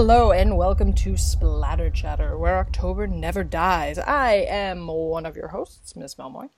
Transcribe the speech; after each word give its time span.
Hello 0.00 0.32
and 0.32 0.56
welcome 0.56 0.94
to 0.94 1.14
Splatter 1.18 1.90
Chatter, 1.90 2.38
where 2.38 2.56
October 2.56 3.06
never 3.06 3.44
dies. 3.44 3.98
I 3.98 4.46
am 4.48 4.86
one 4.86 5.26
of 5.26 5.36
your 5.36 5.48
hosts, 5.48 5.94
Miss 5.94 6.14
Melmoy. 6.14 6.48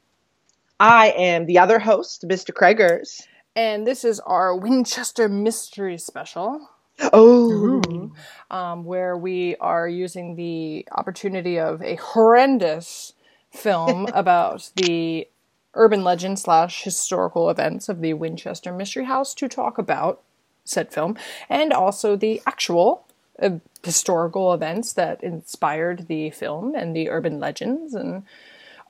I 0.78 1.08
am 1.08 1.46
the 1.46 1.58
other 1.58 1.80
host, 1.80 2.24
Mr. 2.28 2.52
Craigers. 2.52 3.22
And 3.56 3.84
this 3.84 4.04
is 4.04 4.20
our 4.20 4.56
Winchester 4.56 5.28
Mystery 5.28 5.98
Special. 5.98 6.68
Oh. 7.12 8.12
Um, 8.48 8.84
where 8.84 9.16
we 9.16 9.56
are 9.56 9.88
using 9.88 10.36
the 10.36 10.86
opportunity 10.92 11.58
of 11.58 11.82
a 11.82 11.96
horrendous 11.96 13.14
film 13.50 14.06
about 14.14 14.70
the 14.76 15.26
urban 15.74 16.04
legend 16.04 16.38
slash 16.38 16.84
historical 16.84 17.50
events 17.50 17.88
of 17.88 18.02
the 18.02 18.14
Winchester 18.14 18.72
Mystery 18.72 19.06
House 19.06 19.34
to 19.34 19.48
talk 19.48 19.78
about 19.78 20.22
said 20.64 20.92
film 20.92 21.16
and 21.48 21.72
also 21.72 22.14
the 22.14 22.40
actual 22.46 23.04
uh, 23.42 23.58
historical 23.82 24.54
events 24.54 24.92
that 24.94 25.22
inspired 25.22 26.06
the 26.08 26.30
film 26.30 26.74
and 26.74 26.94
the 26.96 27.10
urban 27.10 27.40
legends 27.40 27.94
and 27.94 28.24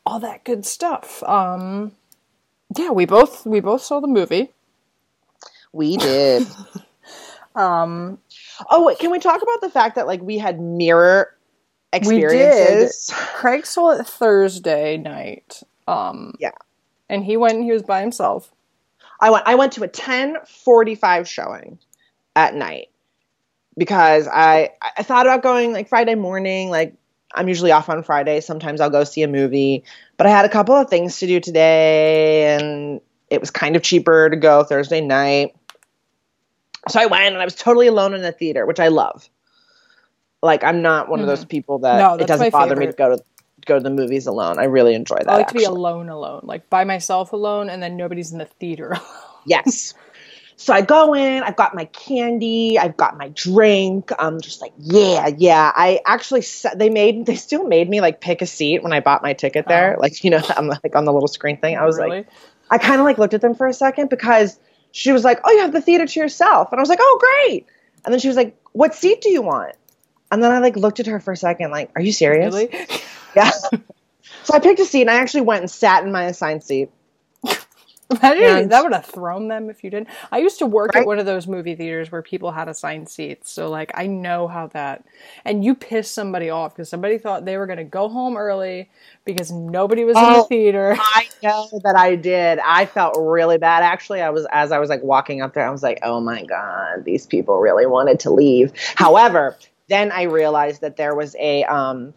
all 0.06 0.20
that 0.20 0.45
good 0.45 0.65
stuff. 0.66 1.23
Um, 1.25 1.92
yeah, 2.77 2.91
we 2.91 3.06
both 3.06 3.47
we 3.47 3.61
both 3.61 3.83
saw 3.83 4.01
the 4.01 4.09
movie. 4.09 4.51
We 5.73 5.97
did. 5.97 6.47
Um, 7.55 8.19
oh, 8.70 8.87
wait, 8.87 8.98
can 8.98 9.11
we 9.11 9.19
talk 9.19 9.42
about 9.42 9.61
the 9.61 9.69
fact 9.69 9.97
that 9.97 10.06
like 10.06 10.23
we 10.23 10.38
had 10.38 10.59
mirror 10.61 11.37
we 12.00 12.23
did. 12.23 12.91
experiences? 12.92 13.11
Craig 13.12 13.66
saw 13.66 13.91
it 13.91 14.06
Thursday 14.06 14.97
night. 14.97 15.62
Um, 15.87 16.34
Yeah. 16.39 16.53
and 17.11 17.25
he 17.25 17.37
went. 17.37 17.56
and 17.56 17.64
He 17.64 17.72
was 17.72 17.83
by 17.83 18.00
himself. 18.00 18.50
I 19.20 19.31
went 19.31 19.47
I 19.47 19.55
went 19.55 19.72
to 19.75 19.84
a 19.84 19.89
10:45 19.89 21.27
showing 21.28 21.78
at 22.34 22.55
night 22.55 22.89
because 23.77 24.28
I 24.28 24.70
I 24.97 25.03
thought 25.03 25.27
about 25.27 25.42
going 25.42 25.73
like 25.73 25.89
Friday 25.89 26.15
morning 26.15 26.70
like 26.70 26.95
I'm 27.34 27.48
usually 27.48 27.73
off 27.73 27.89
on 27.89 28.03
Friday. 28.03 28.41
Sometimes 28.41 28.81
I'll 28.81 28.91
go 28.91 29.05
see 29.05 29.23
a 29.23 29.28
movie, 29.28 29.84
but 30.17 30.27
I 30.27 30.31
had 30.31 30.45
a 30.45 30.51
couple 30.51 30.75
of 30.75 30.91
things 30.91 31.19
to 31.20 31.27
do 31.27 31.41
today 31.41 32.55
and 32.55 33.00
it 33.31 33.41
was 33.41 33.50
kind 33.50 33.75
of 33.75 33.83
cheaper 33.83 34.28
to 34.28 34.37
go 34.37 34.65
Thursday 34.65 35.00
night. 35.00 35.56
So 36.89 37.00
I 37.00 37.06
went 37.06 37.33
and 37.33 37.39
I 37.39 37.45
was 37.45 37.55
totally 37.55 37.87
alone 37.87 38.12
in 38.12 38.23
the 38.23 38.33
theater, 38.33 38.67
which 38.67 38.81
I 38.81 38.89
love. 38.89 39.28
Like 40.43 40.65
I'm 40.65 40.83
not 40.83 41.09
one 41.09 41.20
of 41.20 41.25
mm-hmm. 41.25 41.37
those 41.37 41.45
people 41.45 41.78
that 41.81 41.98
No, 41.98 42.15
it 42.17 42.27
doesn't 42.27 42.50
bother 42.50 42.77
me 42.77 42.87
to 42.87 42.93
go 42.93 43.17
to 43.17 43.25
go 43.65 43.78
to 43.78 43.83
the 43.83 43.91
movies 43.91 44.27
alone. 44.27 44.59
I 44.59 44.65
really 44.65 44.95
enjoy 44.95 45.19
that. 45.19 45.28
I 45.28 45.37
like 45.37 45.48
to 45.48 45.55
be 45.55 45.65
alone, 45.65 46.09
alone, 46.09 46.41
like 46.43 46.69
by 46.69 46.84
myself 46.84 47.33
alone, 47.33 47.70
and 47.70 47.83
then 47.83 47.97
nobody's 47.97 48.33
in 48.33 48.39
the 48.39 48.47
theater. 48.47 48.97
Yes. 49.45 49.95
So 50.63 50.73
I 50.73 50.81
go 50.81 51.13
in, 51.13 51.43
I've 51.43 51.57
got 51.57 51.75
my 51.75 51.87
candy, 51.87 52.79
I've 52.79 52.97
got 52.97 53.19
my 53.19 53.31
drink. 53.31 54.13
I'm 54.17 54.41
just 54.41 54.61
like, 54.61 54.73
yeah, 54.79 55.29
yeah. 55.37 55.73
I 55.75 55.99
actually, 56.07 56.45
they 56.77 56.89
made, 56.89 57.27
they 57.27 57.35
still 57.35 57.67
made 57.67 57.91
me 57.91 58.01
like 58.01 58.21
pick 58.21 58.43
a 58.43 58.47
seat 58.47 58.81
when 58.81 58.93
I 58.93 59.01
bought 59.01 59.25
my 59.25 59.33
ticket 59.33 59.67
there. 59.67 59.97
Oh. 59.99 60.01
Like, 60.01 60.23
you 60.23 60.31
know, 60.31 60.41
I'm 60.57 60.69
like 60.69 60.95
on 60.95 61.05
the 61.05 61.13
little 61.13 61.27
screen 61.27 61.57
thing. 61.57 61.77
I 61.77 61.85
was 61.85 61.99
really? 61.99 62.19
like, 62.19 62.29
I 62.71 62.79
kind 62.79 63.01
of 63.01 63.05
like 63.05 63.19
looked 63.19 63.35
at 63.35 63.41
them 63.41 63.57
for 63.57 63.67
a 63.67 63.73
second 63.73 64.09
because 64.09 64.57
she 64.93 65.11
was 65.11 65.25
like, 65.25 65.41
oh, 65.43 65.51
you 65.51 65.63
have 65.63 65.73
the 65.73 65.81
theater 65.81 66.07
to 66.07 66.21
yourself. 66.21 66.71
And 66.71 66.79
I 66.79 66.83
was 66.83 66.89
like, 66.89 67.01
oh, 67.03 67.19
great. 67.21 67.67
And 68.05 68.15
then 68.15 68.21
she 68.21 68.29
was 68.29 68.37
like, 68.37 68.57
what 68.71 68.95
seat 68.95 69.21
do 69.21 69.31
you 69.31 69.43
want? 69.43 69.75
And 70.31 70.45
then 70.45 70.53
I 70.53 70.61
like 70.61 70.77
looked 70.77 71.01
at 71.01 71.07
her 71.07 71.19
for 71.19 71.33
a 71.33 71.37
second, 71.37 71.73
like, 71.73 71.91
are 71.97 72.03
you 72.03 72.13
serious? 72.13 72.55
really? 72.55 72.71
Yeah. 73.35 73.51
so 74.45 74.53
I 74.55 74.61
picked 74.61 74.79
a 74.79 74.85
seat 74.85 75.01
and 75.01 75.11
I 75.11 75.15
actually 75.15 75.41
went 75.41 75.63
and 75.63 75.71
sat 75.71 76.05
in 76.05 76.13
my 76.13 76.27
assigned 76.27 76.63
seat. 76.63 76.91
Imagine 78.21 78.69
that 78.69 78.83
would 78.85 78.93
have 78.93 79.07
thrown 79.07 79.49
them 79.49 79.71
if 79.71 79.83
you 79.85 79.91
didn't. 79.91 80.09
I 80.31 80.39
used 80.39 80.59
to 80.61 80.67
work 80.67 80.97
at 80.97 81.05
one 81.05 81.19
of 81.19 81.27
those 81.27 81.47
movie 81.47 81.75
theaters 81.75 82.12
where 82.12 82.23
people 82.23 82.53
had 82.53 82.69
assigned 82.69 83.09
seats, 83.09 83.50
so 83.50 83.71
like 83.71 83.93
I 83.95 84.06
know 84.06 84.49
how 84.49 84.69
that. 84.69 85.05
And 85.45 85.65
you 85.65 85.75
pissed 85.75 86.15
somebody 86.15 86.51
off 86.51 86.75
because 86.75 86.89
somebody 86.89 87.19
thought 87.19 87.45
they 87.45 87.56
were 87.56 87.67
going 87.67 87.78
to 87.78 87.84
go 87.84 88.09
home 88.09 88.37
early 88.37 88.91
because 89.25 89.51
nobody 89.51 90.05
was 90.05 90.21
in 90.21 90.33
the 90.33 90.43
Oh. 90.43 90.47
theater. 90.49 90.97
I 91.01 91.28
know 91.43 91.69
that 91.84 91.97
I 91.97 92.17
did. 92.17 92.59
I 92.65 92.87
felt 92.87 93.17
really 93.19 93.59
bad 93.59 93.83
actually. 93.83 94.21
I 94.22 94.31
was 94.31 94.47
as 94.51 94.72
I 94.72 94.78
was 94.78 94.91
like 94.91 95.03
walking 95.03 95.43
up 95.43 95.55
there, 95.55 95.67
I 95.67 95.71
was 95.71 95.83
like, 95.83 96.01
"Oh 96.03 96.21
my 96.21 96.45
god, 96.45 97.05
these 97.05 97.27
people 97.27 97.59
really 97.59 97.87
wanted 97.87 98.21
to 98.21 98.31
leave." 98.31 98.72
However, 98.97 99.56
then 99.89 100.12
I 100.12 100.22
realized 100.25 100.81
that 100.83 100.97
there 100.97 101.15
was 101.15 101.34
a 101.39 101.65
um 101.65 102.15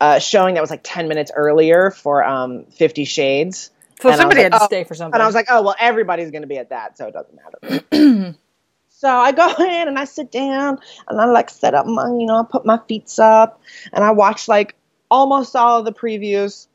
a 0.00 0.20
showing 0.20 0.54
that 0.54 0.60
was 0.60 0.70
like 0.70 0.82
10 0.82 1.08
minutes 1.08 1.30
earlier 1.34 1.90
for 1.90 2.22
um 2.24 2.64
50 2.66 3.04
Shades. 3.04 3.70
So 4.00 4.10
And 4.10 4.18
somebody 4.18 4.42
like, 4.42 4.52
had 4.52 4.58
to 4.58 4.64
oh. 4.64 4.66
stay 4.66 4.84
for 4.84 4.94
something. 4.94 5.14
And 5.14 5.22
I 5.22 5.26
was 5.26 5.34
like, 5.34 5.46
"Oh, 5.48 5.62
well, 5.62 5.76
everybody's 5.78 6.30
going 6.30 6.42
to 6.42 6.48
be 6.48 6.58
at 6.58 6.70
that, 6.70 6.98
so 6.98 7.06
it 7.06 7.14
doesn't 7.14 7.34
matter." 7.34 8.34
so 8.88 9.08
I 9.08 9.32
go 9.32 9.48
in 9.58 9.88
and 9.88 9.98
I 9.98 10.04
sit 10.04 10.30
down 10.30 10.78
and 11.08 11.20
I 11.20 11.24
like 11.26 11.48
set 11.50 11.74
up 11.74 11.86
my, 11.86 12.06
you 12.08 12.26
know, 12.26 12.40
I 12.40 12.44
put 12.44 12.66
my 12.66 12.78
feet 12.88 13.10
up 13.18 13.60
and 13.92 14.04
I 14.04 14.10
watch 14.10 14.48
like 14.48 14.74
almost 15.10 15.56
all 15.56 15.78
of 15.78 15.84
the 15.84 15.92
previews. 15.92 16.66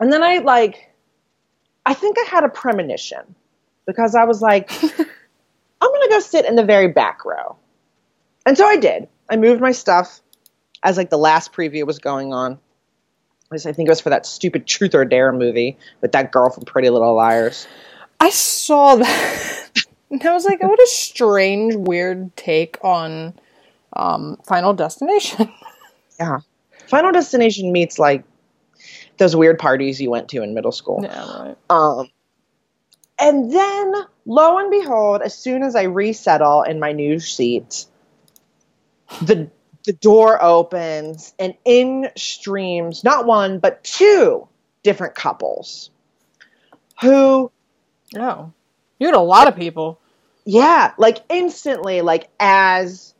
And 0.00 0.12
then 0.12 0.22
I 0.22 0.38
like 0.38 0.92
I 1.86 1.94
think 1.94 2.16
I 2.18 2.28
had 2.28 2.44
a 2.44 2.48
premonition 2.48 3.34
because 3.86 4.14
I 4.16 4.24
was 4.24 4.42
like, 4.42 4.70
I'm 4.82 5.92
gonna 5.92 6.08
go 6.08 6.20
sit 6.20 6.44
in 6.44 6.56
the 6.56 6.64
very 6.64 6.88
back 6.88 7.24
row. 7.24 7.56
And 8.44 8.56
so 8.56 8.66
I 8.66 8.76
did. 8.76 9.08
I 9.28 9.36
moved 9.36 9.60
my 9.60 9.72
stuff 9.72 10.20
as 10.82 10.96
like 10.96 11.10
the 11.10 11.18
last 11.18 11.52
preview 11.52 11.86
was 11.86 11.98
going 11.98 12.32
on. 12.32 12.58
I 13.52 13.58
think 13.58 13.88
it 13.88 13.90
was 13.90 14.00
for 14.00 14.10
that 14.10 14.26
stupid 14.26 14.66
Truth 14.66 14.94
or 14.94 15.04
Dare 15.04 15.32
movie 15.32 15.78
with 16.00 16.12
that 16.12 16.32
girl 16.32 16.50
from 16.50 16.64
Pretty 16.64 16.90
Little 16.90 17.14
Liars. 17.14 17.66
I 18.18 18.30
saw 18.30 18.96
that. 18.96 19.70
and 20.10 20.22
I 20.24 20.32
was 20.32 20.44
like, 20.44 20.62
what 20.62 20.80
a 20.80 20.86
strange, 20.86 21.74
weird 21.76 22.36
take 22.36 22.78
on 22.82 23.34
um, 23.94 24.38
Final 24.44 24.72
Destination. 24.72 25.52
Yeah. 26.18 26.38
Final 26.86 27.12
Destination 27.12 27.72
meets 27.72 27.98
like 27.98 28.24
those 29.18 29.36
weird 29.36 29.58
parties 29.58 30.00
you 30.00 30.10
went 30.10 30.30
to 30.30 30.42
in 30.42 30.54
middle 30.54 30.72
school. 30.72 31.00
yeah, 31.02 31.42
right. 31.42 31.56
Um, 31.68 32.08
and 33.20 33.52
then, 33.52 33.94
lo 34.24 34.56
and 34.56 34.70
behold, 34.70 35.20
as 35.20 35.36
soon 35.36 35.62
as 35.62 35.76
I 35.76 35.82
resettle 35.82 36.62
in 36.62 36.80
my 36.80 36.92
new 36.92 37.18
seat, 37.20 37.84
the 39.20 39.50
the 39.86 39.92
door 39.94 40.42
opens 40.42 41.32
and 41.38 41.54
in 41.64 42.10
streams 42.16 43.02
not 43.04 43.26
one 43.26 43.58
but 43.60 43.82
two 43.84 44.46
different 44.82 45.14
couples 45.14 45.90
who 47.00 47.50
Oh. 48.16 48.52
You 48.98 49.06
had 49.08 49.16
a 49.16 49.20
lot 49.20 49.48
of 49.48 49.56
people. 49.56 49.98
yeah 50.44 50.92
like 50.98 51.18
instantly 51.28 52.02
like 52.02 52.28
as 52.38 53.14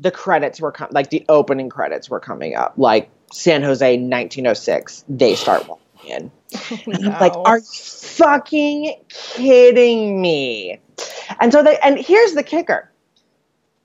the 0.00 0.10
credits 0.10 0.60
were 0.60 0.72
com- 0.72 0.88
like 0.92 1.10
the 1.10 1.24
opening 1.28 1.68
credits 1.68 2.08
were 2.10 2.20
coming 2.20 2.54
up 2.54 2.74
like 2.76 3.10
san 3.32 3.62
jose 3.62 3.92
1906 3.96 5.04
they 5.08 5.34
start 5.34 5.68
walking 5.68 6.10
in 6.10 6.30
And 6.86 7.06
I'm 7.08 7.20
like, 7.20 7.34
are 7.36 7.58
you 7.58 7.64
fucking 7.64 8.94
kidding 9.10 10.20
me? 10.20 10.80
And 11.40 11.52
so 11.52 11.62
they, 11.62 11.76
and 11.78 11.98
here's 11.98 12.32
the 12.32 12.42
kicker. 12.42 12.87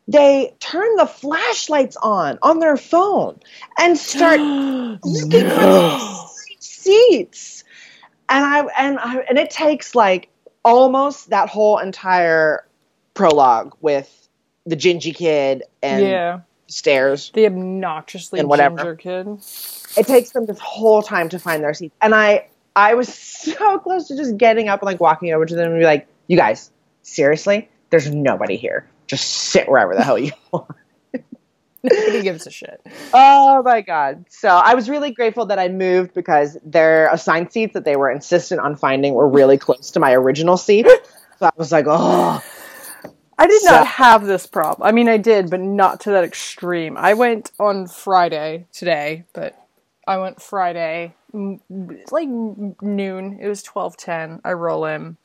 They 0.08 0.54
turn 0.60 0.96
the 0.98 1.06
flashlights 1.06 1.96
on 2.02 2.38
on 2.42 2.60
their 2.60 2.78
phone 2.78 3.40
and 3.80 3.98
start 3.98 4.40
looking 5.04 5.50
for 5.50 5.62
the 5.62 6.28
seats. 6.60 7.64
And 8.30 8.46
I, 8.46 8.60
and 8.78 9.00
I, 9.00 9.18
and 9.30 9.38
it 9.38 9.50
takes 9.50 9.96
like 9.96 10.30
almost 10.64 11.30
that 11.30 11.50
whole 11.50 11.78
entire 11.78 12.68
prologue 13.14 13.76
with 13.82 14.28
the 14.66 14.76
gingy 14.76 15.14
kid 15.14 15.64
and 15.82 16.04
yeah. 16.06 16.40
stairs. 16.68 17.32
The 17.34 17.46
obnoxiously 17.46 18.40
And 18.40 18.50
whatever. 18.50 18.78
ginger 18.78 18.96
kid. 18.96 19.28
it 19.98 20.08
takes 20.08 20.32
them 20.32 20.46
this 20.46 20.60
whole 20.60 21.02
time 21.02 21.30
to 21.30 21.40
find 21.40 21.64
their 21.64 21.74
seats. 21.74 21.96
And 22.02 22.16
I 22.16 22.48
I 22.76 22.96
was 22.96 23.14
so 23.14 23.80
close 23.80 24.08
to 24.08 24.18
just 24.18 24.38
getting 24.38 24.68
up 24.70 24.82
and 24.82 24.88
like 24.88 25.00
walking 25.00 25.34
over 25.34 25.46
to 25.46 25.56
them 25.56 25.72
and 25.72 25.80
be 25.80 25.86
like, 25.86 26.08
you 26.28 26.38
guys, 26.38 26.72
seriously? 27.04 27.70
There's 27.90 28.10
nobody 28.10 28.58
here. 28.58 28.88
Just 29.14 29.30
sit 29.30 29.70
wherever 29.70 29.94
the 29.96 30.04
hell 30.04 30.18
you 30.18 30.32
want. 30.52 30.70
Nobody 31.84 32.22
gives 32.22 32.48
a 32.48 32.52
shit. 32.52 32.82
Oh 33.14 33.62
my 33.62 33.82
god. 33.82 34.26
So 34.30 34.48
I 34.48 34.74
was 34.74 34.90
really 34.90 35.12
grateful 35.12 35.46
that 35.48 35.60
I 35.60 35.68
moved 35.68 36.14
because 36.14 36.58
their 36.64 37.10
assigned 37.12 37.52
seats 37.52 37.74
that 37.74 37.84
they 37.84 37.98
were 37.98 38.10
insistent 38.10 38.62
on 38.62 38.78
finding 38.78 39.14
were 39.14 39.28
really 39.28 39.58
close 39.58 39.92
to 39.92 40.00
my 40.00 40.14
original 40.14 40.56
seat. 40.56 40.88
So 41.40 41.46
I 41.48 41.52
was 41.58 41.74
like, 41.74 41.86
oh 41.88 42.42
I 43.38 43.48
did 43.48 43.62
So- 43.64 43.72
not 43.72 43.88
have 43.88 44.26
this 44.26 44.48
problem. 44.48 44.88
I 44.88 44.94
mean, 44.94 45.10
I 45.10 45.18
did, 45.18 45.50
but 45.50 45.60
not 45.60 46.00
to 46.02 46.12
that 46.12 46.24
extreme. 46.24 46.96
I 46.98 47.16
went 47.16 47.52
on 47.60 47.88
Friday 47.88 48.66
today, 48.72 49.26
but 49.34 49.54
I 50.08 50.18
went 50.18 50.42
Friday 50.42 51.16
like 51.34 52.30
noon. 52.30 53.40
It 53.42 53.48
was 53.50 53.62
twelve 53.62 53.98
ten. 53.98 54.40
I 54.46 54.54
roll 54.54 54.86
in. 54.86 55.18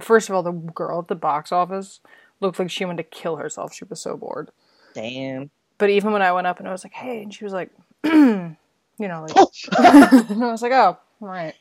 First 0.00 0.30
of 0.30 0.34
all, 0.36 0.42
the 0.42 0.52
girl 0.52 1.00
at 1.00 1.08
the 1.08 1.14
box 1.14 1.52
office 1.52 2.00
looked 2.44 2.60
like 2.60 2.70
she 2.70 2.86
wanted 2.86 3.04
to 3.04 3.10
kill 3.18 3.36
herself. 3.38 3.74
She 3.74 3.86
was 3.86 4.00
so 4.00 4.16
bored. 4.16 4.50
damn. 4.94 5.50
But 5.78 5.90
even 5.90 6.12
when 6.12 6.22
I 6.22 6.32
went 6.32 6.46
up 6.48 6.60
and 6.60 6.68
I 6.68 6.72
was 6.72 6.84
like, 6.84 6.94
"Hey," 6.94 7.22
and 7.22 7.34
she 7.34 7.44
was 7.44 7.52
like, 7.54 7.70
"You 8.04 8.56
know," 8.98 9.22
like, 9.22 9.38
and 9.38 9.48
I 10.44 10.52
was 10.52 10.62
like, 10.62 10.72
"Oh, 10.72 10.98
all 11.22 11.28
right." 11.28 11.54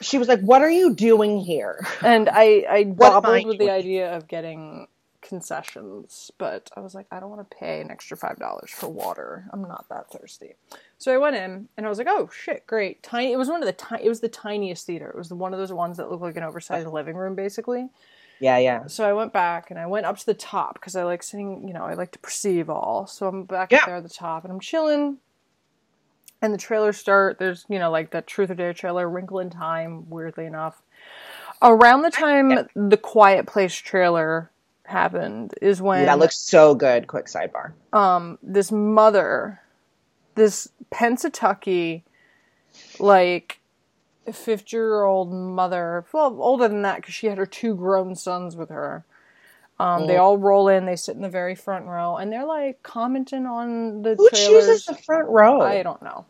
She 0.00 0.18
was 0.18 0.28
like, 0.28 0.40
What 0.40 0.62
are 0.62 0.70
you 0.70 0.94
doing 0.94 1.40
here? 1.40 1.86
And 2.02 2.28
I, 2.32 2.66
I 2.70 2.84
What 2.96 3.18
am 3.24 3.26
dabbled 3.26 3.34
I 3.34 3.46
with 3.46 3.58
the 3.58 3.70
idea 3.70 4.16
of 4.16 4.28
getting 4.28 4.88
concessions, 5.22 6.30
but 6.38 6.70
I 6.76 6.80
was 6.80 6.94
like, 6.94 7.06
I 7.10 7.20
don't 7.20 7.30
want 7.30 7.48
to 7.50 7.56
pay 7.56 7.80
an 7.80 7.90
extra 7.90 8.16
five 8.16 8.38
dollars 8.38 8.70
for 8.70 8.88
water. 8.88 9.46
I'm 9.52 9.62
not 9.62 9.86
that 9.90 10.10
thirsty. 10.10 10.54
So 10.98 11.14
I 11.14 11.18
went 11.18 11.36
in 11.36 11.68
and 11.76 11.86
I 11.86 11.88
was 11.88 11.98
like, 11.98 12.08
oh 12.10 12.30
shit, 12.32 12.66
great. 12.66 13.02
Tiny. 13.02 13.32
It 13.32 13.38
was 13.38 13.48
one 13.48 13.62
of 13.62 13.66
the 13.66 13.72
tiny. 13.74 14.04
It 14.06 14.10
was 14.10 14.20
the 14.20 14.28
tiniest 14.28 14.86
theater. 14.86 15.10
It 15.10 15.16
was 15.16 15.32
one 15.32 15.54
of 15.54 15.60
those 15.60 15.72
ones 15.72 15.98
that 15.98 16.10
looked 16.10 16.22
like 16.22 16.36
an 16.36 16.44
oversized 16.44 16.88
living 16.88 17.16
room, 17.16 17.34
basically. 17.36 17.88
Yeah, 18.44 18.58
yeah. 18.58 18.86
So 18.88 19.08
I 19.08 19.14
went 19.14 19.32
back 19.32 19.70
and 19.70 19.78
I 19.80 19.86
went 19.86 20.04
up 20.04 20.18
to 20.18 20.26
the 20.26 20.34
top 20.34 20.74
because 20.74 20.94
I 20.96 21.02
like 21.04 21.22
sitting. 21.22 21.66
You 21.66 21.72
know, 21.72 21.84
I 21.84 21.94
like 21.94 22.12
to 22.12 22.18
perceive 22.18 22.68
all. 22.68 23.06
So 23.06 23.26
I'm 23.26 23.44
back 23.44 23.72
Yeah. 23.72 23.78
up 23.78 23.86
there 23.86 23.96
at 23.96 24.02
the 24.02 24.08
top 24.10 24.44
and 24.44 24.52
I'm 24.52 24.60
chilling. 24.60 25.16
And 26.42 26.52
the 26.52 26.58
trailers 26.58 26.98
start. 26.98 27.38
There's 27.38 27.64
you 27.70 27.78
know 27.78 27.90
like 27.90 28.10
that 28.10 28.26
Truth 28.26 28.50
or 28.50 28.54
Dare 28.54 28.74
trailer, 28.74 29.08
Wrinkle 29.08 29.38
in 29.38 29.48
Time. 29.48 30.10
Weirdly 30.10 30.44
enough, 30.44 30.82
around 31.62 32.02
the 32.02 32.10
time 32.10 32.68
the 32.76 32.98
Quiet 32.98 33.46
Place 33.46 33.74
trailer 33.74 34.50
happened 34.84 35.54
is 35.62 35.80
when 35.80 36.04
That 36.04 36.18
looks 36.18 36.36
so 36.36 36.74
good. 36.74 37.06
Quick 37.06 37.26
sidebar. 37.26 37.72
um 37.94 38.38
this 38.42 38.70
mother 38.70 39.62
this 40.34 40.68
Pennsatucky 40.92 42.02
like 42.98 43.58
50 44.32 44.76
year 44.76 45.04
old 45.04 45.32
mother 45.32 46.04
well 46.12 46.36
older 46.40 46.68
than 46.68 46.82
that 46.82 46.96
because 46.96 47.14
she 47.14 47.28
had 47.28 47.38
her 47.38 47.46
two 47.46 47.74
grown 47.76 48.14
sons 48.16 48.56
with 48.56 48.70
her 48.70 49.04
um, 49.80 50.06
they 50.06 50.16
Mm. 50.16 50.18
all 50.18 50.38
roll 50.38 50.68
in 50.68 50.86
they 50.86 50.96
sit 50.96 51.16
in 51.16 51.22
the 51.22 51.28
very 51.30 51.54
front 51.56 51.86
row 51.86 52.16
and 52.16 52.32
they're 52.32 52.46
like 52.46 52.82
commenting 52.82 53.46
on 53.46 54.02
the 54.02 54.16
Who 54.16 54.30
trailers 54.32 54.82
chooses 54.82 54.84
the 54.84 54.96
front 54.96 55.28
row? 55.28 55.78
I 55.78 55.82
don't 55.84 56.02
know. 56.02 56.26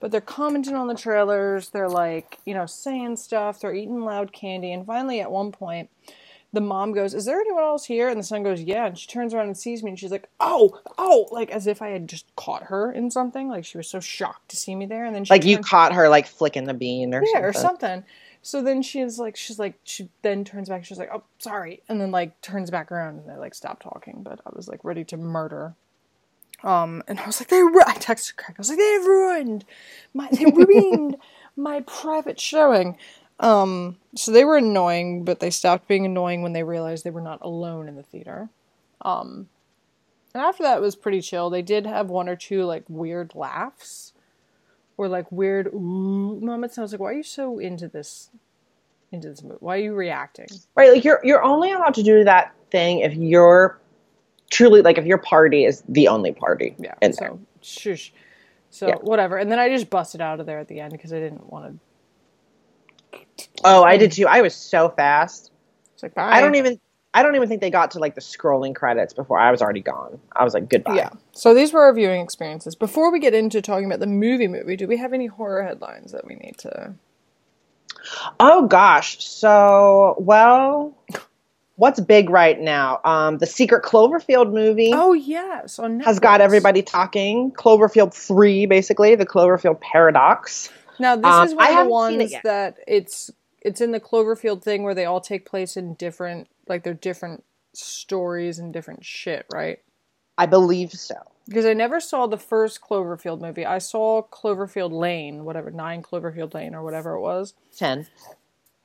But 0.00 0.12
they're 0.12 0.20
commenting 0.20 0.74
on 0.76 0.88
the 0.88 0.94
trailers. 0.94 1.70
They're 1.70 1.88
like, 1.88 2.38
you 2.46 2.54
know, 2.54 2.66
saying 2.66 3.16
stuff. 3.16 3.60
They're 3.60 3.74
eating 3.74 4.04
loud 4.04 4.32
candy. 4.32 4.72
And 4.72 4.86
finally, 4.86 5.20
at 5.20 5.30
one 5.32 5.52
point, 5.52 5.90
the 6.54 6.60
mom 6.60 6.92
goes, 6.92 7.14
Is 7.14 7.24
there 7.24 7.40
anyone 7.40 7.62
else 7.64 7.84
here? 7.84 8.08
And 8.08 8.18
the 8.18 8.24
son 8.24 8.42
goes, 8.42 8.60
Yeah. 8.60 8.86
And 8.86 8.98
she 8.98 9.06
turns 9.06 9.34
around 9.34 9.46
and 9.46 9.56
sees 9.56 9.82
me 9.82 9.90
and 9.90 9.98
she's 9.98 10.10
like, 10.10 10.28
Oh, 10.40 10.80
oh, 10.96 11.28
like 11.30 11.50
as 11.50 11.66
if 11.66 11.82
I 11.82 11.88
had 11.88 12.08
just 12.08 12.34
caught 12.36 12.64
her 12.64 12.92
in 12.92 13.10
something. 13.10 13.48
Like 13.48 13.64
she 13.64 13.76
was 13.76 13.88
so 13.88 14.00
shocked 14.00 14.50
to 14.50 14.56
see 14.56 14.74
me 14.74 14.86
there. 14.86 15.04
And 15.04 15.14
then 15.14 15.24
she 15.24 15.34
like 15.34 15.44
you 15.44 15.58
caught 15.58 15.92
her 15.92 16.08
like 16.08 16.26
flicking 16.26 16.64
the 16.64 16.74
bean 16.74 17.14
or 17.14 17.22
yeah, 17.22 17.32
something. 17.32 17.44
or 17.44 17.52
something. 17.52 18.04
So 18.42 18.62
then 18.62 18.82
she's 18.82 19.18
like, 19.18 19.36
she's 19.36 19.58
like, 19.58 19.78
she 19.84 20.10
then 20.22 20.44
turns 20.44 20.68
back. 20.68 20.84
She's 20.84 20.98
like, 20.98 21.10
oh, 21.12 21.24
sorry, 21.38 21.82
and 21.88 21.98
then 22.00 22.10
like 22.10 22.40
turns 22.42 22.70
back 22.70 22.92
around 22.92 23.18
and 23.18 23.28
they 23.28 23.36
like 23.36 23.54
stop 23.54 23.82
talking. 23.82 24.22
But 24.22 24.40
I 24.46 24.50
was 24.54 24.68
like 24.68 24.84
ready 24.84 25.04
to 25.04 25.16
murder. 25.16 25.74
Um, 26.62 27.02
and 27.08 27.20
I 27.20 27.26
was 27.26 27.40
like, 27.40 27.48
they. 27.48 27.62
Ru-. 27.62 27.80
I 27.86 27.94
texted 27.94 28.36
Craig. 28.36 28.56
I 28.56 28.60
was 28.60 28.68
like, 28.70 28.78
they 28.78 28.98
ruined 29.04 29.64
my. 30.12 30.28
They 30.30 30.44
ruined 30.54 31.16
my 31.56 31.80
private 31.80 32.40
showing. 32.40 32.96
Um, 33.40 33.96
so 34.14 34.30
they 34.32 34.44
were 34.44 34.56
annoying, 34.56 35.24
but 35.24 35.40
they 35.40 35.50
stopped 35.50 35.88
being 35.88 36.06
annoying 36.06 36.42
when 36.42 36.52
they 36.52 36.62
realized 36.62 37.04
they 37.04 37.10
were 37.10 37.20
not 37.20 37.40
alone 37.42 37.88
in 37.88 37.96
the 37.96 38.02
theater. 38.02 38.48
Um, 39.02 39.48
and 40.34 40.42
after 40.42 40.62
that 40.62 40.78
it 40.78 40.80
was 40.80 40.96
pretty 40.96 41.20
chill. 41.20 41.50
They 41.50 41.62
did 41.62 41.86
have 41.86 42.08
one 42.10 42.28
or 42.28 42.36
two 42.36 42.64
like 42.64 42.84
weird 42.88 43.34
laughs 43.34 44.12
or 44.96 45.08
like 45.08 45.30
weird 45.30 45.66
ooh 45.68 46.38
moments. 46.40 46.76
And 46.76 46.82
I 46.82 46.84
was 46.84 46.92
like, 46.92 47.00
why 47.00 47.10
are 47.10 47.14
you 47.14 47.22
so 47.22 47.58
into 47.58 47.88
this 47.88 48.30
into 49.12 49.28
this 49.28 49.42
movie? 49.42 49.56
Why 49.60 49.76
are 49.76 49.80
you 49.80 49.94
reacting? 49.94 50.48
Right, 50.74 50.92
like 50.92 51.04
you're 51.04 51.20
you're 51.24 51.42
only 51.42 51.72
allowed 51.72 51.94
to 51.94 52.02
do 52.02 52.24
that 52.24 52.52
thing 52.70 53.00
if 53.00 53.14
you're 53.14 53.78
truly 54.50 54.82
like 54.82 54.98
if 54.98 55.04
your 55.06 55.18
party 55.18 55.64
is 55.64 55.82
the 55.88 56.08
only 56.08 56.32
party 56.32 56.74
Yeah. 56.78 56.94
in 57.02 57.12
there. 57.18 57.28
so 57.30 57.40
shush. 57.62 58.12
So 58.70 58.88
Yeah. 58.88 58.96
whatever. 58.96 59.38
And 59.38 59.50
then 59.52 59.58
I 59.58 59.68
just 59.68 59.90
busted 59.90 60.20
out 60.20 60.40
of 60.40 60.46
there 60.46 60.58
at 60.58 60.68
the 60.68 60.80
end 60.80 60.92
because 60.92 61.12
I 61.12 61.18
didn't 61.20 61.52
want 61.52 61.66
to. 61.72 61.78
Oh, 63.64 63.82
I 63.82 63.96
did 63.96 64.12
too. 64.12 64.26
I 64.26 64.42
was 64.42 64.54
so 64.54 64.88
fast. 64.88 65.50
It's 65.94 66.02
like 66.02 66.14
bye. 66.14 66.30
I 66.30 66.40
don't 66.40 66.54
even 66.54 66.80
I 67.14 67.22
don't 67.22 67.36
even 67.36 67.48
think 67.48 67.60
they 67.60 67.70
got 67.70 67.92
to 67.92 68.00
like 68.00 68.16
the 68.16 68.20
scrolling 68.20 68.74
credits 68.74 69.14
before 69.14 69.38
I 69.38 69.52
was 69.52 69.62
already 69.62 69.80
gone. 69.80 70.18
I 70.34 70.42
was 70.42 70.52
like 70.52 70.68
goodbye. 70.68 70.96
Yeah. 70.96 71.10
So 71.32 71.54
these 71.54 71.72
were 71.72 71.82
our 71.82 71.94
viewing 71.94 72.20
experiences. 72.20 72.74
Before 72.74 73.12
we 73.12 73.20
get 73.20 73.34
into 73.34 73.62
talking 73.62 73.86
about 73.86 74.00
the 74.00 74.08
movie 74.08 74.48
movie, 74.48 74.76
do 74.76 74.88
we 74.88 74.96
have 74.96 75.12
any 75.12 75.26
horror 75.26 75.62
headlines 75.62 76.10
that 76.10 76.26
we 76.26 76.34
need 76.34 76.58
to? 76.58 76.94
Oh 78.40 78.66
gosh. 78.66 79.24
So, 79.24 80.16
well, 80.18 80.96
what's 81.76 82.00
big 82.00 82.30
right 82.30 82.60
now? 82.60 83.00
Um 83.04 83.38
the 83.38 83.46
Secret 83.46 83.84
Cloverfield 83.84 84.52
movie 84.52 84.90
Oh 84.92 85.12
yes, 85.12 85.78
has 86.04 86.18
got 86.18 86.40
everybody 86.40 86.82
talking. 86.82 87.52
Cloverfield 87.52 88.12
3 88.12 88.66
basically, 88.66 89.14
the 89.14 89.26
Cloverfield 89.26 89.80
paradox. 89.80 90.68
Now 90.98 91.16
this 91.16 91.26
Um, 91.26 91.48
is 91.48 91.54
one 91.54 91.66
I 91.66 91.80
of 91.80 91.86
the 91.86 91.90
ones 91.90 92.32
it 92.32 92.42
that 92.44 92.78
it's 92.86 93.30
it's 93.60 93.80
in 93.80 93.92
the 93.92 94.00
Cloverfield 94.00 94.62
thing 94.62 94.82
where 94.82 94.94
they 94.94 95.04
all 95.06 95.20
take 95.20 95.46
place 95.46 95.76
in 95.76 95.94
different 95.94 96.48
like 96.68 96.82
they're 96.82 96.94
different 96.94 97.44
stories 97.74 98.58
and 98.58 98.72
different 98.72 99.04
shit, 99.04 99.46
right? 99.52 99.80
I 100.36 100.46
believe 100.46 100.92
so. 100.92 101.16
Because 101.46 101.66
I 101.66 101.74
never 101.74 102.00
saw 102.00 102.26
the 102.26 102.38
first 102.38 102.80
Cloverfield 102.80 103.40
movie. 103.40 103.66
I 103.66 103.78
saw 103.78 104.22
Cloverfield 104.22 104.92
Lane, 104.92 105.44
whatever, 105.44 105.70
nine 105.70 106.02
Cloverfield 106.02 106.54
Lane 106.54 106.74
or 106.74 106.82
whatever 106.82 107.14
it 107.14 107.20
was. 107.20 107.54
10. 107.76 108.06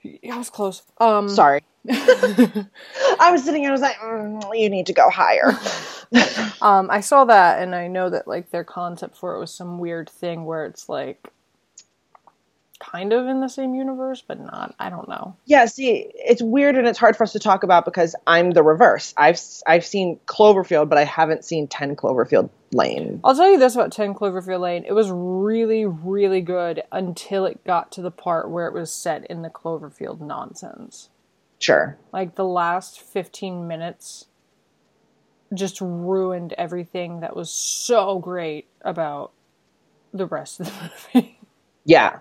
Yeah, 0.04 0.36
I 0.36 0.38
was 0.38 0.50
close. 0.50 0.84
Um, 1.00 1.30
Sorry. 1.30 1.62
I 1.90 3.30
was 3.32 3.44
sitting 3.44 3.62
here 3.62 3.70
I 3.70 3.74
was 3.74 3.82
like, 3.82 3.96
mm, 3.98 4.60
you 4.60 4.70
need 4.70 4.86
to 4.88 4.94
go 4.94 5.10
higher. 5.10 5.58
um, 6.62 6.90
I 6.92 7.00
saw 7.02 7.26
that, 7.26 7.62
and 7.62 7.74
I 7.74 7.88
know 7.88 8.10
that 8.10 8.28
like 8.28 8.52
their 8.52 8.64
concept 8.64 9.18
for 9.18 9.36
it 9.36 9.40
was 9.40 9.54
some 9.54 9.80
weird 9.80 10.10
thing 10.10 10.46
where 10.46 10.66
it's 10.66 10.90
like 10.90 11.30
kind 12.80 13.14
of 13.14 13.28
in 13.28 13.42
the 13.42 13.48
same 13.48 13.76
universe, 13.76 14.24
but 14.26 14.40
not. 14.40 14.74
I 14.80 14.90
don't 14.90 15.08
know. 15.08 15.36
Yeah, 15.46 15.66
see, 15.66 16.10
it's 16.16 16.42
weird 16.42 16.76
and 16.78 16.88
it's 16.88 16.98
hard 16.98 17.16
for 17.16 17.24
us 17.24 17.34
to 17.34 17.40
talk 17.40 17.64
about 17.64 17.86
because 17.86 18.16
I'm 18.26 18.52
the 18.52 18.64
reverse. 18.64 19.14
I've 19.18 19.40
I've 19.68 19.86
seen 19.86 20.20
Cloverfield, 20.26 20.90
but 20.90 20.98
I 20.98 21.04
haven't 21.04 21.46
seen 21.46 21.68
10 21.68 21.96
Cloverfield 21.96 22.50
Lane. 22.72 23.20
I'll 23.24 23.36
tell 23.36 23.52
you 23.52 23.60
this 23.60 23.76
about 23.76 23.92
10 23.92 24.14
Cloverfield 24.14 24.62
Lane. 24.62 24.86
It 24.86 24.94
was 24.94 25.12
really, 25.12 25.86
really 25.86 26.42
good 26.42 26.84
until 26.92 27.46
it 27.46 27.64
got 27.66 27.92
to 27.94 28.02
the 28.02 28.12
part 28.12 28.50
where 28.50 28.68
it 28.68 28.74
was 28.74 28.92
set 28.92 29.26
in 29.26 29.42
the 29.42 29.50
Cloverfield 29.50 30.22
nonsense. 30.22 31.10
Sure. 31.60 31.98
Like 32.14 32.36
the 32.36 32.46
last 32.46 33.02
15 33.02 33.68
minutes 33.68 34.28
just 35.54 35.82
ruined 35.82 36.54
everything 36.58 37.20
that 37.22 37.36
was 37.36 37.50
so 37.50 38.20
great 38.20 38.68
about 38.82 39.32
the 40.14 40.26
rest 40.26 40.60
of 40.60 40.68
the 40.68 40.92
movie. 41.14 41.40
Yeah. 41.86 42.20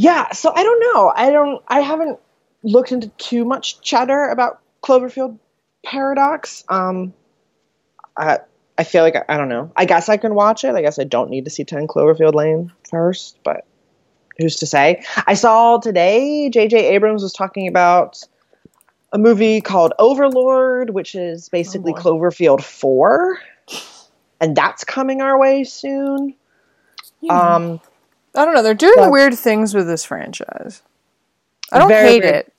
Yeah, 0.00 0.30
so 0.30 0.52
I 0.54 0.62
don't 0.62 0.78
know. 0.78 1.12
I 1.12 1.30
don't 1.30 1.60
I 1.66 1.80
haven't 1.80 2.20
looked 2.62 2.92
into 2.92 3.08
too 3.18 3.44
much 3.44 3.80
chatter 3.80 4.28
about 4.28 4.60
Cloverfield 4.80 5.40
Paradox. 5.84 6.64
Um 6.68 7.12
I 8.16 8.38
I 8.78 8.84
feel 8.84 9.02
like 9.02 9.16
I, 9.16 9.24
I 9.28 9.36
don't 9.36 9.48
know. 9.48 9.72
I 9.76 9.86
guess 9.86 10.08
I 10.08 10.16
can 10.16 10.36
watch 10.36 10.62
it. 10.62 10.76
I 10.76 10.82
guess 10.82 11.00
I 11.00 11.04
don't 11.04 11.30
need 11.30 11.46
to 11.46 11.50
see 11.50 11.64
10 11.64 11.88
Cloverfield 11.88 12.34
Lane 12.34 12.70
first, 12.88 13.40
but 13.42 13.66
who's 14.38 14.54
to 14.56 14.66
say? 14.66 15.02
I 15.26 15.34
saw 15.34 15.78
today 15.78 16.48
JJ 16.48 16.74
Abrams 16.74 17.24
was 17.24 17.32
talking 17.32 17.66
about 17.66 18.22
a 19.12 19.18
movie 19.18 19.60
called 19.60 19.94
Overlord, 19.98 20.90
which 20.90 21.16
is 21.16 21.48
basically 21.48 21.92
boy. 21.92 21.98
Cloverfield 21.98 22.62
4. 22.62 23.40
And 24.40 24.54
that's 24.54 24.84
coming 24.84 25.22
our 25.22 25.40
way 25.40 25.64
soon. 25.64 26.36
Um 27.28 27.80
I 28.34 28.44
don't 28.44 28.54
know. 28.54 28.62
They're 28.62 28.74
doing 28.74 28.94
Well- 28.96 29.10
weird 29.10 29.34
things 29.34 29.74
with 29.74 29.86
this 29.86 30.04
franchise. 30.04 30.82
I 31.72 31.78
don't 31.78 31.90
hate 31.90 32.24
it. 32.24 32.52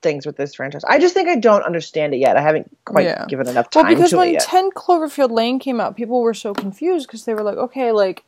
things 0.00 0.24
with 0.24 0.36
this 0.36 0.54
franchise. 0.54 0.84
I 0.84 1.00
just 1.00 1.12
think 1.12 1.28
I 1.28 1.34
don't 1.34 1.64
understand 1.64 2.14
it 2.14 2.18
yet. 2.18 2.36
I 2.36 2.40
haven't 2.40 2.70
quite 2.84 3.06
Yeah. 3.06 3.24
given 3.26 3.48
enough 3.48 3.68
time. 3.68 3.82
Well, 3.84 3.94
because 3.96 4.14
when. 4.14 4.36
10 4.38 4.70
Cloverfield 4.70 5.32
Lane 5.32 5.58
came 5.58 5.80
out, 5.80 5.96
people 5.96 6.20
were 6.22 6.34
so 6.34 6.54
confused 6.54 7.08
because 7.08 7.24
they 7.24 7.34
were 7.34 7.42
like, 7.42 7.56
okay, 7.56 7.90
like, 7.90 8.22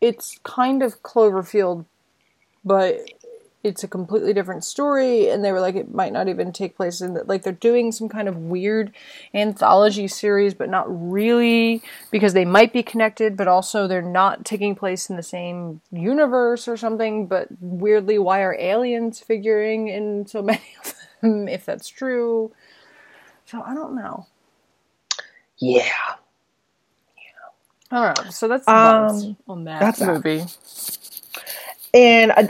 it's 0.00 0.38
kind 0.44 0.84
of 0.84 1.02
Cloverfield, 1.02 1.86
but 2.64 3.00
it's 3.66 3.84
a 3.84 3.88
completely 3.88 4.34
different 4.34 4.64
story. 4.64 5.30
And 5.30 5.44
they 5.44 5.52
were 5.52 5.60
like, 5.60 5.76
it 5.76 5.94
might 5.94 6.14
not 6.14 6.28
even 6.28 6.52
take 6.52 6.76
place 6.76 7.02
in 7.02 7.14
that. 7.14 7.28
Like, 7.28 7.44
they're 7.44 7.52
doing 7.54 7.92
some 7.92 8.08
kind 8.08 8.28
of 8.28 8.38
weird 8.38 8.92
anthology 9.34 10.08
series, 10.08 10.54
but 10.54 10.70
not 10.70 10.86
really 10.88 11.82
because 12.12 12.34
they 12.34 12.46
might 12.46 12.72
be 12.72 12.84
connected, 12.84 13.36
but 13.36 13.48
also 13.48 13.88
they're 13.88 14.02
not 14.02 14.46
taking 14.46 14.76
place 14.76 15.10
in 15.10 15.16
the 15.16 15.24
same 15.24 15.82
universe 15.92 16.68
or 16.68 16.78
something. 16.78 17.28
But 17.28 17.48
weirdly, 17.60 18.18
why 18.18 18.42
are 18.42 18.56
aliens 18.58 19.20
figuring 19.20 19.88
in 19.88 20.26
so 20.26 20.42
many 20.44 20.62
of 20.84 20.94
them, 21.22 21.48
if 21.48 21.66
that's 21.66 21.88
true? 21.88 22.52
So 23.46 23.62
I 23.62 23.74
don't 23.74 23.96
know. 23.96 24.26
yeah. 25.58 25.84
Yeah 27.16 27.32
all 27.92 28.04
right, 28.04 28.32
so 28.32 28.48
that's 28.48 28.72
Um, 28.74 29.36
on 29.48 29.64
that 29.64 29.96
that's 29.96 30.00
that. 30.00 30.06
movie. 30.06 30.44
And 31.94 32.32
uh, 32.32 32.48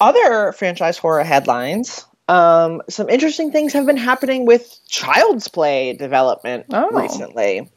other 0.00 0.52
franchise 0.52 0.98
horror 0.98 1.24
headlines. 1.24 2.04
Um, 2.28 2.82
some 2.88 3.08
interesting 3.08 3.52
things 3.52 3.72
have 3.72 3.86
been 3.86 3.96
happening 3.96 4.46
with 4.46 4.78
Child's 4.88 5.46
Play 5.48 5.92
development 5.92 6.66
Oh. 6.72 6.90
recently. 6.90 7.70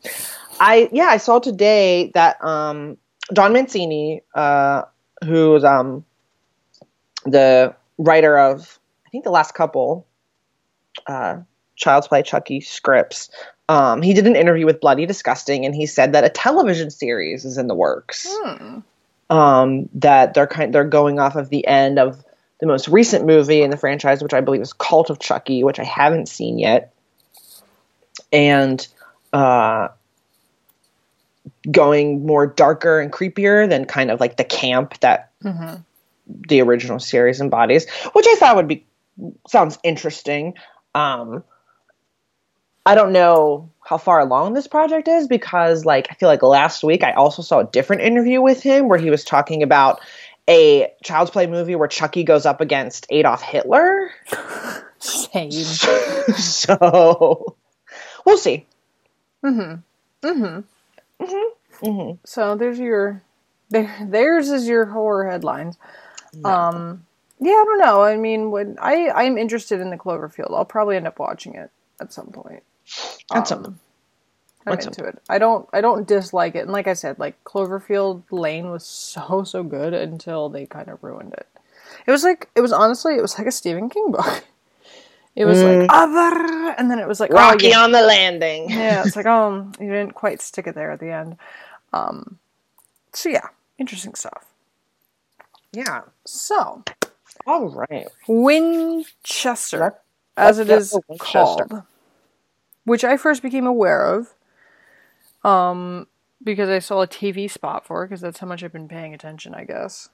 I 0.60 0.90
yeah, 0.92 1.06
I 1.06 1.18
saw 1.18 1.40
today 1.40 2.12
that 2.16 2.44
um, 2.44 2.98
Don 3.32 3.54
Mancini, 3.54 4.22
uh, 4.36 4.84
who's 5.24 5.64
um, 5.64 6.04
the 7.26 7.76
writer 7.98 8.38
of 8.40 8.80
I 9.06 9.10
think 9.10 9.24
the 9.24 9.32
last 9.32 9.54
couple, 9.54 10.06
uh, 11.08 11.38
Child's 11.76 12.08
Play 12.08 12.24
Chucky 12.24 12.60
scripts. 12.60 13.30
Um, 13.70 14.02
he 14.02 14.14
did 14.16 14.26
an 14.26 14.36
interview 14.36 14.66
with 14.66 14.82
Bloody 14.82 15.06
Disgusting, 15.06 15.64
and 15.64 15.76
he 15.76 15.86
said 15.86 16.12
that 16.14 16.24
a 16.24 16.30
television 16.30 16.90
series 16.90 17.46
is 17.46 17.58
in 17.58 17.68
the 17.68 17.76
works. 17.76 18.26
Hmm. 18.28 18.80
Um, 19.30 19.90
that 19.94 20.34
they're 20.34 20.48
kind 20.48 20.74
they're 20.74 20.84
going 20.84 21.20
off 21.20 21.36
of 21.36 21.50
the 21.50 21.68
end 21.68 22.00
of 22.00 22.24
the 22.60 22.66
most 22.66 22.88
recent 22.88 23.26
movie 23.26 23.62
in 23.62 23.70
the 23.70 23.78
franchise, 23.78 24.24
which 24.24 24.34
I 24.34 24.42
believe 24.42 24.62
is 24.62 24.74
Cult 24.74 25.10
of 25.10 25.20
Chucky, 25.20 25.64
which 25.64 25.80
I 25.80 25.84
haven't 25.84 26.28
seen 26.28 26.58
yet, 26.58 26.94
and 28.34 28.86
uh, 29.32 29.90
going 31.70 32.26
more 32.26 32.48
darker 32.48 33.00
and 33.00 33.12
creepier 33.12 33.70
than 33.70 33.86
kind 33.86 34.12
of 34.12 34.20
like 34.20 34.38
the 34.38 34.44
camp 34.44 35.00
that 35.02 35.32
Mhm. 35.44 35.84
the 36.48 36.62
original 36.62 37.00
series 37.00 37.40
embodies, 37.42 37.90
which 38.14 38.26
I 38.28 38.36
thought 38.36 38.56
would 38.56 38.68
be 38.68 38.86
sounds 39.48 39.78
interesting. 39.84 40.56
Um, 40.96 41.44
I 42.86 42.96
don't 42.96 43.12
know 43.12 43.70
how 43.90 43.98
far 43.98 44.20
along 44.20 44.54
this 44.54 44.68
project 44.68 45.08
is 45.08 45.28
because, 45.28 45.84
like, 45.84 46.10
I 46.12 46.14
feel 46.14 46.30
like 46.30 46.44
last 46.44 46.84
week 46.84 47.04
I 47.04 47.14
also 47.14 47.42
saw 47.42 47.62
a 47.62 47.66
different 47.66 48.04
interview 48.04 48.40
with 48.40 48.62
him 48.62 48.88
where 48.88 49.00
he 49.00 49.10
was 49.10 49.24
talking 49.24 49.64
about 49.64 50.00
a 50.48 50.94
Child's 51.04 51.32
Play 51.32 51.48
movie 51.48 51.76
where 51.76 51.88
Chucky 51.88 52.24
goes 52.24 52.46
up 52.46 52.62
against 52.62 53.08
Adolf 53.10 53.42
Hitler. 53.42 54.12
Same. 55.00 55.50
so 56.38 57.56
we'll 58.28 58.38
see. 58.38 58.68
Mm-hmm. 59.44 60.28
Mm-hmm. 60.28 61.84
hmm 61.84 62.12
So 62.26 62.56
there's 62.58 62.78
your 62.78 63.24
there 63.72 63.92
theirs 64.08 64.50
is 64.50 64.68
your 64.68 64.86
horror 64.86 65.32
headlines. 65.32 65.80
Um 66.46 67.08
yeah, 67.40 67.54
I 67.54 67.64
don't 67.66 67.80
know. 67.80 68.04
I 68.04 68.18
mean, 68.18 68.52
when 68.52 68.78
I 68.80 69.10
I'm 69.10 69.40
interested 69.40 69.82
in 69.82 69.90
the 69.90 69.98
Cloverfield. 69.98 70.54
I'll 70.56 70.66
probably 70.66 70.96
end 70.96 71.08
up 71.08 71.18
watching 71.18 71.56
it 71.56 71.72
at 72.00 72.14
some 72.14 72.28
point. 72.28 72.62
At 73.34 73.48
some- 73.48 73.80
I'm 74.66 74.74
at 74.74 74.84
some 74.84 74.92
into 74.92 75.06
it. 75.06 75.22
I 75.30 75.38
don't 75.38 75.68
I 75.74 75.82
don't 75.82 76.08
dislike 76.08 76.56
it. 76.56 76.60
And 76.60 76.72
like 76.72 76.88
I 76.88 76.94
said, 76.94 77.20
like 77.20 77.44
Cloverfield 77.44 78.24
Lane 78.32 78.70
was 78.70 78.86
so 78.86 79.44
so 79.44 79.64
good 79.64 79.94
until 79.94 80.50
they 80.50 80.66
kind 80.66 80.90
of 80.90 81.04
ruined 81.04 81.34
it. 81.34 81.48
It 82.06 82.12
was 82.12 82.24
like 82.24 82.50
it 82.56 82.62
was 82.62 82.72
honestly 82.72 83.16
it 83.16 83.22
was 83.22 83.38
like 83.38 83.48
a 83.48 83.52
Stephen 83.52 83.90
King 83.90 84.12
book. 84.12 84.46
It 85.36 85.46
was 85.46 85.64
like 85.64 85.86
other 85.90 86.76
and 86.78 86.92
then 86.92 87.00
it 87.00 87.08
was 87.08 87.22
like 87.22 87.32
oh, 87.32 87.36
Rocky 87.36 87.70
yeah. 87.70 87.80
on 87.80 87.94
the 87.94 88.02
landing. 88.02 88.70
yeah, 88.70 89.04
it's 89.06 89.16
like, 89.16 89.28
oh, 89.28 89.72
you 89.80 89.86
didn't 89.86 90.14
quite 90.14 90.42
stick 90.42 90.68
it 90.68 90.76
there 90.76 90.92
at 90.92 91.00
the 91.00 91.12
end. 91.12 91.38
Um, 91.94 92.40
so 93.14 93.30
yeah, 93.30 93.48
interesting 93.78 94.16
stuff. 94.16 94.46
Yeah. 95.72 96.02
So 96.26 96.84
All 97.48 97.70
right. 97.70 98.08
Winchester, 98.28 99.80
Let's- 99.80 99.96
as 100.36 100.60
it 100.60 100.68
get 100.68 100.84
Winchester. 101.08 101.66
called, 101.68 101.84
which 102.90 103.04
I 103.04 103.18
first 103.18 103.42
became 103.42 103.66
aware 103.68 104.06
of, 104.06 104.34
um, 105.44 106.08
because 106.44 106.70
I 106.70 106.80
saw 106.80 107.02
a 107.02 107.08
TV 107.08 107.50
spot 107.50 107.86
for 107.86 108.04
it. 108.04 108.08
Because 108.08 108.22
that's 108.22 108.40
how 108.40 108.48
much 108.48 108.64
I've 108.64 108.74
been 108.74 108.88
paying 108.88 109.14
attention, 109.14 109.54
I 109.54 109.64
guess. 109.64 110.10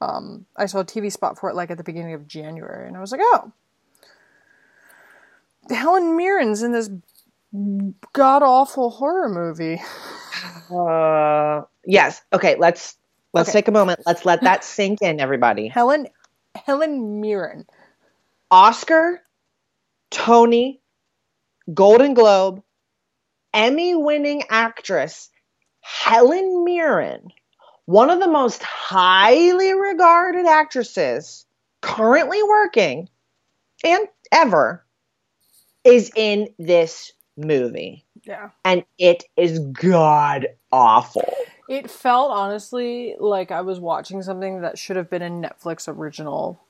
Um, 0.00 0.46
I 0.56 0.66
saw 0.66 0.80
a 0.80 0.84
TV 0.84 1.10
spot 1.10 1.38
for 1.38 1.48
it 1.50 1.54
like 1.56 1.70
at 1.70 1.78
the 1.78 1.84
beginning 1.84 2.14
of 2.14 2.28
January, 2.28 2.86
and 2.86 2.96
I 2.96 3.00
was 3.00 3.12
like, 3.12 3.20
oh. 3.22 3.52
Helen 5.70 6.16
Mirren's 6.16 6.62
in 6.62 6.72
this 6.72 6.90
god 8.12 8.42
awful 8.42 8.90
horror 8.90 9.28
movie. 9.28 9.80
Uh, 10.70 11.62
yes. 11.86 12.22
Okay. 12.32 12.56
Let's 12.58 12.96
let's 13.32 13.50
Okay. 13.50 13.58
take 13.60 13.68
a 13.68 13.72
moment. 13.72 14.00
Let's 14.06 14.24
let 14.24 14.40
that 14.42 14.64
sink 14.64 15.02
in, 15.02 15.20
everybody. 15.20 15.68
Helen 15.68 16.08
Helen 16.54 17.20
Mirren. 17.20 17.66
Oscar, 18.50 19.20
Tony, 20.10 20.80
Golden 21.72 22.14
Globe, 22.14 22.62
Emmy-winning 23.52 24.42
actress 24.50 25.30
Helen 25.80 26.64
Mirren, 26.64 27.28
one 27.84 28.10
of 28.10 28.20
the 28.20 28.28
most 28.28 28.62
highly 28.62 29.72
regarded 29.74 30.46
actresses 30.46 31.46
currently 31.82 32.42
working 32.42 33.08
and 33.84 34.08
ever, 34.32 34.84
is 35.84 36.10
in 36.16 36.48
this 36.58 37.12
movie, 37.36 38.06
Yeah. 38.24 38.50
and 38.64 38.84
it 38.98 39.24
is 39.36 39.58
god 39.58 40.46
awful. 40.72 41.30
It 41.68 41.90
felt 41.90 42.30
honestly 42.30 43.14
like 43.18 43.50
I 43.50 43.60
was 43.60 43.78
watching 43.80 44.22
something 44.22 44.62
that 44.62 44.78
should 44.78 44.96
have 44.96 45.10
been 45.10 45.22
a 45.22 45.28
Netflix 45.28 45.86
original 45.86 46.63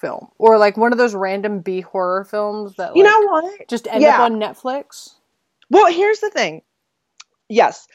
film. 0.00 0.28
Or 0.38 0.58
like 0.58 0.76
one 0.76 0.92
of 0.92 0.98
those 0.98 1.14
random 1.14 1.60
B 1.60 1.80
horror 1.80 2.24
films 2.24 2.74
that 2.76 2.88
like, 2.90 2.96
You 2.96 3.02
know 3.04 3.20
what? 3.22 3.68
just 3.68 3.86
end 3.88 4.02
Yeah. 4.02 4.16
up 4.16 4.20
on 4.30 4.34
Netflix. 4.40 5.14
Well, 5.70 5.90
here's 5.92 6.20
the 6.20 6.30
thing. 6.30 6.62
Yes, 7.48 7.86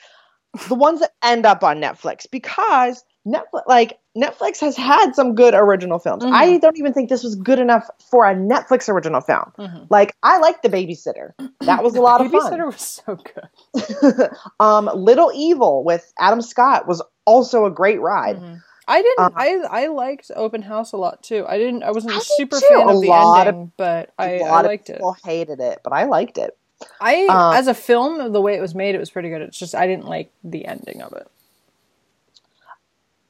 the 0.68 0.76
ones 0.76 1.00
that 1.02 1.12
end 1.24 1.46
up 1.46 1.64
on 1.64 1.80
Netflix 1.80 2.26
because 2.30 3.04
Netflix, 3.28 3.62
like 3.68 4.00
Netflix, 4.18 4.60
has 4.62 4.76
had 4.76 5.12
some 5.14 5.36
good 5.36 5.54
original 5.54 6.00
films. 6.00 6.24
Mhm. 6.24 6.34
I 6.34 6.58
don't 6.58 6.78
even 6.78 6.92
think 6.94 7.10
this 7.10 7.24
was 7.24 7.36
good 7.36 7.60
enough 7.60 7.88
for 8.10 8.26
a 8.26 8.34
Netflix 8.34 8.90
original 8.90 9.22
film. 9.22 9.52
Mhm. 9.60 9.88
Like 9.90 10.16
I 10.24 10.40
like 10.40 10.62
The 10.64 10.70
Babysitter. 10.70 11.32
That 11.62 11.84
was 11.84 11.96
a 11.96 12.02
lot 12.02 12.20
of 12.22 12.32
fun. 12.32 12.42
Babysitter 12.52 12.66
was 12.66 12.82
so 12.82 13.16
good. 13.16 14.30
um, 14.60 14.90
Little 14.96 15.32
Evil 15.36 15.84
with 15.84 16.12
Adam 16.20 16.42
Scott 16.42 16.88
was 16.88 17.02
also 17.26 17.66
a 17.66 17.72
great 17.72 18.02
ride. 18.02 18.38
Mhm. 18.38 18.62
I 18.92 19.02
didn't. 19.02 19.20
Um, 19.26 19.34
I 19.36 19.84
I 19.84 19.88
liked 19.88 20.32
Open 20.36 20.62
House 20.62 20.92
a 20.92 20.98
lot 20.98 21.24
too. 21.24 21.46
I 21.48 21.58
didn't. 21.58 21.84
I 21.84 21.92
wasn't 21.92 22.14
I 22.14 22.18
a 22.18 22.22
super 22.22 22.60
too. 22.60 22.66
fan 22.70 22.88
A 22.88 22.96
of 22.96 23.02
the 23.02 23.08
lot 23.08 23.48
of- 23.48 23.54
ending, 23.56 23.72
but 23.78 24.14
I, 24.20 24.40
I 24.40 24.62
liked 24.62 24.90
of 24.90 24.96
it. 24.96 24.98
people 24.98 25.16
hated 25.24 25.60
it, 25.60 25.80
but 25.84 25.94
I 25.94 26.04
liked 26.06 26.38
it. 26.38 26.58
I 27.00 27.26
um, 27.28 27.54
as 27.56 27.68
a 27.68 27.74
film, 27.74 28.32
the 28.32 28.42
way 28.42 28.56
it 28.56 28.62
was 28.62 28.74
made, 28.76 28.96
it 28.96 29.00
was 29.00 29.10
pretty 29.12 29.30
good. 29.30 29.42
It's 29.42 29.58
just 29.58 29.76
I 29.76 29.88
didn't 29.88 30.06
like 30.08 30.32
the 30.44 30.66
ending 30.66 31.02
of 31.02 31.14
it. 31.14 31.28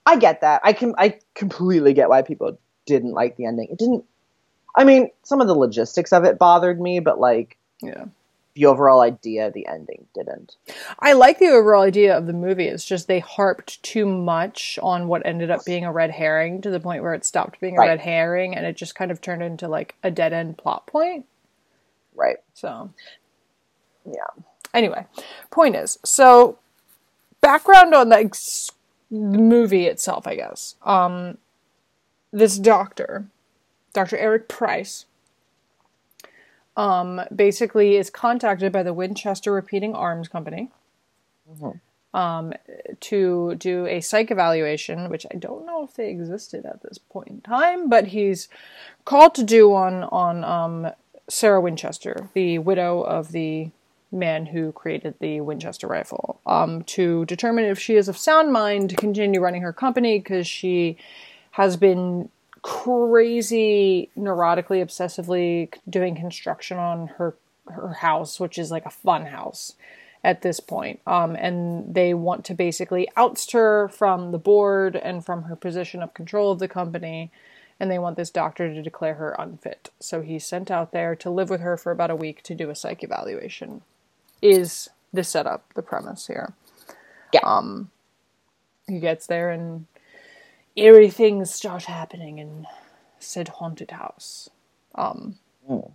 I 0.05 0.15
get 0.17 0.41
that. 0.41 0.61
I 0.63 0.73
can 0.73 0.95
I 0.97 1.19
completely 1.35 1.93
get 1.93 2.09
why 2.09 2.21
people 2.21 2.57
didn't 2.85 3.13
like 3.13 3.35
the 3.37 3.45
ending. 3.45 3.67
It 3.71 3.77
didn't 3.77 4.03
I 4.75 4.83
mean, 4.85 5.09
some 5.23 5.41
of 5.41 5.47
the 5.47 5.53
logistics 5.53 6.13
of 6.13 6.23
it 6.23 6.39
bothered 6.39 6.79
me, 6.81 6.99
but 7.01 7.19
like 7.19 7.57
Yeah. 7.81 8.05
The 8.53 8.65
overall 8.65 9.01
idea, 9.01 9.49
the 9.51 9.65
ending 9.67 10.05
didn't. 10.13 10.55
I 10.99 11.13
like 11.13 11.39
the 11.39 11.49
overall 11.49 11.83
idea 11.83 12.17
of 12.17 12.25
the 12.27 12.33
movie. 12.33 12.67
It's 12.67 12.83
just 12.85 13.07
they 13.07 13.19
harped 13.19 13.81
too 13.83 14.05
much 14.05 14.77
on 14.83 15.07
what 15.07 15.25
ended 15.25 15.49
up 15.49 15.63
being 15.65 15.85
a 15.85 15.91
red 15.91 16.11
herring 16.11 16.61
to 16.61 16.69
the 16.69 16.79
point 16.79 17.01
where 17.03 17.13
it 17.13 17.23
stopped 17.25 17.59
being 17.61 17.77
a 17.77 17.79
Right. 17.79 17.87
red 17.89 17.99
herring 18.01 18.55
and 18.55 18.65
it 18.65 18.75
just 18.75 18.95
kind 18.95 19.09
of 19.11 19.21
turned 19.21 19.41
into 19.43 19.67
like 19.67 19.95
a 20.03 20.11
dead 20.11 20.33
end 20.33 20.57
plot 20.57 20.85
point. 20.87 21.25
Right. 22.13 22.37
So, 22.53 22.89
Yeah. 24.05 24.27
anyway, 24.73 25.05
point 25.49 25.75
is 25.75 25.97
so 26.03 26.57
background 27.39 27.93
on 27.95 28.09
the 28.09 28.29
movie 29.09 29.87
itself, 29.87 30.27
I 30.27 30.35
guess. 30.35 30.75
Um, 30.83 31.37
this 32.31 32.57
doctor, 32.57 33.25
Dr. 33.93 34.17
Eric 34.17 34.47
Price, 34.47 35.05
um, 36.77 37.21
basically 37.35 37.95
is 37.95 38.09
contacted 38.09 38.71
by 38.71 38.83
the 38.83 38.93
Winchester 38.93 39.51
Repeating 39.51 39.93
Arms 39.93 40.27
Company 40.27 40.69
um, 42.13 42.53
to 42.99 43.55
do 43.55 43.85
a 43.85 44.01
psych 44.01 44.31
evaluation, 44.31 45.09
which 45.09 45.25
I 45.31 45.35
don't 45.35 45.65
know 45.65 45.83
if 45.83 45.95
they 45.95 46.09
existed 46.09 46.65
at 46.65 46.81
this 46.81 46.97
point 46.97 47.27
in 47.27 47.41
time, 47.41 47.89
but 47.89 48.07
he's 48.07 48.47
called 49.05 49.35
to 49.35 49.43
do 49.43 49.73
on 49.73 50.03
on 50.05 50.43
um, 50.43 50.91
Sarah 51.29 51.61
Winchester, 51.61 52.29
the 52.33 52.59
widow 52.59 53.01
of 53.01 53.31
the 53.31 53.69
man 54.11 54.47
who 54.47 54.73
created 54.73 55.15
the 55.19 55.39
Winchester 55.39 55.87
rifle, 55.87 56.41
um, 56.45 56.83
to 56.83 57.25
determine 57.25 57.63
if 57.63 57.79
she 57.79 57.95
is 57.95 58.09
of 58.09 58.17
sound 58.17 58.51
mind 58.51 58.89
to 58.89 58.95
continue 58.97 59.39
running 59.39 59.61
her 59.61 59.71
company 59.71 60.19
because 60.19 60.45
she 60.45 60.97
has 61.51 61.77
been 61.77 62.29
crazy 62.61 64.09
neurotically 64.17 64.83
obsessively 64.83 65.73
doing 65.89 66.15
construction 66.15 66.77
on 66.77 67.07
her 67.07 67.35
her 67.67 67.93
house 67.93 68.39
which 68.39 68.57
is 68.57 68.69
like 68.69 68.85
a 68.85 68.89
fun 68.89 69.27
house 69.27 69.75
at 70.23 70.41
this 70.41 70.59
point. 70.59 70.99
Um, 71.07 71.35
and 71.35 71.93
they 71.93 72.13
want 72.13 72.45
to 72.45 72.53
basically 72.53 73.07
oust 73.17 73.51
her 73.53 73.87
from 73.89 74.31
the 74.31 74.37
board 74.37 74.95
and 74.95 75.25
from 75.25 75.43
her 75.43 75.55
position 75.55 76.03
of 76.03 76.13
control 76.13 76.51
of 76.51 76.59
the 76.59 76.67
company. 76.67 77.31
And 77.79 77.89
they 77.89 77.97
want 77.97 78.15
this 78.15 78.29
doctor 78.29 78.71
to 78.71 78.81
declare 78.83 79.15
her 79.15 79.35
unfit. 79.39 79.89
So 79.99 80.21
he's 80.21 80.45
sent 80.45 80.69
out 80.69 80.91
there 80.91 81.15
to 81.15 81.31
live 81.31 81.49
with 81.49 81.61
her 81.61 81.77
for 81.77 81.91
about 81.91 82.11
a 82.11 82.15
week 82.15 82.43
to 82.43 82.53
do 82.53 82.69
a 82.69 82.75
psych 82.75 83.03
evaluation 83.03 83.81
is 84.41 84.89
the 85.11 85.23
setup 85.23 85.73
the 85.73 85.81
premise 85.81 86.27
here. 86.27 86.53
Yeah. 87.33 87.41
um 87.43 87.89
he 88.87 88.99
gets 88.99 89.25
there 89.25 89.49
and 89.49 89.85
eerie 90.75 91.09
things 91.09 91.51
start 91.53 91.83
happening 91.85 92.39
in 92.39 92.65
said 93.19 93.47
haunted 93.49 93.91
house. 93.91 94.49
Um, 94.95 95.37
Mm. 95.69 95.91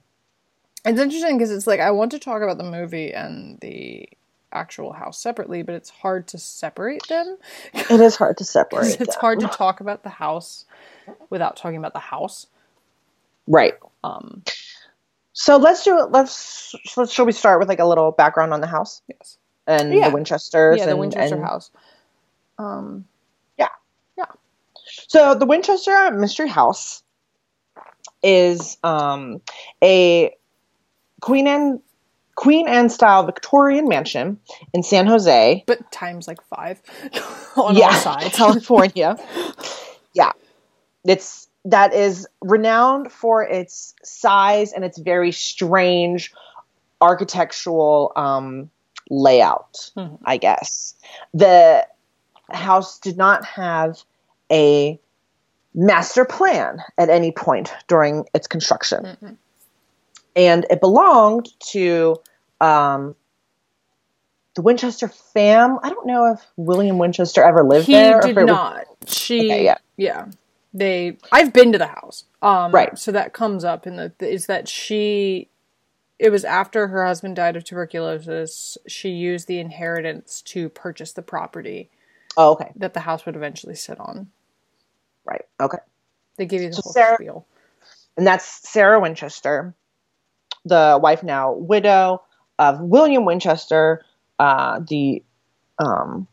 It's 0.85 1.01
interesting 1.01 1.37
because 1.37 1.51
it's 1.51 1.67
like 1.67 1.81
I 1.81 1.91
want 1.91 2.13
to 2.13 2.21
talk 2.21 2.41
about 2.41 2.57
the 2.59 2.65
movie 2.71 3.13
and 3.13 3.59
the 3.61 4.09
actual 4.53 4.93
house 4.93 5.19
separately, 5.19 5.63
but 5.63 5.75
it's 5.75 5.91
hard 5.91 6.29
to 6.29 6.39
separate 6.39 7.03
them. 7.09 7.37
It 7.75 8.01
is 8.01 8.15
hard 8.15 8.37
to 8.39 8.45
separate. 8.57 8.87
it's 9.01 9.15
them. 9.17 9.21
hard 9.21 9.41
to 9.41 9.49
talk 9.49 9.81
about 9.81 10.05
the 10.05 10.09
house 10.09 10.65
without 11.31 11.57
talking 11.57 11.79
about 11.79 11.93
the 11.95 11.99
house. 11.99 12.47
Right. 13.49 13.75
Um, 14.05 14.45
So 15.33 15.57
let's 15.57 15.83
do 15.83 15.99
it. 15.99 16.13
Let's 16.13 16.75
let's 16.97 17.13
shall 17.13 17.27
we 17.27 17.33
start 17.33 17.59
with 17.59 17.69
like 17.69 17.81
a 17.81 17.85
little 17.85 18.13
background 18.13 18.53
on 18.55 18.61
the 18.61 18.67
house 18.69 19.03
Yes. 19.09 19.37
and 19.67 19.93
Yeah. 19.93 20.09
the 20.11 20.15
Winchesters? 20.15 20.79
Yeah, 20.79 20.85
the 20.87 20.93
and- 20.93 21.01
Winchester 21.01 21.35
and- 21.35 21.45
house. 21.45 21.71
Um, 22.59 23.05
So 25.09 25.35
the 25.35 25.47
Winchester 25.47 26.11
Mystery 26.11 26.49
House 26.49 27.03
is 28.23 28.77
um, 28.83 29.41
a 29.83 30.35
Queen 31.21 31.47
Anne 31.47 31.81
Queen 32.35 32.69
Anne 32.69 32.91
style 32.91 33.25
Victorian 33.25 33.89
mansion 33.89 34.39
in 34.75 34.83
San 34.83 35.07
Jose, 35.07 35.65
but 35.67 35.91
times 35.91 36.29
like 36.29 36.43
five 36.43 36.81
on 37.57 37.77
yeah, 37.77 37.87
all 37.87 37.93
sides. 37.95 38.29
California. 38.37 39.17
yeah, 40.13 40.33
it's 41.05 41.49
that 41.65 41.95
is 41.95 42.27
renowned 42.43 43.11
for 43.11 43.43
its 43.43 43.95
size 44.03 44.73
and 44.73 44.85
its 44.85 44.99
very 44.99 45.33
strange 45.33 46.33
architectural 47.01 48.13
um, 48.17 48.71
layout. 49.11 49.91
Mhm. 49.97 50.19
I 50.25 50.37
guess 50.37 50.95
the 51.33 51.87
house 52.51 52.99
did 52.99 53.17
not 53.17 53.45
have 53.45 54.03
a 54.51 54.99
master 55.75 56.25
plan 56.25 56.79
at 56.99 57.09
any 57.11 57.33
point 57.33 57.73
during 57.89 58.25
its 58.35 58.47
construction, 58.47 59.17
Mhm. 59.23 59.37
and 60.35 60.67
it 60.71 60.81
belonged 60.81 61.49
to 61.71 62.17
um, 62.61 63.15
the 64.55 64.63
Winchester 64.63 65.09
fam. 65.09 65.79
I 65.83 65.91
don't 65.91 66.07
know 66.07 66.33
if 66.33 66.41
William 66.57 66.97
Winchester 66.99 67.43
ever 67.43 67.63
lived 67.63 67.87
he 67.87 67.93
there. 67.93 68.17
or 68.17 68.19
if 68.21 68.25
did 68.25 68.39
it 68.39 68.41
was- 68.45 68.47
not. 68.47 68.85
She, 69.07 69.45
Okay, 69.51 69.65
yeah. 69.65 69.77
yeah. 69.99 70.27
They, 70.73 71.19
I've 71.31 71.53
been 71.53 71.73
to 71.73 71.79
the 71.79 71.87
house. 71.89 72.25
Um, 72.43 72.73
Right. 72.73 72.99
So 72.99 73.13
that 73.13 73.33
comes 73.35 73.65
up 73.65 73.87
in 73.87 73.97
the 73.97 74.13
is 74.21 74.47
that 74.47 74.69
she. 74.69 75.49
It 76.19 76.31
was 76.31 76.47
after 76.47 76.87
her 76.89 77.05
husband 77.05 77.37
died 77.37 77.57
of 77.57 77.65
tuberculosis. 77.65 78.79
She 78.87 79.11
used 79.11 79.49
the 79.49 79.59
inheritance 79.61 80.41
to 80.47 80.71
purchase 80.71 81.13
the 81.13 81.21
property 81.21 81.91
Oh, 82.39 82.53
okay, 82.53 82.73
that 82.77 82.95
the 82.95 83.01
house 83.01 83.27
would 83.27 83.37
eventually 83.37 83.75
sit 83.75 84.01
on. 84.01 84.31
Right, 85.27 85.43
okay. 85.61 85.79
They 86.37 86.47
give 86.47 86.63
you 86.63 86.69
the 86.71 86.77
So 86.77 86.83
whole 86.85 86.93
Sarah- 86.93 87.17
spiel. 87.17 87.47
and 88.17 88.27
that's 88.27 88.45
Sarah 88.69 89.01
Winchester, 89.01 89.75
the 90.65 90.99
wife 91.03 91.23
now 91.23 91.53
widow 91.53 92.23
of 92.59 92.81
William 92.81 93.25
Winchester, 93.25 94.05
uh, 94.39 94.81
the 94.89 95.23
um, 95.79 96.27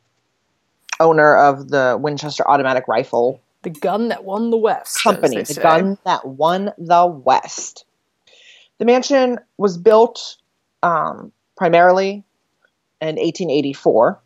owner 1.00 1.36
of 1.36 1.70
the 1.70 1.98
Winchester 2.00 2.48
automatic 2.50 2.88
rifle 2.88 3.42
The 3.64 3.70
gun 3.70 4.10
that 4.10 4.24
won 4.24 4.50
the 4.52 4.58
West. 4.58 5.04
company, 5.04 5.38
the 5.44 5.54
say. 5.54 5.62
gun 5.62 5.98
that 6.06 6.26
won 6.26 6.72
the 6.78 7.06
West. 7.06 7.86
The 8.80 8.86
mansion 8.86 9.40
was 9.58 9.78
built 9.78 10.38
um, 10.82 11.32
primarily 11.56 12.24
in 13.02 13.16
1884, 13.16 14.20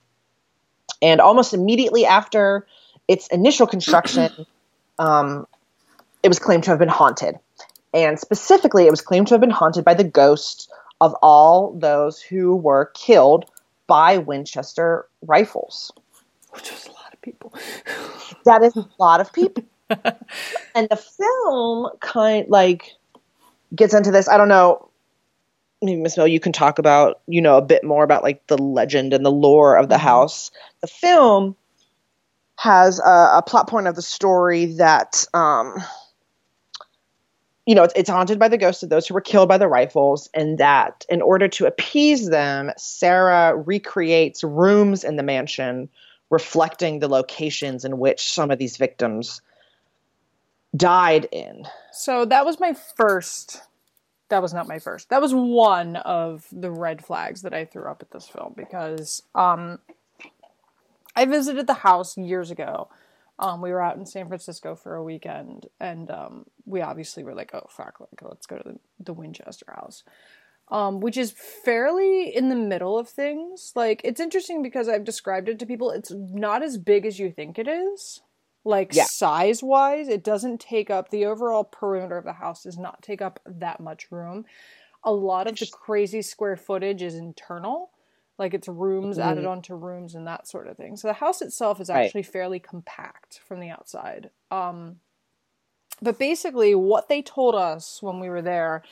and 1.02 1.22
almost 1.22 1.54
immediately 1.54 2.06
after 2.06 2.66
its 3.08 3.28
initial 3.28 3.68
construction, 3.68 4.48
um, 5.00 5.48
it 6.24 6.28
was 6.28 6.40
claimed 6.40 6.64
to 6.64 6.72
have 6.72 6.80
been 6.80 6.88
haunted. 6.90 7.36
And 7.94 8.20
specifically, 8.20 8.86
it 8.86 8.92
was 8.92 9.02
claimed 9.02 9.28
to 9.28 9.34
have 9.34 9.42
been 9.42 9.50
haunted 9.50 9.86
by 9.86 9.94
the 9.94 10.04
ghosts 10.04 10.68
of 11.00 11.16
all 11.22 11.74
those 11.78 12.22
who 12.22 12.56
were 12.56 12.92
killed 12.94 13.46
by 13.88 14.18
Winchester 14.18 15.08
rifles. 15.22 15.92
Which 16.52 16.72
was 16.72 16.86
a 16.88 16.92
lot 16.92 17.14
of 17.14 17.22
people. 17.22 17.54
That 18.46 18.64
is 18.64 18.76
a 18.76 18.86
lot 19.00 19.22
of 19.22 19.32
people. 19.32 19.64
and 20.76 20.88
the 20.90 20.98
film 20.98 21.90
kind 22.02 22.48
like 22.50 22.94
gets 23.76 23.94
into 23.94 24.12
this. 24.12 24.28
I 24.28 24.38
don't 24.38 24.50
know. 24.50 24.90
Maybe 25.82 26.02
Miss 26.02 26.18
Mill, 26.18 26.28
you 26.28 26.40
can 26.40 26.52
talk 26.52 26.80
about 26.80 27.22
you 27.28 27.42
know 27.42 27.58
a 27.58 27.62
bit 27.62 27.84
more 27.84 28.04
about 28.04 28.24
like 28.24 28.46
the 28.48 28.58
legend 28.58 29.14
and 29.14 29.26
the 29.26 29.32
lore 29.32 29.78
of 29.78 29.90
the 29.90 29.96
Mhm. 29.96 30.00
house. 30.00 30.52
The 30.82 30.88
film 30.88 31.56
has 32.58 33.00
a, 33.00 33.30
a 33.38 33.44
plot 33.46 33.70
point 33.70 33.88
of 33.88 33.96
the 33.96 34.02
story 34.02 34.66
that 34.66 35.26
um, 35.34 35.76
you 37.66 37.76
know 37.76 37.84
it's, 37.84 37.94
it's 37.96 38.10
haunted 38.10 38.40
by 38.40 38.48
the 38.48 38.58
ghosts 38.58 38.84
of 38.84 38.90
those 38.90 39.08
who 39.08 39.14
were 39.14 39.22
killed 39.22 39.48
by 39.48 39.58
the 39.58 39.68
rifles, 39.68 40.30
and 40.34 40.58
that 40.58 41.06
in 41.10 41.22
order 41.22 41.48
to 41.48 41.66
appease 41.66 42.30
them, 42.30 42.72
Sarah 42.78 43.56
recreates 43.56 44.44
rooms 44.44 45.04
in 45.04 45.16
the 45.16 45.24
mansion 45.24 45.90
reflecting 46.30 47.00
the 47.00 47.08
locations 47.08 47.86
in 47.86 48.00
which 48.00 48.34
some 48.34 48.52
of 48.52 48.60
these 48.60 48.76
victims 48.76 49.42
died 50.76 51.28
in. 51.32 51.66
So 51.94 52.26
that 52.26 52.46
was 52.46 52.60
my 52.60 52.74
first. 52.74 53.62
That 54.30 54.42
was 54.42 54.54
not 54.54 54.68
my 54.68 54.80
first. 54.80 55.10
That 55.10 55.22
was 55.22 55.34
one 55.34 55.96
of 55.96 56.46
the 56.52 56.70
red 56.70 57.06
flags 57.06 57.44
that 57.44 57.54
I 57.54 57.64
threw 57.64 57.90
up 57.90 58.02
at 58.02 58.12
this 58.12 58.28
film 58.28 58.54
because 58.58 59.24
um, 59.36 59.80
I 61.18 61.26
visited 61.26 61.68
the 61.68 61.74
house 61.74 62.18
years 62.18 62.52
ago. 62.52 62.90
Um, 63.40 63.62
we 63.62 63.72
were 63.72 63.82
out 63.82 63.98
in 63.98 64.06
San 64.06 64.28
Francisco 64.28 64.76
for 64.76 64.96
a 64.96 65.04
weekend, 65.04 65.68
and 65.80 66.10
um, 66.10 66.46
we 66.66 66.82
obviously 66.82 67.24
were 67.24 67.36
like, 67.36 67.52
"Oh 67.54 67.68
fuck, 67.70 68.00
like, 68.00 68.22
let's 68.22 68.46
go 68.46 68.58
to 68.58 68.64
the, 68.64 68.80
the 69.00 69.14
Winchester 69.14 69.66
house," 69.76 70.04
um, 70.70 71.00
which 71.02 71.18
is 71.18 71.32
fairly 71.32 72.36
in 72.36 72.50
the 72.50 72.56
middle 72.56 72.98
of 72.98 73.10
things. 73.10 73.74
Like, 73.76 74.02
it's 74.04 74.20
interesting 74.20 74.64
because 74.64 74.88
I've 74.88 75.04
described 75.04 75.50
it 75.50 75.60
to 75.60 75.66
people. 75.66 75.92
It's 75.92 76.12
not 76.12 76.64
as 76.64 76.78
big 76.78 77.06
as 77.06 77.20
you 77.20 77.32
think 77.32 77.60
it 77.60 77.68
is 77.68 78.22
like 78.68 78.94
Yeah. 78.94 79.06
size 79.06 79.64
wise 79.64 80.10
it 80.10 80.24
doesn't 80.24 80.60
take 80.60 80.90
up 80.90 81.10
the 81.10 81.26
overall 81.26 81.64
perimeter 81.64 82.18
of 82.18 82.26
the 82.26 82.34
house 82.34 82.64
does 82.64 82.78
not 82.78 83.02
take 83.02 83.22
up 83.22 83.40
that 83.46 83.80
much 83.80 84.12
room 84.12 84.46
a 85.04 85.12
lot 85.12 85.48
of 85.48 85.58
the 85.58 85.68
crazy 85.72 86.22
square 86.22 86.58
footage 86.58 87.02
is 87.02 87.16
internal 87.16 87.92
like 88.38 88.54
it's 88.54 88.68
rooms 88.68 89.18
added 89.20 89.46
onto 89.46 89.74
rooms 89.76 90.16
and 90.16 90.28
that 90.28 90.48
sort 90.48 90.68
of 90.68 90.78
thing 90.78 90.96
so 90.98 91.08
the 91.08 91.14
house 91.16 91.42
itself 91.42 91.80
is 91.82 91.90
Right. 91.90 92.06
actually 92.06 92.24
fairly 92.24 92.60
compact 92.60 93.40
from 93.48 93.60
the 93.60 93.70
outside 93.70 94.30
um 94.52 94.98
but 96.02 96.20
basically 96.20 96.76
what 96.76 97.10
they 97.10 97.22
told 97.22 97.56
us 97.56 98.02
when 98.02 98.20
we 98.20 98.30
were 98.30 98.42
there 98.42 98.84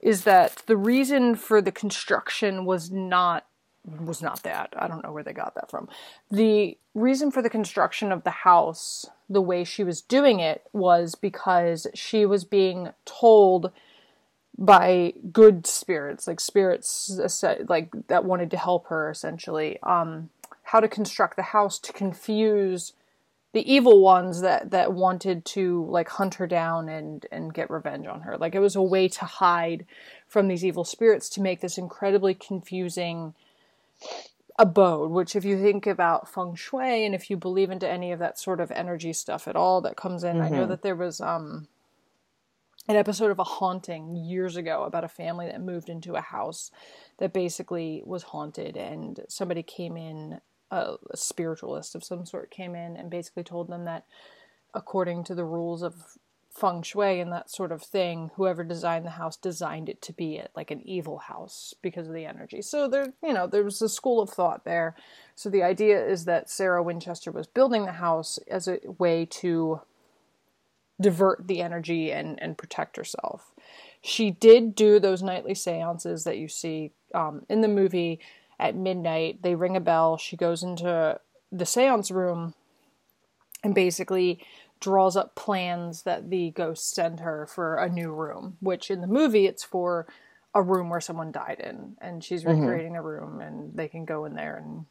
is 0.00 0.24
that 0.24 0.62
the 0.66 0.76
reason 0.76 1.34
for 1.34 1.60
the 1.60 1.72
construction 1.72 2.64
was 2.64 2.90
not 2.90 3.46
was 3.84 4.20
not 4.20 4.42
that. 4.42 4.74
I 4.76 4.86
don't 4.86 5.02
know 5.02 5.12
where 5.12 5.22
they 5.22 5.32
got 5.32 5.54
that 5.54 5.70
from. 5.70 5.88
The 6.30 6.76
reason 6.94 7.30
for 7.30 7.40
the 7.40 7.48
construction 7.48 8.12
of 8.12 8.22
the 8.22 8.30
house, 8.30 9.06
the 9.30 9.40
way 9.40 9.64
she 9.64 9.82
was 9.82 10.02
doing 10.02 10.40
it, 10.40 10.64
was 10.74 11.14
because 11.14 11.86
she 11.94 12.26
was 12.26 12.44
being 12.44 12.90
told 13.06 13.70
by 14.58 15.14
good 15.32 15.66
spirits, 15.66 16.26
like 16.26 16.40
spirits 16.40 17.18
like 17.68 17.90
that 18.08 18.24
wanted 18.24 18.50
to 18.50 18.56
help 18.58 18.88
her 18.88 19.08
essentially, 19.10 19.78
um, 19.84 20.30
how 20.64 20.80
to 20.80 20.88
construct 20.88 21.36
the 21.36 21.42
house 21.42 21.78
to 21.78 21.92
confuse 21.92 22.92
the 23.54 23.72
evil 23.72 24.00
ones 24.02 24.40
that 24.42 24.70
that 24.72 24.92
wanted 24.92 25.44
to 25.44 25.86
like 25.86 26.08
hunt 26.10 26.34
her 26.34 26.46
down 26.46 26.88
and 26.88 27.24
and 27.32 27.54
get 27.54 27.70
revenge 27.70 28.06
on 28.06 28.22
her. 28.22 28.36
Like 28.36 28.54
it 28.54 28.60
was 28.60 28.76
a 28.76 28.82
way 28.82 29.08
to 29.08 29.24
hide 29.24 29.86
from 30.26 30.48
these 30.48 30.64
evil 30.64 30.84
spirits 30.84 31.28
to 31.30 31.40
make 31.40 31.60
this 31.60 31.78
incredibly 31.78 32.34
confusing 32.34 33.34
abode, 34.58 35.10
which 35.12 35.36
if 35.36 35.44
you 35.44 35.56
think 35.62 35.86
about 35.86 36.28
feng 36.28 36.56
shui 36.56 37.06
and 37.06 37.14
if 37.14 37.30
you 37.30 37.36
believe 37.36 37.70
into 37.70 37.88
any 37.88 38.10
of 38.12 38.18
that 38.18 38.38
sort 38.38 38.60
of 38.60 38.70
energy 38.72 39.12
stuff 39.12 39.46
at 39.48 39.56
all 39.56 39.80
that 39.82 39.96
comes 39.96 40.24
in, 40.24 40.40
I 40.40 40.48
know 40.50 40.64
Mhm. 40.64 40.68
that 40.68 40.82
there 40.82 40.96
was 40.96 41.20
um 41.20 41.68
an 42.88 42.96
episode 42.96 43.30
of 43.30 43.38
a 43.38 43.44
haunting 43.44 44.16
years 44.16 44.56
ago 44.56 44.84
about 44.84 45.04
a 45.04 45.08
family 45.08 45.46
that 45.46 45.60
moved 45.60 45.90
into 45.90 46.14
a 46.14 46.20
house 46.22 46.70
that 47.18 47.34
basically 47.34 48.02
was 48.04 48.24
haunted 48.24 48.76
and 48.76 49.20
somebody 49.28 49.62
came 49.62 49.96
in 49.96 50.40
a, 50.70 50.94
a 51.10 51.16
spiritualist 51.16 51.94
of 51.94 52.02
some 52.02 52.24
sort 52.24 52.50
came 52.50 52.74
in 52.74 52.96
and 52.96 53.10
basically 53.10 53.44
told 53.44 53.68
them 53.68 53.84
that 53.84 54.04
according 54.74 55.22
to 55.24 55.34
the 55.34 55.44
rules 55.44 55.82
of 55.82 56.18
feng 56.50 56.82
shui 56.82 57.20
and 57.20 57.30
that 57.30 57.50
sort 57.50 57.70
of 57.70 57.82
thing 57.82 58.30
whoever 58.36 58.64
designed 58.64 59.04
the 59.04 59.10
house 59.10 59.36
designed 59.36 59.88
it 59.88 60.00
to 60.00 60.12
be 60.12 60.38
a, 60.38 60.48
like 60.56 60.70
an 60.70 60.80
evil 60.80 61.18
house 61.18 61.74
because 61.82 62.08
of 62.08 62.14
the 62.14 62.24
energy. 62.24 62.60
So 62.62 62.88
there 62.88 63.12
you 63.22 63.32
know 63.32 63.46
there 63.46 63.62
was 63.62 63.80
a 63.82 63.88
school 63.88 64.20
of 64.20 64.30
thought 64.30 64.64
there. 64.64 64.96
So 65.34 65.50
the 65.50 65.62
idea 65.62 66.04
is 66.04 66.24
that 66.24 66.50
sarah 66.50 66.82
winchester 66.82 67.30
was 67.30 67.46
building 67.46 67.84
the 67.84 67.92
house 67.92 68.38
as 68.48 68.66
a 68.66 68.80
way 68.98 69.26
to 69.26 69.80
divert 71.00 71.46
the 71.46 71.60
energy 71.62 72.12
and 72.12 72.40
and 72.42 72.58
protect 72.58 72.96
herself. 72.96 73.52
She 74.02 74.30
did 74.30 74.74
do 74.74 74.98
those 75.00 75.22
nightly 75.22 75.54
seances 75.54 76.24
that 76.24 76.38
you 76.38 76.48
see 76.48 76.92
um, 77.14 77.44
in 77.48 77.60
the 77.60 77.68
movie 77.68 78.20
at 78.58 78.74
midnight. 78.76 79.42
They 79.42 79.54
ring 79.54 79.76
a 79.76 79.80
bell. 79.80 80.16
She 80.16 80.36
goes 80.36 80.62
into 80.62 81.18
the 81.50 81.66
seance 81.66 82.10
room 82.10 82.54
and 83.64 83.74
basically 83.74 84.40
draws 84.80 85.16
up 85.16 85.34
plans 85.34 86.02
that 86.02 86.30
the 86.30 86.50
ghosts 86.50 86.94
send 86.94 87.20
her 87.20 87.46
for 87.46 87.76
a 87.76 87.88
new 87.88 88.12
room 88.12 88.56
which 88.60 88.90
in 88.90 89.00
the 89.00 89.06
movie 89.08 89.46
it's 89.46 89.64
for 89.64 90.06
a 90.54 90.62
room 90.62 90.88
where 90.88 91.00
someone 91.00 91.32
died 91.32 91.60
in. 91.60 91.96
And 92.00 92.22
she's 92.24 92.44
Mhm. 92.44 92.60
recreating 92.62 92.96
a 92.96 93.02
room 93.02 93.40
and 93.40 93.74
they 93.76 93.88
can 93.88 94.04
go 94.04 94.24
in 94.24 94.34
there 94.34 94.56
and 94.56 94.86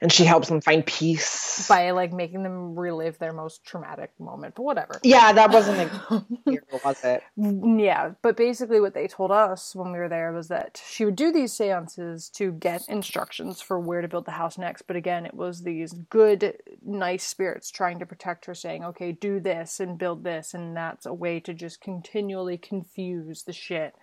and 0.00 0.12
she 0.12 0.24
helps 0.24 0.48
them 0.48 0.60
find 0.60 0.84
peace 0.84 1.66
by 1.68 1.90
like 1.90 2.12
making 2.12 2.42
them 2.42 2.78
relive 2.78 3.18
their 3.18 3.32
most 3.32 3.64
traumatic 3.64 4.10
moment. 4.18 4.54
But 4.54 4.62
whatever. 4.62 5.00
Yeah, 5.02 5.32
that 5.32 5.50
wasn't 5.50 5.80
a 5.80 6.24
was 6.84 7.04
it? 7.04 7.22
Mm, 7.38 7.82
yeah, 7.82 8.12
but 8.22 8.36
basically 8.36 8.80
what 8.80 8.94
they 8.94 9.06
told 9.06 9.30
us 9.30 9.74
when 9.74 9.92
we 9.92 9.98
were 9.98 10.08
there 10.08 10.32
was 10.32 10.48
that 10.48 10.82
she 10.86 11.04
would 11.04 11.16
do 11.16 11.32
these 11.32 11.52
seances 11.52 12.28
to 12.30 12.52
get 12.52 12.88
instructions 12.88 13.60
for 13.60 13.78
where 13.78 14.02
to 14.02 14.08
build 14.08 14.24
the 14.24 14.32
house 14.32 14.58
next. 14.58 14.82
But 14.82 14.96
again, 14.96 15.26
it 15.26 15.34
was 15.34 15.62
these 15.62 15.92
good, 15.92 16.56
nice 16.84 17.24
spirits 17.24 17.70
trying 17.70 17.98
to 17.98 18.06
protect 18.06 18.46
her, 18.46 18.54
saying, 18.54 18.84
"Okay, 18.84 19.12
do 19.12 19.40
this 19.40 19.80
and 19.80 19.98
build 19.98 20.24
this," 20.24 20.54
and 20.54 20.76
that's 20.76 21.06
a 21.06 21.14
way 21.14 21.40
to 21.40 21.54
just 21.54 21.80
continually 21.80 22.58
confuse 22.58 23.42
the 23.44 23.52
shit 23.52 23.94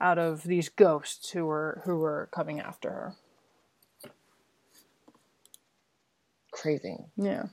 out 0.00 0.18
of 0.18 0.42
these 0.44 0.68
ghosts 0.68 1.30
who 1.30 1.46
were 1.46 1.82
who 1.84 1.96
were 1.96 2.28
coming 2.32 2.60
after 2.60 2.90
her. 2.90 3.14
Crazy. 6.54 6.96
Yeah. 7.16 7.46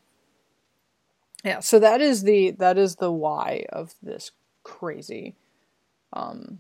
Yeah, 1.44 1.60
so 1.60 1.80
that 1.80 2.02
is 2.02 2.22
the 2.22 2.52
that 2.60 2.78
is 2.78 2.98
the 2.98 3.12
why 3.12 3.66
of 3.70 3.96
this 4.04 4.32
crazy 4.64 5.36
um 6.14 6.60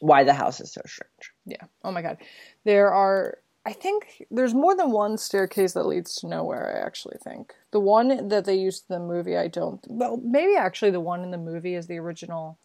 why 0.00 0.24
the 0.24 0.32
house 0.32 0.60
is 0.60 0.72
so 0.72 0.80
strange. 0.86 1.32
Yeah. 1.44 1.64
Oh 1.84 1.92
my 1.92 2.00
god. 2.00 2.16
There 2.64 2.90
are 2.90 3.38
I 3.66 3.74
think 3.74 4.24
there's 4.30 4.54
more 4.54 4.74
than 4.74 4.90
one 4.90 5.18
staircase 5.18 5.74
that 5.74 5.86
leads 5.86 6.16
to 6.16 6.26
nowhere, 6.26 6.74
I 6.74 6.86
actually 6.86 7.18
think. 7.22 7.54
The 7.70 7.80
one 7.80 8.28
that 8.28 8.46
they 8.46 8.54
used 8.54 8.86
in 8.88 8.94
the 8.94 9.06
movie 9.06 9.36
I 9.36 9.48
don't 9.48 9.84
well, 9.88 10.16
maybe 10.24 10.56
actually 10.56 10.90
the 10.90 11.00
one 11.00 11.22
in 11.22 11.30
the 11.30 11.38
movie 11.38 11.74
is 11.74 11.86
the 11.86 11.98
original 11.98 12.58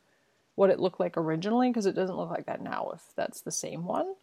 what 0.55 0.69
it 0.69 0.79
looked 0.79 1.01
like 1.01 1.17
originally 1.17 1.69
because 1.69 1.85
it 1.85 1.93
doesn't 1.93 2.17
look 2.17 2.31
like 2.31 2.45
that 2.45 2.61
now 2.61 2.91
if 2.95 3.01
that's 3.17 3.41
the 3.41 3.51
same 3.51 3.83
one. 3.83 4.13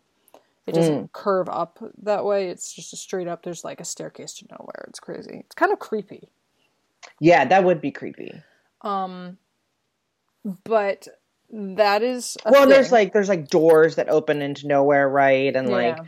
It 0.67 0.75
doesn't 0.75 1.05
mm. 1.05 1.13
curve 1.13 1.49
up 1.49 1.79
that 2.03 2.25
way. 2.25 2.49
It's 2.49 2.73
just 2.73 2.93
a 2.93 2.97
straight 2.97 3.29
up. 3.29 3.43
There's 3.43 3.65
like 3.65 3.81
a 3.81 3.85
staircase 3.85 4.33
to 4.35 4.47
nowhere. 4.51 4.87
It's 4.89 5.01
crazy. 5.01 5.43
It's 5.45 5.55
kind 5.55 5.73
of 5.73 5.79
creepy. 5.79 6.29
Yeah, 7.21 7.45
that 7.45 7.65
would 7.65 7.81
be 7.81 7.91
creepy. 7.91 8.33
Um, 8.81 9.37
but 10.65 11.07
that 11.51 12.03
is 12.03 12.39
well. 12.47 12.63
Thing. 12.63 12.71
There's 12.71 12.93
like 12.93 13.13
there's 13.13 13.29
like 13.29 13.49
doors 13.49 13.97
that 13.97 14.09
open 14.09 14.41
into 14.41 14.67
nowhere, 14.67 15.09
right? 15.09 15.55
And 15.55 15.69
yeah. 15.69 15.75
like 15.75 15.99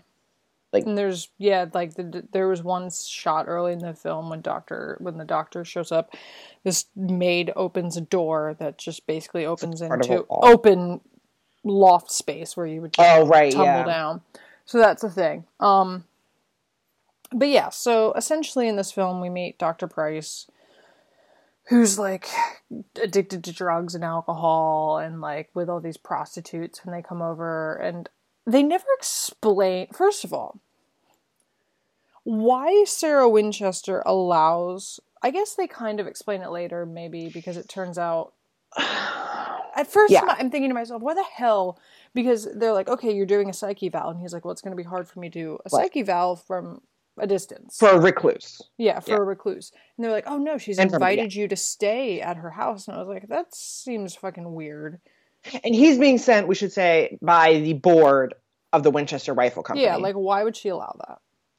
like 0.76 0.86
and 0.86 0.96
there's 0.96 1.28
yeah 1.38 1.66
like 1.72 1.94
the, 1.94 2.26
there 2.32 2.48
was 2.48 2.62
one 2.62 2.90
shot 2.90 3.46
early 3.48 3.72
in 3.72 3.78
the 3.78 3.94
film 3.94 4.30
when 4.30 4.40
doctor 4.40 4.96
when 5.00 5.16
the 5.16 5.24
doctor 5.24 5.64
shows 5.64 5.92
up 5.92 6.14
this 6.64 6.86
maid 6.94 7.52
opens 7.56 7.96
a 7.96 8.00
door 8.00 8.54
that 8.58 8.78
just 8.78 9.06
basically 9.06 9.46
opens 9.46 9.80
into 9.80 10.24
open 10.28 11.00
loft 11.64 12.10
space 12.10 12.56
where 12.56 12.66
you 12.66 12.80
would 12.80 12.94
oh 12.98 13.26
right 13.26 13.52
tumble 13.52 13.66
yeah. 13.66 13.84
down 13.84 14.20
so 14.66 14.78
that's 14.78 15.02
the 15.02 15.10
thing. 15.10 15.44
Um, 15.60 16.04
but 17.32 17.48
yeah, 17.48 17.70
so 17.70 18.12
essentially 18.14 18.68
in 18.68 18.76
this 18.76 18.92
film 18.92 19.20
we 19.20 19.30
meet 19.30 19.58
Dr. 19.58 19.86
Price, 19.86 20.46
who's 21.68 21.98
like 21.98 22.28
addicted 23.00 23.44
to 23.44 23.52
drugs 23.52 23.94
and 23.94 24.04
alcohol, 24.04 24.98
and 24.98 25.20
like 25.20 25.50
with 25.54 25.70
all 25.70 25.80
these 25.80 25.96
prostitutes 25.96 26.84
when 26.84 26.94
they 26.94 27.02
come 27.02 27.22
over, 27.22 27.74
and 27.76 28.08
they 28.46 28.62
never 28.62 28.84
explain. 28.98 29.88
First 29.92 30.24
of 30.24 30.32
all, 30.32 30.60
why 32.24 32.84
Sarah 32.86 33.28
Winchester 33.28 34.02
allows. 34.04 35.00
I 35.22 35.30
guess 35.30 35.54
they 35.54 35.66
kind 35.66 35.98
of 35.98 36.06
explain 36.06 36.42
it 36.42 36.50
later, 36.50 36.84
maybe 36.84 37.28
because 37.28 37.56
it 37.56 37.68
turns 37.68 37.98
out. 37.98 38.32
At 38.78 39.86
first, 39.86 40.12
yeah. 40.12 40.22
I'm 40.26 40.50
thinking 40.50 40.70
to 40.70 40.74
myself, 40.74 41.02
"Why 41.02 41.14
the 41.14 41.24
hell 41.24 41.78
because 42.16 42.48
they're 42.52 42.72
like, 42.72 42.88
okay, 42.88 43.14
you're 43.14 43.26
doing 43.26 43.48
a 43.48 43.52
psych 43.52 43.80
eval, 43.82 44.10
and 44.10 44.18
he's 44.18 44.32
like, 44.32 44.44
well, 44.44 44.50
it's 44.50 44.62
going 44.62 44.76
to 44.76 44.82
be 44.82 44.88
hard 44.88 45.06
for 45.06 45.20
me 45.20 45.30
to 45.30 45.38
do 45.38 45.52
a 45.64 45.68
what? 45.68 45.82
psych 45.82 45.96
eval 45.96 46.34
from 46.34 46.80
a 47.18 47.26
distance 47.26 47.78
for 47.78 47.90
a 47.90 48.00
recluse. 48.00 48.60
Yeah, 48.76 48.98
for 49.00 49.10
yeah. 49.10 49.16
a 49.18 49.22
recluse. 49.22 49.70
And 49.96 50.04
they're 50.04 50.12
like, 50.12 50.24
oh 50.26 50.38
no, 50.38 50.58
she's 50.58 50.78
and 50.78 50.92
invited 50.92 51.30
from, 51.30 51.36
yeah. 51.36 51.42
you 51.42 51.48
to 51.48 51.56
stay 51.56 52.20
at 52.20 52.38
her 52.38 52.50
house, 52.50 52.88
and 52.88 52.96
I 52.96 52.98
was 52.98 53.08
like, 53.08 53.28
that 53.28 53.54
seems 53.54 54.16
fucking 54.16 54.52
weird. 54.52 54.98
And 55.62 55.74
he's 55.74 55.98
being 55.98 56.18
sent, 56.18 56.48
we 56.48 56.56
should 56.56 56.72
say, 56.72 57.18
by 57.22 57.60
the 57.60 57.74
board 57.74 58.34
of 58.72 58.82
the 58.82 58.90
Winchester 58.90 59.32
Rifle 59.32 59.62
Company. 59.62 59.84
Yeah, 59.84 59.96
like 59.96 60.16
why 60.16 60.42
would 60.42 60.56
she 60.56 60.70
allow 60.70 60.96
that? 61.06 61.18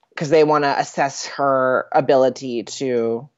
Because 0.09 0.29
they 0.29 0.43
want 0.43 0.63
to 0.63 0.79
assess 0.79 1.27
her 1.27 1.87
ability 1.93 2.63
to 2.63 3.29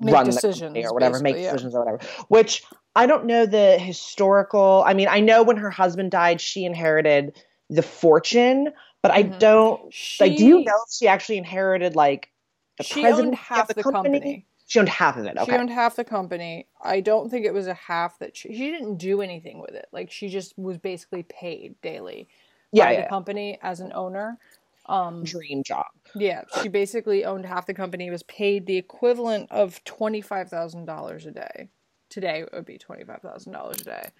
make 0.00 0.14
run 0.14 0.24
decisions 0.24 0.76
or 0.86 0.94
whatever, 0.94 1.20
make 1.20 1.36
decisions 1.36 1.74
or 1.74 1.84
whatever. 1.84 2.00
Which 2.28 2.64
I 2.94 3.06
don't 3.06 3.26
know 3.26 3.46
the 3.46 3.78
historical. 3.78 4.82
I 4.86 4.94
mean, 4.94 5.08
I 5.08 5.20
know 5.20 5.42
when 5.42 5.56
her 5.56 5.70
husband 5.70 6.10
died, 6.10 6.40
she 6.40 6.64
inherited 6.64 7.40
the 7.68 7.82
fortune, 7.82 8.72
but 9.02 9.12
I 9.12 9.22
mm-hmm. 9.22 9.38
don't 9.38 9.94
she, 9.94 10.24
like. 10.24 10.36
Do 10.36 10.44
you 10.44 10.64
know 10.64 10.78
if 10.86 10.92
she 10.92 11.06
actually 11.06 11.38
inherited 11.38 11.94
like 11.94 12.30
the 12.78 12.84
she 12.84 13.06
owned 13.06 13.34
half 13.34 13.68
the, 13.68 13.74
the 13.74 13.82
company? 13.82 14.18
company? 14.18 14.46
She 14.66 14.78
owned 14.78 14.88
half 14.88 15.16
of 15.16 15.26
it. 15.26 15.36
Okay. 15.36 15.50
She 15.50 15.58
owned 15.58 15.70
half 15.70 15.96
the 15.96 16.04
company. 16.04 16.68
I 16.80 17.00
don't 17.00 17.28
think 17.28 17.44
it 17.44 17.52
was 17.52 17.66
a 17.66 17.74
half 17.74 18.18
that 18.20 18.36
she, 18.36 18.54
she 18.54 18.70
didn't 18.70 18.98
do 18.98 19.20
anything 19.20 19.60
with 19.60 19.74
it. 19.74 19.86
Like 19.92 20.10
she 20.10 20.28
just 20.28 20.56
was 20.56 20.78
basically 20.78 21.24
paid 21.24 21.74
daily 21.82 22.28
yeah, 22.72 22.84
by 22.84 22.92
yeah. 22.92 23.02
the 23.02 23.08
company 23.08 23.58
as 23.62 23.80
an 23.80 23.92
owner. 23.94 24.38
Um, 24.86 25.24
Dream 25.24 25.62
job. 25.62 25.86
Yeah, 26.14 26.42
she 26.62 26.68
basically 26.68 27.24
owned 27.24 27.46
half 27.46 27.66
the 27.66 27.74
company. 27.74 28.10
Was 28.10 28.24
paid 28.24 28.66
the 28.66 28.76
equivalent 28.76 29.50
of 29.52 29.82
twenty 29.84 30.20
five 30.20 30.48
thousand 30.48 30.86
dollars 30.86 31.26
a 31.26 31.30
day 31.30 31.68
today 32.10 32.40
it 32.40 32.50
would 32.52 32.66
be 32.66 32.78
twenty 32.78 33.04
five 33.04 33.22
thousand 33.22 33.52
dollars 33.52 33.80
a 33.80 33.84
day. 33.84 34.10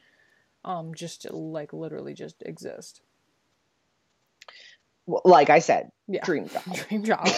Um, 0.65 0.95
just 0.95 1.23
to, 1.23 1.35
like 1.35 1.73
literally 1.73 2.15
just 2.15 2.43
exist. 2.43 3.03
Well, 5.07 5.23
like 5.25 5.51
I 5.51 5.59
said, 5.59 5.91
yeah. 6.07 6.25
dream 6.25 6.49
job. 6.53 6.63
Dream 6.89 7.05
job. 7.05 7.29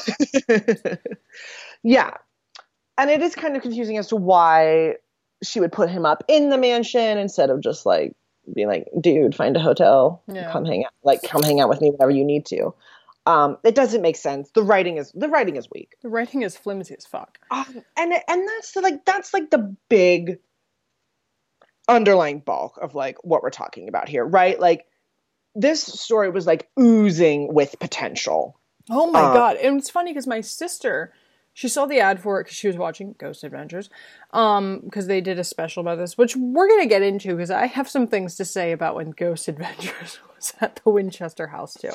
yeah, 1.83 2.11
and 2.99 3.11
it 3.11 3.23
is 3.23 3.35
kind 3.35 3.57
of 3.57 3.63
confusing 3.63 3.99
as 3.99 4.09
to 4.09 4.17
why 4.17 4.97
she 5.43 5.61
would 5.61 5.73
put 5.73 5.91
him 5.91 6.07
up 6.07 6.25
in 6.29 6.51
the 6.51 6.59
mansion 6.59 7.19
instead 7.19 7.51
of 7.51 7.61
just 7.61 7.85
like 7.87 8.15
being 8.53 8.69
like, 8.69 8.89
dude, 9.01 9.35
find 9.35 9.57
a 9.57 9.61
hotel, 9.61 10.23
yeah. 10.33 10.51
come 10.53 10.65
hang 10.65 10.85
out, 10.85 10.93
like 11.03 11.23
come 11.23 11.43
hang 11.43 11.61
out 11.61 11.69
with 11.69 11.81
me 11.81 11.91
whenever 11.91 12.11
you 12.11 12.25
need 12.25 12.47
to. 12.47 12.75
Um, 13.25 13.59
it 13.63 13.75
doesn't 13.75 14.03
make 14.03 14.17
sense. 14.17 14.51
The 14.53 14.63
writing 14.63 14.97
is 14.99 15.13
the 15.13 15.29
writing 15.29 15.57
is 15.57 15.69
weak. 15.71 15.97
The 16.03 16.09
writing 16.09 16.43
is 16.43 16.57
flimsy 16.57 16.97
as 16.97 17.07
fuck. 17.07 17.39
Um, 17.51 17.83
and 17.97 18.13
and 18.29 18.49
that's 18.49 18.73
the, 18.73 18.81
like 18.81 19.05
that's 19.05 19.33
like 19.33 19.51
the 19.51 19.77
big 19.89 20.39
underlying 21.89 22.41
bulk 22.41 22.79
of 22.81 22.95
like 22.95 23.23
what 23.23 23.43
we're 23.43 23.51
talking 23.51 23.89
about 23.89 24.09
here, 24.09 24.25
right? 24.25 24.59
Like 24.59 24.87
this 25.55 25.83
story 25.83 26.31
was 26.31 26.47
like 26.47 26.69
oozing 26.81 27.53
with 27.53 27.79
potential. 27.79 28.59
Oh 28.91 29.11
my 29.11 29.23
um, 29.23 29.35
god! 29.35 29.57
And 29.57 29.79
it's 29.79 29.91
funny 29.91 30.11
because 30.11 30.27
my 30.27 30.41
sister, 30.41 31.13
she 31.53 31.69
saw 31.69 31.87
the 31.87 32.01
ad 32.01 32.21
for 32.21 32.41
it 32.41 32.45
because 32.45 32.57
she 32.57 32.67
was 32.67 32.77
watching 32.77 33.15
Ghost 33.19 33.45
Adventures, 33.45 33.89
um, 34.33 34.81
because 34.85 35.07
they 35.07 35.21
did 35.21 35.39
a 35.39 35.45
special 35.45 35.83
about 35.83 35.99
this, 35.99 36.17
which 36.17 36.37
we're 36.37 36.69
gonna 36.69 36.87
get 36.87 37.03
into 37.03 37.33
because 37.37 37.51
I 37.51 37.67
have 37.67 37.89
some 37.89 38.07
things 38.07 38.37
to 38.37 38.45
say 38.45 38.73
about 38.73 38.95
when 38.95 39.11
Ghost 39.11 39.49
Adventures 39.49 40.19
was 40.43 40.55
at 40.61 40.81
the 40.83 40.91
Winchester 40.91 41.49
house 41.49 41.75
too. 41.75 41.91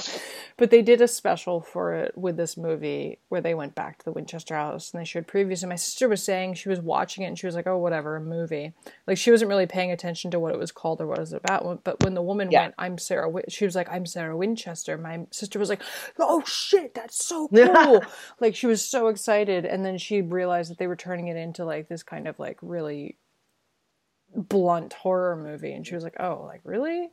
But 0.55 0.69
they 0.69 0.81
did 0.81 1.01
a 1.01 1.07
special 1.07 1.61
for 1.61 1.93
it 1.93 2.17
with 2.17 2.37
this 2.37 2.57
movie 2.57 3.19
where 3.29 3.41
they 3.41 3.53
went 3.53 3.75
back 3.75 3.97
to 3.99 4.05
the 4.05 4.11
Winchester 4.11 4.55
house 4.55 4.91
and 4.91 5.01
they 5.01 5.05
showed 5.05 5.27
previews. 5.27 5.63
And 5.63 5.69
my 5.69 5.75
sister 5.75 6.07
was 6.07 6.23
saying 6.23 6.53
she 6.53 6.69
was 6.69 6.79
watching 6.79 7.23
it 7.23 7.27
and 7.27 7.39
she 7.39 7.45
was 7.45 7.55
like, 7.55 7.67
"Oh, 7.67 7.77
whatever, 7.77 8.15
a 8.15 8.21
movie." 8.21 8.73
Like 9.05 9.17
she 9.17 9.31
wasn't 9.31 9.49
really 9.49 9.65
paying 9.65 9.91
attention 9.91 10.31
to 10.31 10.39
what 10.39 10.53
it 10.53 10.59
was 10.59 10.71
called 10.71 11.01
or 11.01 11.07
what 11.07 11.17
it 11.17 11.21
was 11.21 11.33
about. 11.33 11.83
But 11.83 12.03
when 12.03 12.13
the 12.13 12.21
woman 12.21 12.51
yeah. 12.51 12.63
went, 12.63 12.75
"I'm 12.77 12.97
Sarah," 12.97 13.31
she 13.49 13.65
was 13.65 13.75
like, 13.75 13.89
"I'm 13.89 14.05
Sarah 14.05 14.37
Winchester." 14.37 14.97
My 14.97 15.25
sister 15.31 15.59
was 15.59 15.69
like, 15.69 15.81
"Oh 16.19 16.43
shit, 16.45 16.93
that's 16.93 17.25
so 17.25 17.47
cool!" 17.53 18.03
like 18.39 18.55
she 18.55 18.67
was 18.67 18.83
so 18.83 19.07
excited. 19.07 19.65
And 19.65 19.85
then 19.85 19.97
she 19.97 20.21
realized 20.21 20.71
that 20.71 20.77
they 20.77 20.87
were 20.87 20.95
turning 20.95 21.27
it 21.27 21.37
into 21.37 21.65
like 21.65 21.87
this 21.87 22.03
kind 22.03 22.26
of 22.27 22.39
like 22.39 22.57
really 22.61 23.17
blunt 24.35 24.93
horror 24.93 25.35
movie 25.35 25.73
and 25.73 25.87
she 25.87 25.95
was 25.95 26.03
like 26.03 26.17
oh 26.19 26.43
like 26.45 26.61
really 26.63 27.09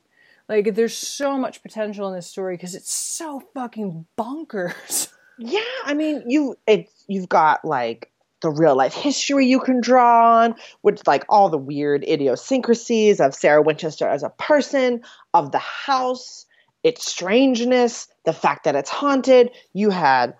like 0.48 0.74
there's 0.74 0.96
so 0.96 1.38
much 1.38 1.62
potential 1.62 2.08
in 2.08 2.14
this 2.14 2.26
story 2.26 2.56
because 2.56 2.74
it's 2.74 2.92
so 2.92 3.42
fucking 3.54 4.06
bonkers. 4.18 5.08
Yeah, 5.36 5.58
I 5.84 5.94
mean 5.94 6.22
you 6.30 6.54
it's 6.64 7.04
you've 7.08 7.28
got 7.28 7.64
like 7.64 8.12
the 8.44 8.50
real 8.50 8.76
life 8.76 8.92
history 8.92 9.46
you 9.46 9.58
can 9.58 9.80
draw 9.80 10.42
on, 10.42 10.54
with 10.82 11.04
like 11.08 11.24
all 11.28 11.48
the 11.48 11.58
weird 11.58 12.04
idiosyncrasies 12.04 13.18
of 13.18 13.34
Sarah 13.34 13.62
Winchester 13.62 14.06
as 14.06 14.22
a 14.22 14.28
person, 14.28 15.02
of 15.32 15.50
the 15.50 15.58
house, 15.58 16.44
its 16.84 17.06
strangeness, 17.06 18.06
the 18.24 18.34
fact 18.34 18.64
that 18.64 18.76
it's 18.76 18.90
haunted. 18.90 19.50
You 19.72 19.88
had 19.88 20.34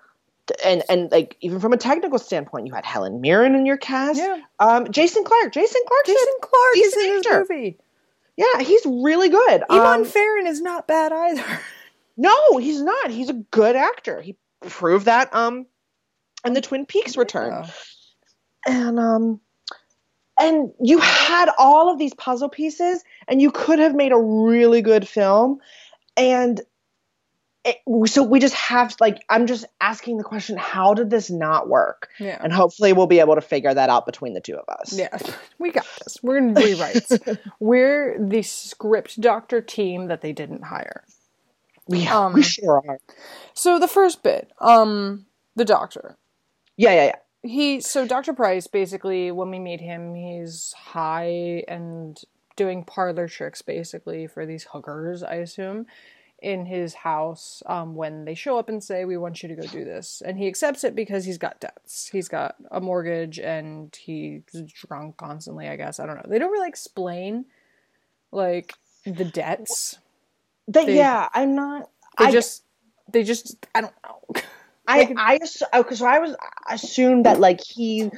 and 0.65 0.83
and 0.89 1.11
like 1.11 1.37
even 1.41 1.61
from 1.61 1.73
a 1.73 1.77
technical 1.77 2.19
standpoint, 2.19 2.67
you 2.67 2.75
had 2.75 2.85
Helen 2.85 3.21
Mirren 3.21 3.55
in 3.55 3.67
your 3.67 3.77
cast. 3.77 4.19
Yeah. 4.19 4.41
Um, 4.59 4.91
Jason 4.91 5.25
Clarke. 5.25 5.53
Jason 5.53 5.81
Clarke. 5.87 6.07
Jason 6.07 6.35
Clarke 6.41 6.77
is 6.77 6.97
in 6.97 7.23
this 7.23 7.27
movie. 7.31 7.79
Yeah, 8.37 8.61
he's 8.61 8.85
really 8.85 9.29
good. 9.29 9.63
Ivan 9.71 10.01
um, 10.01 10.05
Farren 10.05 10.47
is 10.47 10.61
not 10.61 10.87
bad 10.87 11.13
either. 11.13 11.45
No, 12.17 12.59
he's 12.59 12.81
not. 12.81 13.11
He's 13.11 13.29
a 13.29 13.33
good 13.33 13.75
actor. 13.75 14.21
He 14.21 14.37
proved 14.61 15.07
that 15.07 15.35
um 15.35 15.67
in 16.45 16.53
the 16.53 16.61
Twin 16.61 16.87
Peaks 16.87 17.17
return. 17.17 17.51
Yeah. 17.51 17.71
And 18.67 18.99
um 19.01 19.41
and 20.39 20.73
you 20.81 20.99
had 20.99 21.51
all 21.59 21.93
of 21.93 21.99
these 21.99 22.15
puzzle 22.15 22.49
pieces 22.49 23.03
and 23.27 23.43
you 23.43 23.51
could 23.51 23.79
have 23.79 23.95
made 23.95 24.13
a 24.13 24.17
really 24.17 24.81
good 24.81 25.09
film 25.09 25.59
and 26.17 26.61
it, 27.65 27.79
so 28.07 28.23
we 28.23 28.41
just 28.41 28.55
have 28.55 28.95
like 29.01 29.25
I'm 29.29 29.47
just 29.47 29.65
asking 29.81 30.19
the 30.19 30.25
question: 30.25 30.57
How 30.57 30.95
did 30.95 31.11
this 31.11 31.31
not 31.31 31.69
work? 31.69 32.11
Yeah. 32.19 32.39
And 32.43 32.53
hopefully 32.53 32.93
we'll 32.93 33.07
be 33.07 33.21
able 33.21 33.35
to 33.37 33.41
figure 33.41 33.73
that 33.73 33.89
out 33.89 34.07
between 34.07 34.35
the 34.35 34.41
two 34.41 34.57
of 34.57 34.69
us. 34.69 34.93
Yeah, 34.97 35.17
we 35.59 35.71
got 35.71 35.87
this. 36.05 36.19
We're 36.23 36.41
gonna 36.41 36.55
rewrites. 36.55 37.39
We're 37.61 38.19
the 38.19 38.43
script 38.43 39.21
doctor 39.21 39.61
team 39.61 40.09
that 40.09 40.21
they 40.21 40.33
didn't 40.33 40.63
hire. 40.65 41.05
We, 41.87 42.07
Um, 42.07 42.33
we 42.33 42.43
sure 42.43 42.83
are. 42.87 42.99
So 43.53 43.79
the 43.79 43.89
first 43.89 44.23
bit, 44.23 44.51
um, 44.61 45.27
the 45.55 45.65
doctor. 45.65 46.17
Yeah, 46.77 46.93
yeah, 46.93 47.05
yeah. 47.05 47.17
He 47.43 47.81
so 47.81 48.07
Dr. 48.07 48.33
Price 48.33 48.67
basically 48.67 49.31
when 49.31 49.51
we 49.51 49.59
meet 49.59 49.81
him, 49.81 50.15
he's 50.15 50.73
high 50.77 51.63
and 51.69 52.19
doing 52.57 52.85
parlor 52.85 53.29
tricks 53.29 53.63
basically 53.63 54.27
for 54.27 54.47
these 54.47 54.65
hookers, 54.73 55.23
I 55.23 55.37
assume, 55.37 55.87
in 56.45 56.67
his 56.67 56.93
house 56.95 57.63
um, 57.67 57.95
when 57.95 58.25
they 58.27 58.35
show 58.35 58.59
up 58.59 58.69
and 58.69 58.85
say, 58.85 59.05
We 59.05 59.17
want 59.17 59.43
you 59.43 59.49
to 59.49 59.55
go 59.57 59.67
do 59.67 59.85
this. 59.85 60.23
And 60.25 60.39
he 60.39 60.47
accepts 60.47 60.85
it 60.85 60.95
because 60.95 61.25
he's 61.25 61.39
got 61.39 61.59
debts. 61.61 62.09
He's 62.13 62.29
got 62.29 62.57
a 62.71 62.81
mortgage 62.81 63.39
and 63.41 63.95
he's 63.97 64.43
drunk 64.67 65.17
constantly, 65.17 65.69
I 65.69 65.77
guess. 65.77 65.99
I 65.99 66.07
don't 66.07 66.17
know. 66.17 66.27
They 66.29 66.39
don't 66.39 66.53
really 66.53 66.69
explain 66.69 67.47
like 68.31 68.75
the 69.07 69.25
debts. 69.25 69.99
They, 70.69 70.87
They- 70.87 70.97
yeah, 70.97 71.29
I'm 71.33 71.55
not. 71.55 71.89
They 72.19 72.27
I 72.27 72.31
just 72.33 72.63
they 73.11 73.25
just 73.25 73.57
I 73.75 73.81
don't 73.81 73.95
know. 74.05 74.43
I 74.87 75.15
I 75.17 75.39
because 75.79 76.03
I 76.03 76.19
was 76.19 76.37
I 76.69 76.75
assumed 76.75 77.25
that 77.25 77.41
like 77.41 77.61
he 77.65 78.11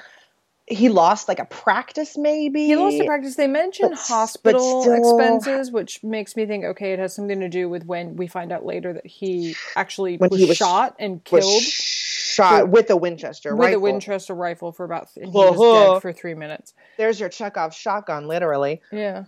he 0.67 0.89
lost 0.89 1.29
like 1.29 1.39
a 1.39 1.45
practice 1.45 2.17
maybe. 2.17 2.67
He 2.67 2.77
lost 2.77 2.97
a 2.99 3.05
practice. 3.05 3.37
They 3.37 3.47
mention 3.47 3.91
But 3.91 3.99
hospital 3.99 4.85
but 4.85 5.03
still- 5.03 5.19
expenses, 5.19 5.71
which 5.71 6.03
makes 6.03 6.35
me 6.35 6.45
think, 6.47 6.65
okay, 6.65 6.93
it 6.93 6.99
has 6.99 7.15
something 7.15 7.41
to 7.41 7.49
do 7.49 7.69
with 7.69 7.87
when 7.87 8.17
we 8.17 8.27
find 8.27 8.53
out 8.53 8.65
later 8.65 8.93
that 8.93 9.07
he 9.07 9.55
actually 9.77 10.17
was, 10.17 10.37
he 10.37 10.47
was- 10.47 10.57
shot 10.57 10.97
and 10.99 11.23
killed 11.23 11.63
shot 11.63 12.69
with 12.69 12.91
a 12.91 12.97
Winchester 12.97 13.55
with 13.55 13.69
a 13.69 13.69
rifle. 13.69 13.83
Winchester 13.83 14.35
rifle 14.35 14.73
for 14.73 14.85
about, 14.85 15.09
he 15.15 15.27
was 15.27 15.59
uh-huh. 15.59 15.95
dead 15.95 16.03
for 16.03 16.13
three 16.13 16.35
minutes. 16.35 16.75
There's 16.97 17.19
your 17.21 17.29
Chekhov 17.29 17.75
shotgun, 17.75 18.27
literally. 18.27 18.83
Yeah. 18.91 19.25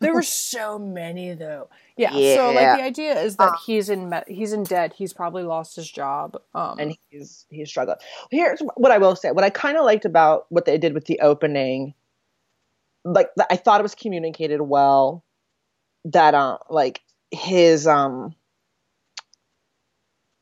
There 0.00 0.14
were 0.14 0.22
so 0.22 0.78
many 0.78 1.34
though. 1.34 1.68
Yeah, 1.96 2.10
So 2.12 2.52
like 2.52 2.78
the 2.78 2.82
idea 2.84 3.20
is 3.20 3.36
that 3.36 3.52
Uh. 3.52 3.56
he's 3.66 3.90
in 3.90 4.08
me- 4.08 4.22
he's 4.26 4.52
in 4.52 4.62
debt. 4.62 4.92
He's 4.94 5.12
probably 5.12 5.42
lost 5.42 5.76
his 5.76 5.90
job. 5.90 6.40
Um, 6.54 6.78
and 6.78 6.96
he's 7.10 7.46
he's 7.50 7.68
struggling. 7.68 7.98
Here's 8.30 8.60
what 8.76 8.90
I 8.90 8.98
will 8.98 9.16
say: 9.16 9.30
what 9.32 9.44
I 9.44 9.50
kind 9.50 9.76
of 9.76 9.84
liked 9.84 10.04
about 10.04 10.46
what 10.48 10.64
they 10.64 10.78
did 10.78 10.94
with 10.94 11.04
the 11.06 11.20
opening, 11.20 11.94
like 13.04 13.28
I 13.50 13.56
thought 13.56 13.80
it 13.80 13.82
was 13.82 13.94
communicated 13.94 14.60
well. 14.60 15.24
That 16.06 16.34
uh, 16.34 16.58
like 16.70 17.02
his 17.30 17.86
um, 17.86 18.34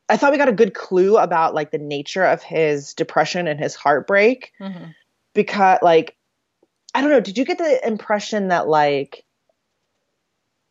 I 0.07 0.17
thought 0.17 0.31
we 0.31 0.37
got 0.37 0.49
a 0.49 0.53
good 0.53 0.73
clue 0.73 1.17
about 1.17 1.53
like 1.53 1.71
the 1.71 1.77
nature 1.77 2.23
of 2.23 2.41
his 2.41 2.93
depression 2.93 3.47
and 3.47 3.59
his 3.59 3.75
heartbreak 3.75 4.53
mhm. 4.59 4.95
because 5.33 5.79
like 5.81 6.15
I 6.93 7.01
don't 7.01 7.09
know. 7.09 7.19
Did 7.19 7.37
you 7.37 7.45
get 7.45 7.57
the 7.57 7.85
impression 7.87 8.47
that 8.49 8.67
like 8.67 9.23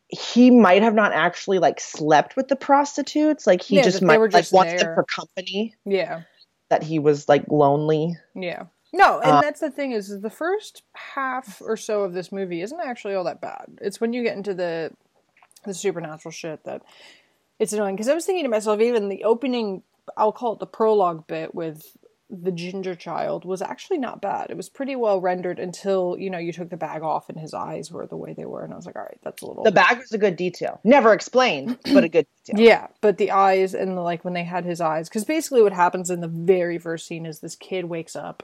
he 0.09 0.49
might 0.51 0.81
have 0.81 0.93
not 0.95 1.13
actually 1.13 1.59
like 1.59 1.79
slept 1.79 2.35
with 2.35 2.47
the 2.47 2.55
prostitutes? 2.55 3.45
Like 3.47 3.61
he 3.61 3.77
Yeah, 3.77 3.83
just 3.83 4.01
might 4.01 4.19
like 4.19 4.31
just 4.31 4.53
wanted 4.53 4.79
there. 4.79 4.79
them 4.79 4.95
for 4.95 5.03
company. 5.05 5.75
Yeah. 5.85 6.23
That 6.69 6.83
he 6.83 6.99
was 6.99 7.27
like 7.29 7.45
lonely. 7.49 8.15
Yeah. 8.35 8.63
No, 8.91 9.19
and 9.19 9.31
Uh, 9.33 9.41
that's 9.41 9.59
the 9.59 9.69
thing 9.69 9.91
is, 9.91 10.09
is 10.09 10.21
the 10.21 10.29
first 10.31 10.81
half 10.93 11.61
or 11.61 11.77
so 11.77 12.01
of 12.03 12.13
this 12.13 12.31
movie 12.31 12.61
isn't 12.61 12.79
actually 12.79 13.13
all 13.13 13.23
that 13.25 13.39
bad. 13.39 13.65
It's 13.81 14.01
when 14.01 14.13
you 14.13 14.23
get 14.23 14.35
into 14.35 14.53
the 14.53 14.91
the 15.65 15.73
supernatural 15.73 16.31
shit 16.31 16.63
that 16.63 16.81
it's 17.59 17.73
annoying. 17.73 17.95
Because 17.95 18.07
I 18.09 18.13
was 18.15 18.25
thinking 18.25 18.45
to 18.45 18.49
myself, 18.49 18.79
even 18.79 19.09
the 19.09 19.25
opening, 19.25 19.83
I'll 20.17 20.31
call 20.31 20.53
it 20.53 20.59
the 20.59 20.65
prologue 20.65 21.27
bit 21.27 21.53
with 21.53 21.85
the 22.29 22.51
ginger 22.51 22.93
child 22.93 23.43
was 23.43 23.61
actually 23.61 23.97
not 23.97 24.21
bad. 24.21 24.51
It 24.51 24.57
was 24.57 24.69
pretty 24.69 24.95
well 24.95 25.19
rendered 25.19 25.57
until 25.57 26.15
you 26.19 26.29
know 26.29 26.37
you 26.37 26.53
took 26.53 26.69
the 26.69 26.77
bag 26.77 27.01
off 27.01 27.27
and 27.27 27.39
his 27.39 27.55
eyes 27.55 27.91
were 27.91 28.05
the 28.05 28.17
way 28.17 28.33
they 28.33 28.45
were, 28.45 28.63
and 28.63 28.71
I 28.71 28.75
was 28.75 28.85
like, 28.85 28.95
all 28.95 29.01
right, 29.01 29.17
that's 29.23 29.41
a 29.41 29.47
little. 29.47 29.63
The 29.63 29.71
bag 29.71 29.97
was 29.97 30.11
a 30.11 30.17
good 30.17 30.35
detail. 30.35 30.79
Never 30.83 31.13
explained, 31.13 31.79
but 31.91 32.03
a 32.03 32.09
good 32.09 32.27
detail. 32.45 32.65
Yeah, 32.69 32.87
but 33.01 33.17
the 33.17 33.31
eyes 33.31 33.73
and 33.73 33.97
the, 33.97 34.01
like 34.01 34.23
when 34.23 34.33
they 34.33 34.43
had 34.43 34.63
his 34.63 34.79
eyes, 34.79 35.09
because 35.09 35.25
basically 35.25 35.63
what 35.63 35.73
happens 35.73 36.09
in 36.09 36.21
the 36.21 36.27
very 36.27 36.77
first 36.77 37.07
scene 37.07 37.25
is 37.25 37.39
this 37.39 37.55
kid 37.55 37.85
wakes 37.85 38.15
up, 38.15 38.43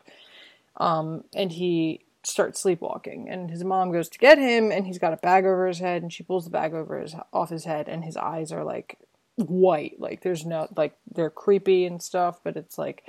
um, 0.77 1.23
and 1.35 1.51
he 1.51 2.01
starts 2.23 2.59
sleepwalking, 2.59 3.29
and 3.29 3.51
his 3.51 3.63
mom 3.63 3.91
goes 3.91 4.09
to 4.09 4.17
get 4.17 4.39
him, 4.39 4.71
and 4.71 4.87
he's 4.87 4.97
got 4.97 5.13
a 5.13 5.17
bag 5.17 5.45
over 5.45 5.67
his 5.67 5.79
head, 5.79 6.01
and 6.01 6.11
she 6.11 6.23
pulls 6.23 6.45
the 6.45 6.49
bag 6.51 6.73
over 6.73 6.99
his 6.99 7.15
off 7.31 7.49
his 7.51 7.65
head, 7.65 7.87
and 7.87 8.03
his 8.03 8.17
eyes 8.17 8.51
are 8.51 8.63
like 8.63 8.97
white, 9.35 9.99
like 9.99 10.21
there's 10.21 10.43
no 10.43 10.67
like 10.75 10.95
they're 11.13 11.29
creepy 11.29 11.85
and 11.85 12.01
stuff, 12.01 12.39
but 12.43 12.57
it's 12.57 12.79
like. 12.79 13.03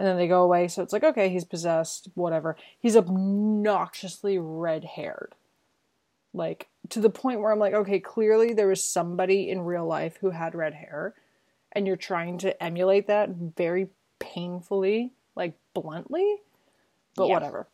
And 0.00 0.08
then 0.08 0.16
they 0.16 0.28
go 0.28 0.42
away, 0.42 0.66
so 0.66 0.82
it's 0.82 0.94
like, 0.94 1.04
okay, 1.04 1.28
he's 1.28 1.44
possessed, 1.44 2.08
whatever. 2.14 2.56
He's 2.78 2.96
obnoxiously 2.96 4.38
red 4.38 4.82
haired 4.82 5.34
like 6.32 6.68
to 6.90 7.00
the 7.00 7.10
point 7.10 7.40
where 7.40 7.52
I'm 7.52 7.58
like, 7.58 7.74
okay, 7.74 8.00
clearly 8.00 8.52
there 8.54 8.68
was 8.68 8.82
somebody 8.82 9.50
in 9.50 9.60
real 9.62 9.86
life 9.86 10.16
who 10.20 10.30
had 10.30 10.54
red 10.54 10.74
hair, 10.74 11.14
and 11.72 11.86
you're 11.86 11.96
trying 11.96 12.38
to 12.38 12.62
emulate 12.62 13.08
that 13.08 13.30
very 13.30 13.88
painfully, 14.18 15.12
like 15.34 15.58
bluntly, 15.74 16.36
but 17.16 17.26
Yeah. 17.28 17.34
whatever. 17.34 17.66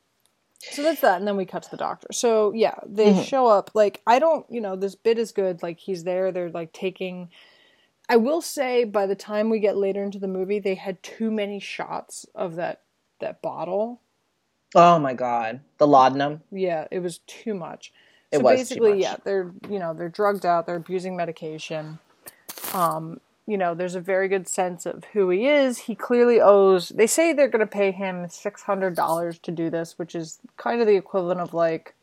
So 0.59 0.83
that's 0.83 1.03
that, 1.03 1.19
and 1.19 1.29
then 1.29 1.37
we 1.37 1.45
cut 1.45 1.62
to 1.65 1.71
the 1.71 1.77
doctor. 1.77 2.09
So 2.12 2.53
yeah, 2.55 2.81
they 2.85 3.12
Mhm. 3.12 3.25
show 3.25 3.47
up. 3.47 3.71
Like 3.75 4.03
I 4.07 4.19
don't, 4.19 4.51
you 4.51 4.61
know, 4.61 4.75
this 4.75 4.95
bit 4.97 5.19
is 5.19 5.31
good. 5.33 5.62
Like 5.62 5.79
he's 5.79 6.05
there. 6.05 6.33
They're 6.33 6.51
like 6.51 6.73
taking. 6.73 7.31
I 8.09 8.16
will 8.16 8.40
say, 8.40 8.85
by 8.85 9.07
the 9.07 9.16
time 9.16 9.51
we 9.51 9.59
get 9.59 9.77
later 9.77 10.03
into 10.05 10.19
the 10.19 10.29
movie, 10.29 10.59
they 10.61 10.77
had 10.77 11.03
too 11.03 11.31
many 11.31 11.59
shots 11.59 12.27
of 12.35 12.55
that 12.57 12.83
that 13.21 13.42
bottle. 13.42 14.01
Oh 14.75 14.99
my 14.99 15.14
god, 15.14 15.61
the 15.79 15.87
laudanum. 15.87 16.42
Yeah, 16.51 16.87
it 16.90 17.01
was 17.01 17.19
too 17.27 17.55
much. 17.55 17.92
It 18.31 18.38
so 18.38 18.42
was 18.42 18.53
too 18.53 18.57
basically, 18.59 18.90
much. 18.90 19.01
yeah, 19.01 19.16
they're 19.25 19.51
you 19.69 19.79
know 19.79 19.92
they're 19.92 20.09
drugged 20.09 20.47
out, 20.47 20.66
they're 20.66 20.77
abusing 20.77 21.16
medication. 21.16 21.99
Um, 22.73 23.21
you 23.47 23.57
know, 23.57 23.75
there's 23.75 23.95
a 23.95 24.01
very 24.01 24.29
good 24.29 24.49
sense 24.49 24.87
of 24.87 25.05
who 25.12 25.31
he 25.31 25.47
is. 25.47 25.79
He 25.79 25.95
clearly 25.95 26.40
owes. 26.40 26.90
They 26.90 27.07
say 27.07 27.33
they're 27.33 27.49
going 27.49 27.61
to 27.61 27.66
pay 27.66 27.90
him 27.90 28.29
six 28.29 28.62
hundred 28.62 28.95
dollars 28.95 29.38
to 29.40 29.51
do 29.51 29.69
this, 29.69 29.99
which 29.99 30.14
is 30.14 30.38
kind 30.57 30.81
of 30.81 30.87
the 30.87 30.97
equivalent 30.97 31.40
of 31.40 31.55
like 31.55 31.95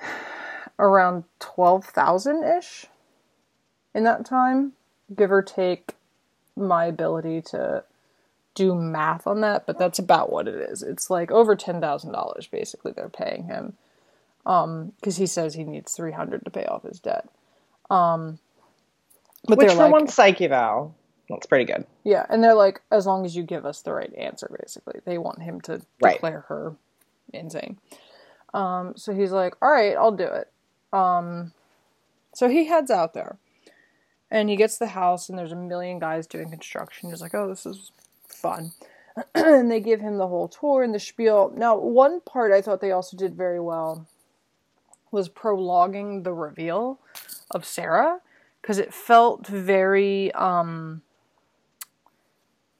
around 0.78 1.24
twelve 1.40 1.84
thousand 1.84 2.44
ish 2.44 2.86
in 3.94 4.04
that 4.04 4.24
time, 4.24 4.72
give 5.14 5.32
or 5.32 5.42
take. 5.42 5.94
My 6.54 6.84
ability 6.84 7.40
to 7.46 7.82
do 8.54 8.74
math 8.74 9.26
on 9.26 9.40
that, 9.40 9.66
but 9.66 9.78
that's 9.78 9.98
about 9.98 10.30
what 10.30 10.46
it 10.46 10.54
is. 10.54 10.82
It's 10.82 11.08
like 11.08 11.30
over 11.30 11.56
ten 11.56 11.80
thousand 11.80 12.12
dollars 12.12 12.46
basically 12.46 12.92
they're 12.92 13.08
paying 13.08 13.44
him, 13.44 13.72
um, 14.44 14.92
because 15.00 15.16
he 15.16 15.26
says 15.26 15.54
he 15.54 15.64
needs 15.64 15.94
three 15.94 16.12
hundred 16.12 16.44
to 16.44 16.50
pay 16.50 16.66
off 16.66 16.82
his 16.82 17.00
debt. 17.00 17.26
Um, 17.88 18.38
but 19.48 19.58
Which 19.58 19.68
they're 19.68 19.76
for 19.76 19.84
like, 19.84 19.92
one 19.92 20.08
psych 20.08 20.42
eval, 20.42 20.94
that's 21.30 21.46
pretty 21.46 21.64
good. 21.64 21.86
yeah, 22.04 22.26
and 22.28 22.44
they're 22.44 22.52
like, 22.54 22.82
as 22.90 23.06
long 23.06 23.24
as 23.24 23.34
you 23.34 23.42
give 23.42 23.64
us 23.64 23.80
the 23.80 23.94
right 23.94 24.12
answer, 24.14 24.54
basically, 24.60 25.00
they 25.06 25.16
want 25.16 25.40
him 25.42 25.58
to 25.62 25.80
Right. 26.02 26.14
declare 26.14 26.40
her 26.48 26.76
insane. 27.32 27.78
Um, 28.52 28.92
so 28.96 29.14
he's 29.14 29.32
like, 29.32 29.54
all 29.62 29.70
right, 29.70 29.96
I'll 29.96 30.12
do 30.12 30.24
it. 30.26 30.50
Um, 30.92 31.52
so 32.34 32.48
he 32.50 32.66
heads 32.66 32.90
out 32.90 33.14
there, 33.14 33.38
and 34.32 34.48
he 34.48 34.56
gets 34.56 34.78
the 34.78 34.88
house, 34.88 35.28
and 35.28 35.38
there's 35.38 35.52
a 35.52 35.56
million 35.56 35.98
guys 35.98 36.26
doing 36.26 36.50
construction. 36.50 37.10
He's 37.10 37.20
like, 37.20 37.34
oh, 37.34 37.48
this 37.48 37.66
is 37.66 37.92
fun. 38.26 38.72
and 39.34 39.70
they 39.70 39.78
give 39.78 40.00
him 40.00 40.16
the 40.16 40.26
whole 40.26 40.48
tour 40.48 40.82
and 40.82 40.94
the 40.94 40.98
spiel. 40.98 41.52
Now, 41.54 41.76
one 41.78 42.22
part 42.22 42.50
I 42.50 42.62
thought 42.62 42.80
they 42.80 42.92
also 42.92 43.14
did 43.14 43.36
very 43.36 43.60
well 43.60 44.08
was 45.10 45.28
prologuing 45.28 46.24
the 46.24 46.32
reveal 46.32 46.98
of 47.50 47.66
Sarah 47.66 48.20
because 48.62 48.78
it 48.78 48.94
felt 48.94 49.46
very 49.46 50.32
um 50.32 51.02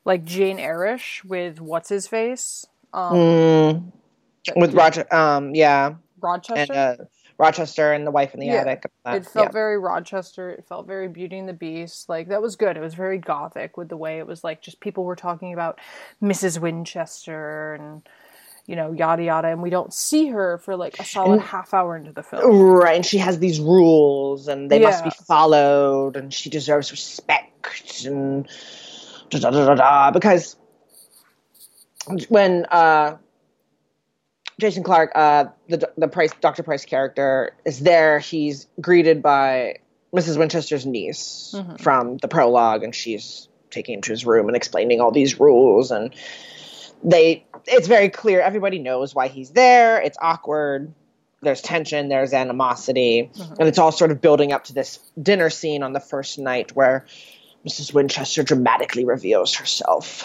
like 0.07 0.25
Jane 0.25 0.57
Eyreish 0.59 1.23
with 1.23 1.61
what's 1.61 1.91
his 1.91 2.07
face 2.09 2.65
um 2.95 3.19
Mm, 3.19 3.93
with 4.57 4.73
Roger, 4.73 5.13
um, 5.15 5.55
yeah, 5.55 5.95
Rochester. 6.21 6.55
and 6.59 6.71
uh, 6.71 6.97
Rochester 7.39 7.93
and 7.93 8.07
the 8.07 8.11
wife 8.11 8.35
in 8.35 8.41
the 8.41 8.47
Yeah. 8.47 8.61
attic. 8.61 8.85
It 9.07 9.27
felt 9.27 9.49
yeah. 9.49 9.53
very 9.53 9.79
Rochester. 9.79 10.51
It 10.51 10.65
felt 10.69 10.87
very 10.87 11.09
Beauty 11.09 11.39
and 11.39 11.49
the 11.49 11.53
Beast. 11.53 12.09
Like 12.09 12.29
that 12.29 12.43
was 12.43 12.57
good. 12.57 12.77
It 12.77 12.81
was 12.81 12.95
very 12.95 13.19
gothic 13.19 13.77
with 13.77 13.89
the 13.89 13.97
way 13.97 14.19
it 14.19 14.27
was 14.27 14.43
like 14.45 14.63
just 14.63 14.81
people 14.81 15.05
were 15.05 15.17
talking 15.17 15.53
about 15.53 15.79
Mrs. 16.23 16.59
Winchester 16.61 17.75
and 17.75 18.03
you 18.67 18.77
know 18.77 18.93
yada 18.93 19.25
yada, 19.25 19.49
and 19.49 19.61
we 19.61 19.71
don't 19.71 19.93
see 19.93 20.29
her 20.29 20.59
for 20.59 20.77
like 20.77 20.99
a 21.01 21.05
solid 21.05 21.33
And- 21.35 21.43
half 21.43 21.75
hour 21.75 21.97
into 21.97 22.13
the 22.13 22.23
film. 22.23 22.61
Right, 22.61 22.95
and 22.97 23.05
she 23.05 23.19
has 23.19 23.39
these 23.41 23.59
rules, 23.59 24.47
and 24.47 24.71
they 24.71 24.79
must 24.79 25.03
be 25.03 25.11
followed, 25.27 26.17
and 26.17 26.33
she 26.33 26.49
deserves 26.49 26.93
respect, 26.93 28.05
and 28.05 28.47
da 29.31 29.39
da 29.41 29.51
da 29.51 29.67
da 29.67 29.75
da. 29.75 30.11
Because 30.13 30.57
when 32.29 32.67
uh, 32.71 33.17
Jason 34.61 34.83
Clarke, 34.83 35.13
uh, 35.15 35.47
the 35.69 35.91
the 35.97 36.09
Price 36.09 36.33
Doctor 36.41 36.63
Price 36.63 36.85
character 36.85 37.55
is 37.65 37.81
there, 37.81 38.19
he's 38.19 38.67
greeted 38.81 39.23
by 39.23 39.79
Mrs. 40.15 40.39
Winchester's 40.39 40.85
niece 40.85 41.55
from 41.81 42.19
the 42.19 42.29
prologue, 42.29 42.85
and 42.85 42.95
she's 42.95 43.49
taking 43.71 43.95
him 43.95 44.03
to 44.03 44.11
his 44.11 44.27
room 44.27 44.49
and 44.49 44.57
explaining 44.57 45.01
all 45.01 45.11
these 45.11 45.41
rules. 45.41 45.91
And 45.91 46.15
they, 47.03 47.47
it's 47.67 47.89
very 47.89 48.11
clear. 48.11 48.41
Everybody 48.41 48.79
knows 48.79 49.15
why 49.15 49.29
he's 49.29 49.51
there. 49.51 50.01
It's 50.01 50.19
awkward. 50.21 50.93
There's 51.41 51.63
tension. 51.63 52.09
There's 52.09 52.33
animosity, 52.35 53.31
and 53.59 53.69
it's 53.69 53.79
all 53.79 53.91
sort 53.91 54.11
of 54.11 54.21
building 54.21 54.53
up 54.53 54.65
to 54.65 54.75
this 54.75 54.99
dinner 55.21 55.51
scene 55.51 55.83
on 55.83 55.93
the 55.93 56.01
first 56.01 56.39
night 56.39 56.77
where 56.77 57.07
Mrs. 57.67 57.93
Winchester 57.95 58.43
dramatically 58.43 59.05
reveals 59.05 59.55
herself 59.55 60.25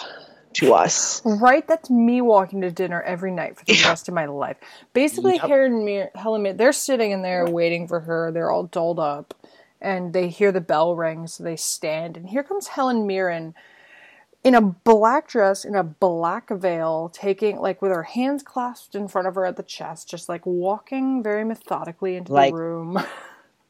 to 0.58 0.74
us. 0.74 1.22
Right, 1.24 1.66
that's 1.66 1.90
me 1.90 2.20
walking 2.20 2.60
to 2.62 2.70
dinner 2.70 3.02
every 3.02 3.30
night 3.32 3.58
for 3.58 3.64
the 3.64 3.74
Yeah. 3.74 3.88
rest 3.88 4.08
of 4.08 4.14
my 4.14 4.26
life. 4.26 4.56
Basically, 4.92 5.34
Yep. 5.36 5.50
And 5.50 5.84
Mir- 5.84 6.10
Helen, 6.14 6.42
Mir- 6.42 6.52
they're 6.54 6.72
sitting 6.72 7.10
in 7.10 7.22
there 7.22 7.46
waiting 7.46 7.86
for 7.88 8.00
her. 8.00 8.30
They're 8.32 8.50
all 8.50 8.64
dolled 8.64 8.98
up, 8.98 9.34
and 9.80 10.12
they 10.12 10.28
hear 10.28 10.52
the 10.52 10.60
bell 10.60 10.94
ring, 10.96 11.26
so 11.26 11.42
they 11.44 11.56
stand. 11.56 12.16
And 12.16 12.28
here 12.28 12.42
comes 12.42 12.68
Helen 12.68 13.06
Mirren 13.06 13.54
in 14.44 14.54
a 14.54 14.60
black 14.60 15.26
dress, 15.28 15.64
in 15.64 15.74
a 15.74 15.82
black 15.82 16.48
veil, 16.50 17.10
taking 17.12 17.58
like 17.58 17.82
with 17.82 17.90
her 17.92 18.04
hands 18.04 18.42
clasped 18.42 18.94
in 18.94 19.08
front 19.08 19.26
of 19.26 19.34
her 19.34 19.44
at 19.44 19.56
the 19.56 19.62
chest, 19.64 20.08
just 20.08 20.28
like 20.28 20.46
walking 20.46 21.22
very 21.22 21.44
methodically 21.44 22.16
into 22.16 22.32
Like- 22.32 22.52
the 22.54 22.60
room. 22.60 22.98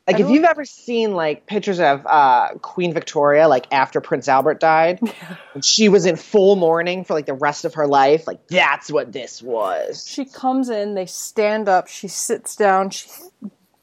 Like 0.09 0.21
if 0.21 0.31
you've 0.31 0.45
ever 0.45 0.65
seen 0.65 1.13
like 1.13 1.47
pictures 1.47 1.81
of 1.81 2.07
uh, 2.07 2.55
Queen 2.63 2.95
Victoria, 2.95 3.47
like 3.47 3.67
after 3.71 4.01
Prince 4.01 4.27
Albert 4.27 4.59
died, 4.59 5.01
and 5.55 5.65
she 5.65 5.89
was 5.91 6.07
in 6.07 6.17
full 6.17 6.57
mourning 6.57 7.05
for 7.05 7.13
like 7.13 7.27
the 7.27 7.35
rest 7.35 7.67
of 7.67 7.75
her 7.75 7.87
life, 7.87 8.27
like 8.27 8.47
that's 8.49 8.91
what 8.91 9.13
this 9.13 9.43
was. 9.43 10.07
She 10.09 10.25
comes 10.25 10.71
in, 10.71 10.95
they 10.95 11.07
stand 11.07 11.69
up, 11.69 11.89
she 11.89 12.09
sits 12.09 12.57
down, 12.57 12.89
she 12.91 13.11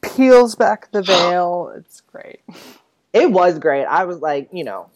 peels 0.02 0.56
back 0.56 0.90
the 0.90 1.02
veil. 1.04 1.72
It's 1.76 2.00
great. 2.00 2.40
It 3.12 3.30
was 3.30 3.60
great. 3.60 3.84
I 3.84 4.04
was 4.04 4.18
like, 4.18 4.48
you 4.52 4.64
know, 4.64 4.90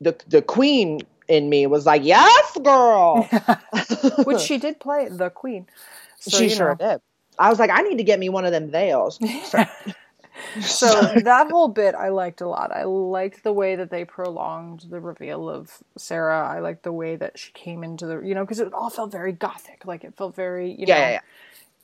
the 0.00 0.16
the 0.26 0.40
Queen 0.40 1.00
in 1.28 1.48
me 1.48 1.66
was 1.66 1.86
like, 1.86 2.02
yes, 2.04 2.58
girl. 2.62 3.22
Which 4.24 4.40
she 4.40 4.58
did 4.58 4.80
play 4.80 5.08
the 5.08 5.30
queen. 5.30 5.66
So, 6.18 6.36
she 6.36 6.44
you 6.44 6.50
sure 6.50 6.70
know. 6.70 6.92
did. 6.92 7.00
I 7.38 7.48
was 7.48 7.58
like, 7.58 7.70
I 7.70 7.82
need 7.82 7.98
to 7.98 8.04
get 8.04 8.18
me 8.18 8.28
one 8.28 8.44
of 8.44 8.52
them 8.52 8.70
veils. 8.70 9.18
So 9.44 9.64
that 10.80 11.48
whole 11.50 11.68
bit 11.68 11.94
I 11.94 12.08
liked 12.10 12.40
a 12.40 12.48
lot. 12.48 12.72
I 12.74 12.84
liked 12.84 13.42
the 13.44 13.52
way 13.52 13.76
that 13.76 13.90
they 13.90 14.04
prolonged 14.04 14.86
the 14.90 15.00
reveal 15.00 15.48
of 15.48 15.72
Sarah. 15.96 16.46
I 16.48 16.60
liked 16.60 16.82
the 16.82 16.92
way 16.92 17.16
that 17.16 17.38
she 17.38 17.52
came 17.52 17.84
into 17.84 18.06
the, 18.06 18.20
you 18.20 18.34
know, 18.34 18.44
because 18.44 18.60
it 18.60 18.72
all 18.74 18.90
felt 18.90 19.12
very 19.12 19.32
gothic. 19.32 19.84
Like 19.86 20.04
it 20.04 20.16
felt 20.16 20.34
very, 20.36 20.70
you 20.72 20.86
know, 20.86 20.94
Yeah, 20.94 20.98
yeah, 20.98 21.10
yeah. 21.12 21.20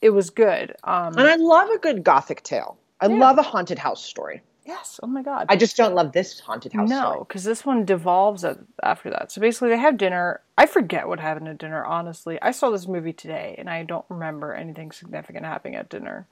it 0.01 0.09
was 0.11 0.29
good. 0.29 0.75
Um, 0.83 1.17
And 1.17 1.27
I 1.27 1.35
love 1.35 1.69
a 1.69 1.77
good 1.79 2.03
gothic 2.03 2.43
tale. 2.43 2.77
I 2.99 3.07
love 3.07 3.37
a 3.37 3.43
haunted 3.43 3.79
house 3.79 4.03
story. 4.03 4.41
yes. 4.65 4.99
Oh 5.03 5.07
my 5.07 5.21
god. 5.23 5.45
I 5.49 5.55
just 5.55 5.77
don't 5.77 5.95
love 5.95 6.11
this 6.13 6.39
haunted 6.39 6.73
house 6.73 6.89
no, 6.89 7.25
because 7.27 7.43
this 7.43 7.65
one 7.65 7.85
devolves 7.85 8.43
after 8.83 9.09
that. 9.11 9.31
So 9.31 9.39
basically, 9.41 9.69
they 9.69 9.77
have 9.77 9.97
dinner. 9.97 10.41
I 10.57 10.65
forget 10.65 11.07
what 11.07 11.19
happened 11.19 11.47
at 11.47 11.57
dinner. 11.59 11.85
Honestly, 11.85 12.39
I 12.41 12.51
saw 12.51 12.69
this 12.71 12.87
movie 12.87 13.13
today, 13.13 13.55
and 13.57 13.69
I 13.69 13.83
don't 13.83 14.05
remember 14.09 14.53
anything 14.53 14.91
significant 14.91 15.45
happening 15.45 15.75
at 15.75 15.89
dinner, 15.89 16.27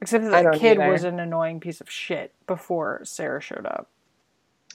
except 0.00 0.24
that 0.24 0.44
the 0.52 0.58
kid 0.58 0.78
either. 0.78 0.90
was 0.90 1.04
an 1.04 1.20
annoying 1.20 1.60
piece 1.60 1.80
of 1.80 1.90
shit 1.90 2.34
before 2.46 3.00
Sarah 3.04 3.40
showed 3.40 3.66
up. 3.66 3.88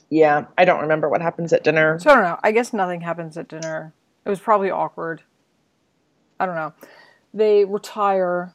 Yeah, 0.09 0.45
I 0.57 0.65
don't 0.65 0.81
remember 0.81 1.09
what 1.09 1.21
happens 1.21 1.51
at 1.53 1.63
dinner. 1.63 1.99
So 1.99 2.11
I 2.11 2.15
don't 2.15 2.23
know. 2.23 2.39
I 2.43 2.51
guess 2.51 2.73
nothing 2.73 3.01
happens 3.01 3.37
at 3.37 3.47
dinner. 3.47 3.93
It 4.23 4.29
was 4.29 4.39
probably 4.39 4.69
awkward. 4.69 5.23
I 6.39 6.45
don't 6.45 6.55
know. 6.55 6.73
They 7.33 7.65
retire 7.65 8.53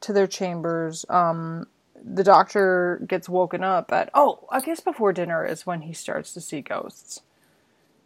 to 0.00 0.12
their 0.12 0.26
chambers. 0.26 1.04
Um, 1.08 1.66
the 2.02 2.24
doctor 2.24 3.02
gets 3.06 3.28
woken 3.28 3.62
up 3.64 3.92
at 3.92 4.10
oh, 4.14 4.46
I 4.50 4.60
guess 4.60 4.80
before 4.80 5.12
dinner 5.12 5.44
is 5.44 5.66
when 5.66 5.82
he 5.82 5.92
starts 5.92 6.32
to 6.34 6.40
see 6.40 6.60
ghosts. 6.60 7.20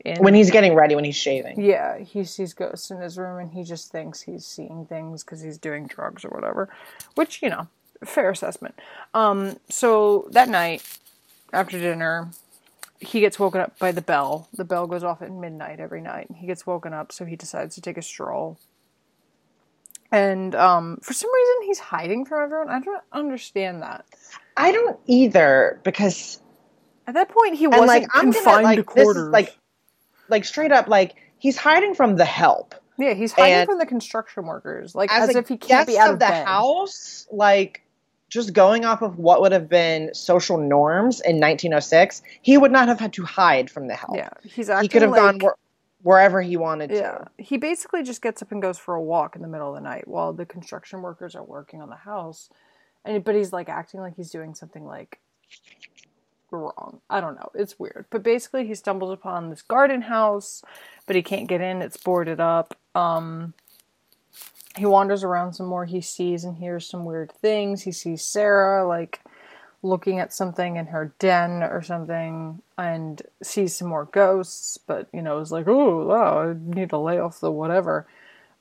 In, 0.05 0.19
When 0.19 0.35
he's 0.35 0.51
getting 0.51 0.75
ready, 0.75 0.95
when 0.95 1.05
he's 1.05 1.17
shaving. 1.17 1.61
yeah, 1.63 1.99
he 1.99 2.25
sees 2.25 2.53
ghosts 2.53 2.91
in 2.91 3.01
his 3.01 3.17
room 3.17 3.39
and 3.39 3.51
he 3.53 3.63
just 3.65 3.91
thinks 3.91 4.21
he's 4.23 4.45
seeing 4.45 4.85
things 4.87 5.25
because 5.25 5.41
he's 5.41 5.57
doing 5.59 5.87
drugs 5.87 6.25
or 6.25 6.29
whatever, 6.29 6.69
which 7.15 7.41
you 7.43 7.49
know, 7.49 7.69
fair 8.05 8.31
assessment. 8.31 8.75
Um, 9.13 9.59
so 9.69 10.29
that 10.33 10.49
night 10.49 10.83
after 11.53 11.79
dinner, 11.79 12.31
he 13.01 13.21
gets 13.21 13.39
woken 13.39 13.61
up 13.61 13.79
by 13.79 13.93
the 13.93 14.03
bell. 14.03 14.49
The 14.55 14.65
bell 14.65 14.87
goes 14.87 15.05
off 15.05 15.23
at 15.23 15.31
midnight 15.31 15.81
every 15.81 16.01
night. 16.01 16.29
He 16.37 16.47
gets 16.47 16.67
woken 16.67 16.93
up, 16.93 17.13
so 17.13 17.25
he 17.25 17.37
decides 17.37 17.75
to 17.75 17.81
take 17.81 17.99
a 17.99 18.03
stroll. 18.03 18.59
And 20.11 20.55
um, 20.55 20.99
for 21.03 21.13
some 21.13 21.33
reason, 21.33 21.55
he's 21.67 21.79
hiding 21.79 22.25
from 22.25 22.45
everyone. 22.45 22.69
I 22.69 22.81
don't 22.81 23.03
understand 23.13 23.83
that. 23.83 24.05
I 24.57 24.71
don't 24.71 24.99
either 25.07 25.81
because 25.83 26.41
At 27.07 27.15
that 27.15 27.29
point, 27.29 27.57
he 27.57 27.67
wasn't 27.67 27.89
like 27.89 28.09
I'm 28.15 28.33
confined 28.33 28.45
gonna 28.45 28.63
like 28.63 28.79
to 28.79 28.83
this 28.83 29.05
quarters. 29.05 29.23
is 29.25 29.29
like 29.31 29.57
like 30.29 30.45
straight 30.45 30.73
up 30.73 30.89
like 30.89 31.17
he's 31.39 31.57
hiding 31.57 31.95
from 31.95 32.17
the 32.17 32.25
help 32.25 32.75
yeah, 32.97 33.15
he's 33.15 33.33
hiding 33.33 33.55
and- 33.55 33.69
from 33.69 33.79
the 33.79 33.87
construction 33.87 34.47
workers, 34.47 34.95
like 34.95 35.11
as, 35.13 35.31
as, 35.31 35.37
if 35.37 35.49
he 35.49 35.57
can't 35.57 35.87
be 35.87 35.99
out 35.99 36.09
of 36.09 36.15
of 36.15 36.21
the 36.21 36.27
bed. 36.27 36.47
house. 36.47 37.27
Like 37.31 37.83
just 38.29 38.53
going 38.53 38.85
off 38.85 39.03
of 39.03 39.19
what 39.19 39.41
would 39.41 39.53
have 39.53 39.69
been 39.69 40.13
social 40.15 40.59
norms 40.59 41.21
in 41.21 41.37
1906, 41.37 42.23
he 42.43 42.59
would 42.59 42.73
not 42.73 42.89
have 42.89 42.99
had 42.99 43.13
to 43.15 43.25
hide 43.25 43.71
from 43.71 43.87
the 43.89 43.95
help. 43.95 44.17
Yeah, 44.17 44.31
he's 44.43 44.71
he 44.81 44.89
could 44.89 45.03
have 45.03 45.11
like, 45.11 45.21
gone 45.21 45.39
where, 45.39 45.55
wherever 46.03 46.43
he 46.43 46.57
wanted 46.57 46.91
Yeah, 46.91 47.19
to. 47.19 47.31
he 47.39 47.57
basically 47.57 48.03
just 48.03 48.23
gets 48.23 48.43
up 48.43 48.53
and 48.53 48.61
goes 48.61 48.79
for 48.79 48.95
a 48.95 49.03
walk 49.03 49.37
in 49.37 49.43
the 49.43 49.49
middle 49.49 49.69
of 49.69 49.75
the 49.75 49.89
night 49.89 50.09
while 50.09 50.33
the 50.33 50.47
construction 50.47 51.03
workers 51.03 51.35
are 51.35 51.45
working 51.45 51.81
on 51.81 51.91
the 51.91 51.97
house, 51.97 52.51
and 53.05 53.23
but 53.25 53.35
he's 53.35 53.53
like 53.53 53.69
acting 53.69 54.01
like 54.01 54.17
he's 54.17 54.31
doing 54.31 54.55
something 54.55 54.85
like 54.85 55.19
wrong. 56.51 57.01
I 57.11 57.21
don't 57.21 57.35
know. 57.35 57.51
It's 57.55 57.79
weird, 57.79 58.07
but 58.11 58.23
basically 58.23 58.67
he 58.67 58.75
stumbles 58.75 59.13
upon 59.13 59.51
this 59.51 59.63
garden 59.63 60.03
house, 60.03 60.63
but 61.07 61.17
he 61.17 61.23
can't 61.23 61.49
get 61.49 61.61
in. 61.61 61.83
It's 61.83 61.97
boarded 61.97 62.41
up. 62.41 62.77
Um, 62.95 63.55
he 64.77 64.87
wanders 64.87 65.23
around 65.23 65.55
some 65.55 65.67
more. 65.67 65.85
He 65.85 66.01
sees 66.01 66.45
and 66.45 66.57
hears 66.57 66.87
some 66.87 67.05
weird 67.05 67.33
things. 67.33 67.83
He 67.83 67.93
sees 67.93 68.23
Sarah 68.23 68.87
like 68.87 69.21
looking 69.83 70.19
at 70.19 70.33
something 70.33 70.77
in 70.77 70.87
her 70.87 71.13
den 71.19 71.63
or 71.63 71.83
something 71.83 72.63
and 72.79 73.23
sees 73.43 73.77
some 73.77 73.89
more 73.89 74.07
ghosts, 74.07 74.79
but 74.79 75.09
you 75.13 75.23
know, 75.23 75.39
is 75.39 75.53
like, 75.53 75.69
oh, 75.69 76.07
wow, 76.07 76.51
I 76.51 76.55
need 76.59 76.91
to 76.91 76.99
lay 76.99 77.19
off 77.19 77.41
the 77.41 77.51
whatever. 77.51 78.07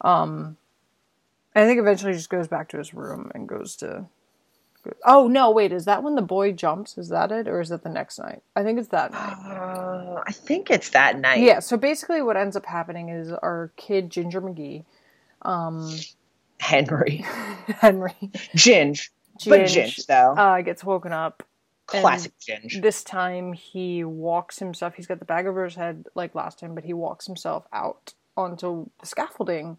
Um, 0.01 0.57
I 1.55 1.65
think 1.65 1.79
eventually 1.79 2.11
he 2.11 2.17
just 2.17 2.29
goes 2.29 2.47
back 2.47 2.69
to 2.69 2.77
his 2.77 2.93
room 2.93 3.31
and 3.33 3.47
goes 3.47 3.75
to. 3.77 4.05
Oh 5.05 5.29
no! 5.29 5.49
Wait, 5.49 5.71
is 5.71 5.85
that 5.85 6.03
when 6.03 6.15
the 6.15 6.21
boy 6.21 6.51
jumps? 6.51 6.97
Is 6.97 7.07
that 7.07 7.31
it, 7.31 7.47
or 7.47 7.61
is 7.61 7.71
it 7.71 7.83
the 7.83 7.89
next 7.89 8.19
night? 8.19 8.43
I 8.53 8.63
think 8.63 8.77
it's 8.77 8.89
that 8.89 9.13
night. 9.13 9.37
Uh, 9.45 10.21
I 10.27 10.33
think 10.33 10.69
it's 10.69 10.89
that 10.89 11.17
night. 11.17 11.39
Yeah. 11.39 11.59
So 11.59 11.77
basically, 11.77 12.21
what 12.21 12.35
ends 12.35 12.57
up 12.57 12.65
happening 12.65 13.07
is 13.07 13.31
our 13.31 13.71
kid 13.77 14.09
Ginger 14.09 14.41
McGee, 14.41 14.83
um, 15.43 15.95
Henry. 16.59 17.17
Henry, 17.67 18.13
Ginge. 18.55 19.09
But 19.47 19.61
Ginge, 19.61 20.05
though. 20.05 20.33
uh, 20.37 20.61
gets 20.61 20.83
woken 20.83 21.11
up 21.11 21.43
Classic 21.87 22.31
Ginge. 22.39 22.81
This 22.81 23.03
time 23.03 23.53
he 23.53 24.03
walks 24.03 24.59
himself. 24.59 24.95
He's 24.95 25.07
got 25.07 25.19
the 25.19 25.25
bag 25.25 25.47
over 25.47 25.63
his 25.65 25.75
head 25.75 26.05
like 26.15 26.35
last 26.35 26.59
time, 26.59 26.75
but 26.75 26.83
he 26.85 26.93
walks 26.93 27.25
himself 27.25 27.65
out 27.73 28.13
onto 28.37 28.89
the 28.99 29.05
scaffolding 29.05 29.77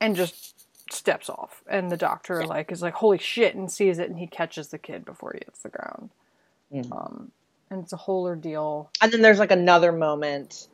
and 0.00 0.14
just 0.16 0.54
steps 0.92 1.28
off. 1.28 1.62
And 1.68 1.90
the 1.90 1.96
doctor 1.96 2.44
like 2.44 2.70
is 2.70 2.82
like, 2.82 2.94
"Holy 2.94 3.18
shit!" 3.18 3.54
and 3.54 3.70
sees 3.70 3.98
it, 3.98 4.08
and 4.10 4.18
he 4.18 4.26
catches 4.26 4.68
the 4.68 4.78
kid 4.78 5.04
before 5.04 5.32
he 5.32 5.40
hits 5.44 5.60
the 5.60 5.68
ground. 5.70 6.10
Mhm. 6.72 6.92
Um, 6.92 7.32
and 7.70 7.82
it's 7.82 7.92
a 7.92 7.96
whole 7.96 8.24
ordeal. 8.24 8.90
And 9.00 9.12
then 9.12 9.22
there's 9.22 9.38
like 9.38 9.50
another 9.50 9.92
moment, 9.92 10.68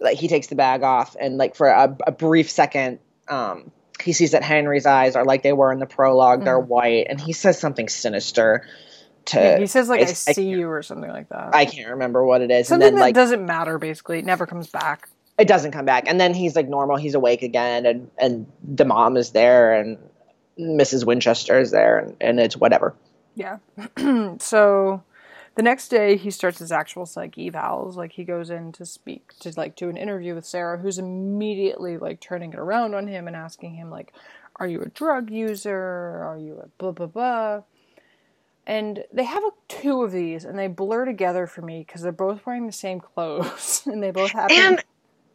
like 0.00 0.18
he 0.18 0.28
takes 0.28 0.48
the 0.48 0.54
bag 0.54 0.82
off, 0.82 1.16
and 1.18 1.38
like 1.38 1.54
for 1.54 1.68
a, 1.68 1.96
a 2.06 2.12
brief 2.12 2.50
second, 2.50 2.98
um, 3.28 3.70
he 4.02 4.12
sees 4.12 4.32
that 4.32 4.42
Henry's 4.42 4.86
eyes 4.86 5.16
are 5.16 5.24
like 5.24 5.42
they 5.42 5.52
were 5.52 5.72
in 5.72 5.78
the 5.78 5.86
prologue. 5.86 6.44
They're 6.44 6.58
white, 6.60 7.06
and 7.08 7.20
he 7.20 7.32
says 7.32 7.58
something 7.58 7.88
sinister. 7.88 8.66
To 9.26 9.38
Yeah, 9.40 9.58
he 9.58 9.66
says 9.66 9.88
like, 9.88 10.00
"I, 10.00 10.04
I- 10.04 10.08
I 10.10 10.12
see 10.12 10.34
can't- 10.34 10.46
you" 10.58 10.68
or 10.70 10.82
something 10.82 11.10
like 11.10 11.28
that. 11.30 11.54
I 11.54 11.64
can't 11.64 11.90
remember 11.90 12.24
what 12.24 12.42
it 12.42 12.50
is, 12.50 12.68
something 12.68 12.86
and 12.86 12.94
then 12.96 13.00
that 13.00 13.06
like 13.06 13.14
doesn't 13.14 13.44
matter. 13.44 13.78
Basically, 13.78 14.18
it 14.20 14.24
never 14.24 14.46
comes 14.46 14.68
back. 14.68 15.08
it 15.38 15.48
doesn't 15.48 15.72
come 15.72 15.84
back, 15.84 16.04
and 16.08 16.20
then 16.20 16.32
he's 16.34 16.54
like 16.54 16.68
normal. 16.68 16.96
He's 16.96 17.14
awake 17.14 17.42
again, 17.42 17.86
and 17.86 18.10
and 18.18 18.46
the 18.62 18.84
mom 18.84 19.16
is 19.16 19.32
there, 19.32 19.72
and 19.74 19.98
Mrs. 20.58 21.04
Winchester 21.04 21.58
is 21.58 21.70
there, 21.72 21.98
and, 21.98 22.16
and 22.20 22.38
it's 22.40 22.56
whatever. 22.56 22.94
Yeah. 23.34 23.58
so 24.38 25.02
the 25.56 25.62
next 25.62 25.88
day 25.88 26.16
he 26.16 26.30
starts 26.30 26.58
his 26.58 26.70
actual 26.70 27.06
psych 27.06 27.34
evals. 27.36 27.96
Like 27.96 28.12
he 28.12 28.24
goes 28.24 28.50
in 28.50 28.72
to 28.72 28.86
speak 28.86 29.32
to 29.40 29.52
like 29.56 29.74
do 29.74 29.88
an 29.88 29.96
interview 29.96 30.34
with 30.34 30.46
Sarah, 30.46 30.78
who's 30.78 30.98
immediately 30.98 31.98
like 31.98 32.20
turning 32.20 32.52
it 32.52 32.58
around 32.58 32.94
on 32.94 33.08
him 33.08 33.26
and 33.26 33.34
asking 33.34 33.74
him 33.74 33.90
like, 33.90 34.12
"Are 34.56 34.66
you 34.66 34.82
a 34.82 34.88
drug 34.88 35.30
user? 35.30 35.76
Are 35.76 36.38
you 36.38 36.60
a 36.62 36.68
blah 36.78 36.92
blah 36.92 37.06
blah?" 37.06 37.62
And 38.66 39.04
they 39.12 39.24
have 39.24 39.44
a, 39.44 39.50
two 39.68 40.02
of 40.02 40.12
these, 40.12 40.44
and 40.44 40.58
they 40.58 40.66
blur 40.66 41.04
together 41.04 41.46
for 41.46 41.62
me 41.62 41.84
because 41.86 42.02
they're 42.02 42.12
both 42.12 42.44
wearing 42.44 42.66
the 42.66 42.72
same 42.72 43.00
clothes, 43.00 43.82
and 43.86 44.02
they 44.02 44.10
both 44.10 44.32
have. 44.32 44.50
And 44.50 44.82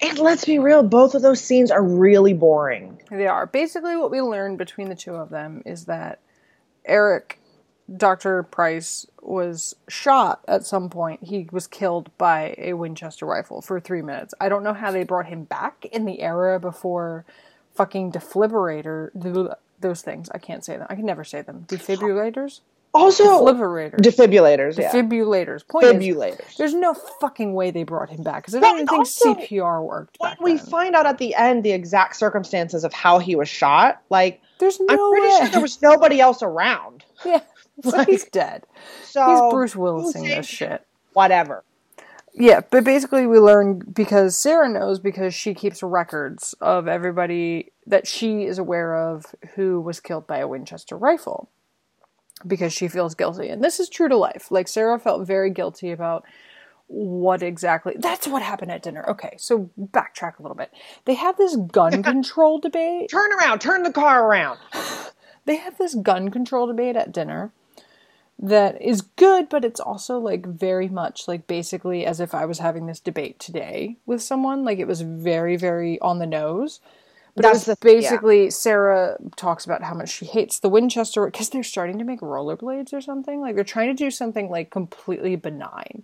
and 0.01 0.19
let's 0.19 0.45
be 0.45 0.59
real, 0.59 0.83
both 0.83 1.15
of 1.15 1.21
those 1.21 1.41
scenes 1.41 1.71
are 1.71 1.83
really 1.83 2.33
boring. 2.33 3.01
They 3.09 3.27
are. 3.27 3.47
Basically, 3.47 3.95
what 3.97 4.11
we 4.11 4.21
learned 4.21 4.59
between 4.59 4.89
the 4.89 4.95
two 4.95 5.15
of 5.15 5.29
them 5.29 5.63
is 5.65 5.85
that 5.85 6.19
Eric 6.85 7.39
Dr. 7.95 8.43
Price 8.43 9.05
was 9.21 9.75
shot 9.89 10.41
at 10.47 10.65
some 10.65 10.89
point. 10.89 11.23
He 11.23 11.47
was 11.51 11.67
killed 11.67 12.09
by 12.17 12.55
a 12.57 12.73
Winchester 12.73 13.25
rifle 13.25 13.61
for 13.61 13.79
three 13.79 14.01
minutes. 14.01 14.33
I 14.39 14.49
don't 14.49 14.63
know 14.63 14.73
how 14.73 14.91
they 14.91 15.03
brought 15.03 15.27
him 15.27 15.43
back 15.43 15.85
in 15.91 16.05
the 16.05 16.21
era 16.21 16.59
before 16.59 17.25
fucking 17.75 18.11
defibrillator. 18.11 19.09
Those 19.79 20.01
things. 20.01 20.29
I 20.33 20.37
can't 20.37 20.63
say 20.63 20.77
them. 20.77 20.87
I 20.89 20.95
can 20.95 21.05
never 21.05 21.23
say 21.23 21.41
them. 21.41 21.65
Defibrillators? 21.67 22.59
Also, 22.93 23.23
Defibrillators. 23.23 23.99
defibrillators. 24.01 24.77
Yeah. 24.77 24.91
Defibrillators. 24.91 25.65
Point 25.65 25.85
is, 25.85 26.57
there's 26.57 26.73
no 26.73 26.93
fucking 26.93 27.53
way 27.53 27.71
they 27.71 27.83
brought 27.83 28.09
him 28.09 28.21
back 28.21 28.43
because 28.43 28.53
I 28.53 28.59
don't 28.59 28.75
even 28.81 28.87
think 28.87 29.07
CPR 29.07 29.81
worked 29.81 30.17
When 30.19 30.35
we 30.41 30.55
then. 30.57 30.65
find 30.65 30.95
out 30.95 31.05
at 31.05 31.17
the 31.17 31.33
end 31.35 31.63
the 31.63 31.71
exact 31.71 32.17
circumstances 32.17 32.83
of 32.83 32.91
how 32.91 33.19
he 33.19 33.35
was 33.37 33.47
shot, 33.47 34.01
like 34.09 34.41
There's 34.59 34.77
no 34.81 34.87
I'm 34.89 35.11
pretty 35.11 35.27
way. 35.27 35.37
sure 35.39 35.47
there 35.47 35.61
was 35.61 35.81
nobody 35.81 36.19
else 36.19 36.43
around. 36.43 37.05
yeah, 37.25 37.39
Like, 37.83 38.07
he's 38.07 38.25
dead. 38.25 38.65
So 39.03 39.25
He's 39.25 39.53
Bruce 39.53 39.75
Willising 39.75 40.23
this 40.23 40.45
shit. 40.45 40.85
Whatever. 41.13 41.63
Yeah, 42.33 42.61
but 42.69 42.83
basically 42.83 43.27
we 43.27 43.39
learn 43.39 43.79
because 43.79 44.37
Sarah 44.37 44.69
knows 44.69 44.99
because 44.99 45.33
she 45.33 45.53
keeps 45.53 45.83
records 45.83 46.55
of 46.61 46.87
everybody 46.87 47.71
that 47.85 48.07
she 48.07 48.43
is 48.43 48.57
aware 48.57 48.95
of 48.95 49.25
who 49.55 49.81
was 49.81 49.99
killed 49.99 50.27
by 50.27 50.37
a 50.37 50.47
Winchester 50.47 50.97
rifle 50.97 51.49
because 52.47 52.71
she 52.71 52.87
feels 52.87 53.15
guilty. 53.15 53.49
And 53.49 53.63
this 53.63 53.79
is 53.79 53.89
true 53.89 54.07
to 54.07 54.15
life. 54.15 54.49
Like 54.49 54.67
Sarah 54.67 54.99
felt 54.99 55.27
very 55.27 55.49
guilty 55.49 55.91
about 55.91 56.23
what 56.87 57.41
exactly 57.41 57.95
that's 57.97 58.27
what 58.27 58.41
happened 58.41 58.71
at 58.71 58.83
dinner. 58.83 59.03
Okay, 59.09 59.35
so 59.37 59.69
backtrack 59.79 60.39
a 60.39 60.41
little 60.41 60.57
bit. 60.57 60.71
They 61.05 61.15
have 61.15 61.37
this 61.37 61.55
gun 61.55 62.03
control 62.11 62.59
debate. 62.59 63.09
Turn 63.09 63.31
around. 63.33 63.59
Turn 63.59 63.83
the 63.83 63.91
car 63.91 64.25
around. 64.25 64.59
They 65.45 65.55
have 65.55 65.79
this 65.79 65.95
gun 65.95 66.29
control 66.29 66.67
debate 66.67 66.95
at 66.95 67.11
dinner 67.11 67.51
that 68.41 68.81
is 68.81 69.01
good, 69.01 69.49
but 69.49 69.63
it's 69.63 69.79
also 69.79 70.17
like 70.17 70.45
very 70.45 70.89
much 70.89 71.27
like 71.27 71.45
basically 71.47 72.05
as 72.05 72.19
if 72.19 72.33
I 72.33 72.45
was 72.45 72.59
having 72.59 72.87
this 72.87 72.99
debate 72.99 73.39
today 73.39 73.97
with 74.05 74.21
someone. 74.21 74.65
Like 74.65 74.79
it 74.79 74.87
was 74.87 75.01
very, 75.01 75.55
very 75.57 75.99
on 75.99 76.19
the 76.19 76.25
nose. 76.25 76.79
But 77.35 77.43
That's 77.43 77.67
it 77.67 77.71
was 77.71 77.77
the- 77.79 77.87
yeah. 77.87 77.99
basically 78.01 78.49
Sarah 78.49 79.17
talks 79.37 79.63
about 79.63 79.83
how 79.83 79.93
much 79.93 80.09
she 80.09 80.25
hates 80.25 80.59
the 80.59 80.69
Winchester 80.69 81.25
because 81.25 81.49
they're 81.49 81.63
starting 81.63 81.99
to 81.99 82.03
make 82.03 82.19
rollerblades 82.19 82.93
or 82.93 82.99
something. 82.99 83.39
Like 83.39 83.55
they're 83.55 83.63
trying 83.63 83.95
to 83.95 84.03
do 84.03 84.11
something 84.11 84.49
like 84.49 84.71
completely 84.71 85.35
benign 85.35 86.03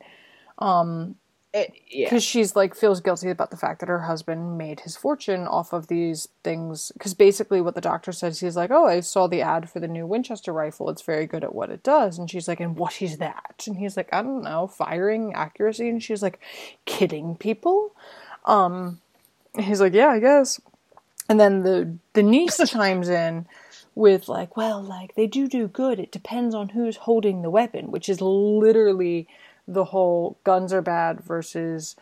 um, 0.60 1.16
It, 1.54 1.74
yeah. 1.90 2.08
because 2.08 2.26
she's 2.26 2.58
like 2.58 2.76
feels 2.76 3.00
guilty 3.00 3.30
about 3.30 3.52
the 3.52 3.58
fact 3.58 3.80
that 3.80 3.88
her 3.88 4.02
husband 4.02 4.58
made 4.58 4.82
his 4.82 4.98
fortune 4.98 5.48
off 5.48 5.72
of 5.72 5.88
these 5.88 6.28
things. 6.44 6.92
Because 6.92 7.14
basically 7.14 7.62
what 7.62 7.74
the 7.74 7.82
doctor 7.82 8.12
says 8.12 8.42
he's 8.42 8.58
like 8.58 8.70
oh 8.70 8.86
i 8.86 9.00
saw 9.00 9.28
the 9.28 9.42
ad 9.42 9.70
for 9.70 9.80
the 9.80 9.88
new 9.88 10.06
winchester 10.06 10.52
rifle. 10.52 10.90
It's 10.90 11.02
very 11.02 11.26
good 11.26 11.46
at 11.46 11.56
what 11.56 11.70
it 11.70 11.84
does. 11.84 12.20
And 12.20 12.30
she's 12.30 12.50
like 12.50 12.60
and 12.60 12.76
what 12.76 13.02
is 13.02 13.18
that? 13.18 13.64
And 13.66 13.78
he's 13.78 13.96
like 13.96 14.10
i 14.14 14.22
don't 14.22 14.44
know 14.44 14.68
firing 14.68 15.34
accuracy. 15.36 15.88
And 15.88 16.04
she's 16.04 16.22
like 16.22 16.40
kidding 16.86 17.36
people? 17.36 17.96
Um 18.44 19.00
he's 19.58 19.80
like 19.80 19.94
yeah 19.94 20.10
i 20.10 20.20
guess. 20.20 20.60
And 21.30 21.40
then 21.40 21.64
the 21.64 21.98
the 22.12 22.24
niece 22.24 22.58
chimes 22.70 23.08
in 23.08 23.46
with 23.96 24.28
like 24.28 24.58
well 24.58 24.84
like 24.84 25.16
they 25.16 25.28
do 25.28 25.48
do 25.48 25.70
good. 25.70 25.98
It 25.98 26.12
depends 26.12 26.54
on 26.54 26.70
who's 26.70 26.98
holding 26.98 27.42
the 27.42 27.50
weapon 27.50 27.90
which 27.90 28.10
is 28.10 28.20
literally 28.20 29.30
the 29.68 29.86
whole 29.86 30.38
guns 30.44 30.74
are 30.74 30.82
bad 30.82 31.22
versus 31.22 31.96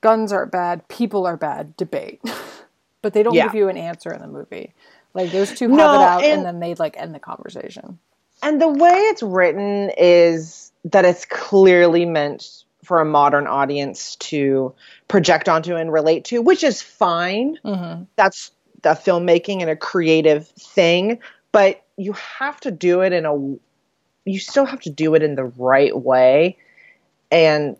guns 0.00 0.32
aren't 0.32 0.52
bad 0.52 0.86
people 0.88 1.26
are 1.26 1.36
bad 1.36 1.76
debate 1.76 2.20
but 3.02 3.12
they 3.12 3.22
don't 3.22 3.34
Yeah. 3.34 3.44
give 3.44 3.54
you 3.54 3.68
an 3.68 3.76
answer 3.76 4.12
in 4.12 4.20
the 4.20 4.28
movie 4.28 4.74
like 5.14 5.30
those 5.32 5.52
two 5.52 5.68
have 5.76 5.94
it 5.94 6.00
out 6.00 6.22
and, 6.24 6.34
and- 6.34 6.46
then 6.46 6.60
they 6.60 6.74
like 6.76 6.96
end 6.96 7.14
the 7.14 7.18
conversation 7.20 7.98
And 8.42 8.60
the 8.60 8.68
way 8.68 8.92
it's 8.92 9.22
written 9.22 9.90
is 9.98 10.70
that 10.84 11.04
it's 11.04 11.24
clearly 11.24 12.04
meant 12.06 12.64
for 12.84 13.00
a 13.00 13.04
modern 13.04 13.46
audience 13.46 14.16
to 14.16 14.72
project 15.08 15.48
onto 15.48 15.74
and 15.74 15.92
relate 15.92 16.24
to, 16.26 16.40
which 16.40 16.62
is 16.64 16.80
fine. 16.80 17.58
mm-hmm. 17.64 18.04
That's 18.16 18.52
the 18.82 18.90
filmmaking 18.90 19.60
and 19.60 19.68
a 19.68 19.76
creative 19.76 20.46
thing, 20.48 21.18
but 21.52 21.82
you 21.96 22.12
have 22.12 22.60
to 22.60 22.70
do 22.70 23.00
it 23.02 23.12
in 23.12 23.26
a 23.26 23.34
you 24.24 24.38
still 24.38 24.64
have 24.66 24.80
to 24.82 24.90
do 24.90 25.14
it 25.14 25.22
in 25.22 25.34
the 25.34 25.44
right 25.44 25.94
way. 25.98 26.56
And 27.30 27.76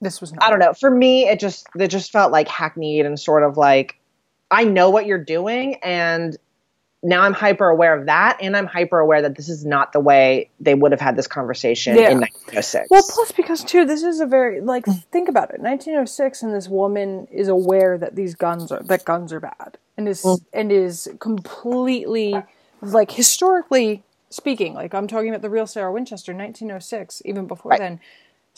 this 0.00 0.20
was 0.20 0.32
not 0.32 0.42
I 0.44 0.50
don't 0.50 0.58
know. 0.58 0.72
For 0.74 0.90
me, 0.90 1.28
it 1.28 1.40
just 1.40 1.66
it 1.78 1.88
just 1.88 2.12
felt 2.12 2.32
like 2.32 2.48
hackneyed 2.48 3.06
and 3.06 3.18
sort 3.18 3.42
of 3.42 3.56
like 3.56 3.98
I 4.50 4.64
know 4.64 4.90
what 4.90 5.06
you're 5.06 5.22
doing, 5.22 5.76
and 5.82 6.36
now 7.02 7.22
I'm 7.22 7.32
hyper 7.32 7.68
aware 7.68 7.98
of 7.98 8.06
that, 8.06 8.38
and 8.40 8.56
I'm 8.56 8.66
hyper 8.66 8.98
aware 8.98 9.22
that 9.22 9.36
this 9.36 9.48
is 9.48 9.64
not 9.64 9.92
the 9.92 10.00
way 10.00 10.50
they 10.58 10.74
would 10.74 10.90
have 10.92 11.00
had 11.00 11.16
this 11.16 11.26
conversation 11.26 11.96
Yeah. 11.96 12.10
in 12.10 12.20
1906. 12.20 12.88
Well, 12.90 13.02
plus 13.02 13.32
because 13.32 13.62
too, 13.62 13.84
this 13.84 14.02
is 14.02 14.20
a 14.20 14.26
very 14.26 14.60
like 14.60 14.84
mm. 14.86 15.04
think 15.12 15.28
about 15.28 15.50
it. 15.50 15.60
1906, 15.60 16.42
and 16.42 16.54
this 16.54 16.68
woman 16.68 17.28
is 17.30 17.48
aware 17.48 17.98
that 17.98 18.16
these 18.16 18.34
guns 18.34 18.72
are 18.72 18.82
that 18.84 19.04
guns 19.04 19.32
are 19.32 19.40
bad, 19.40 19.78
and 19.96 20.08
is 20.08 20.22
mm. 20.22 20.40
and 20.52 20.72
is 20.72 21.08
completely 21.20 22.34
like 22.80 23.10
historically 23.10 24.02
speaking. 24.30 24.74
Like 24.74 24.94
I'm 24.94 25.06
talking 25.06 25.28
about 25.28 25.42
the 25.42 25.50
real 25.50 25.66
Sarah 25.66 25.92
Winchester, 25.92 26.32
1906. 26.32 27.22
Even 27.24 27.46
before 27.46 27.70
Right. 27.70 27.80
then, 27.80 28.00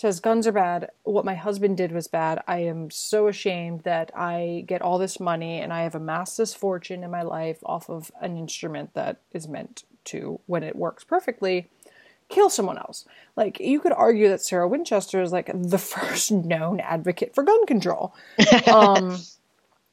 says 0.01 0.19
guns 0.19 0.47
are 0.47 0.53
bad. 0.53 0.91
What 1.03 1.25
my 1.25 1.35
husband 1.35 1.77
did 1.77 1.93
was 1.93 2.09
bad. 2.09 2.43
I 2.49 2.61
am 2.61 2.91
so 2.91 3.29
ashamed 3.29 3.83
that 3.83 4.11
I 4.17 4.65
get 4.67 4.83
all 4.83 4.99
this 4.99 5.21
money 5.21 5.61
and 5.61 5.73
I 5.73 5.83
have 5.83 5.95
amassed 5.95 6.39
this 6.39 6.55
fortune 6.55 7.05
in 7.05 7.11
my 7.11 7.23
life 7.23 7.59
off 7.65 7.91
of 7.91 8.11
an 8.21 8.37
instrument 8.37 8.95
that 8.95 9.21
is 9.33 9.47
meant 9.47 9.85
to, 10.07 10.41
when 10.47 10.63
it 10.63 10.75
works 10.75 11.05
perfectly, 11.05 11.69
kill 12.31 12.49
someone 12.49 12.79
else. 12.79 13.05
Like 13.37 13.61
you 13.61 13.79
could 13.79 13.93
argue 13.93 14.29
that 14.29 14.41
Sarah 14.41 14.69
Winchester 14.69 15.21
is 15.21 15.33
like 15.33 15.51
the 15.53 15.79
first 15.95 16.33
known 16.33 16.81
advocate 16.81 17.35
for 17.35 17.45
gun 17.45 17.67
control. 17.67 18.15
Um 18.73 19.19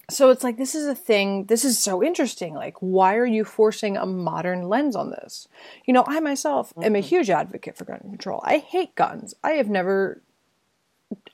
so 0.09 0.29
it's 0.29 0.43
like 0.43 0.57
this 0.57 0.73
is 0.73 0.85
a 0.85 0.95
thing, 0.95 1.45
this 1.45 1.65
is 1.65 1.77
so 1.77 2.03
interesting. 2.03 2.53
Like 2.53 2.75
why 2.79 3.15
are 3.15 3.25
you 3.25 3.43
forcing 3.43 3.97
a 3.97 4.05
modern 4.05 4.69
lens 4.69 4.95
on 4.95 5.09
this? 5.09 5.47
You 5.85 5.93
know, 5.93 6.05
I 6.07 6.19
myself 6.19 6.73
am 6.77 6.95
a 6.95 6.99
mm-hmm. 6.99 7.07
huge 7.07 7.29
advocate 7.29 7.77
for 7.77 7.85
gun 7.85 7.99
control. 7.99 8.41
I 8.43 8.59
hate 8.59 8.95
guns. 8.95 9.33
I 9.43 9.51
have 9.51 9.69
never 9.69 10.21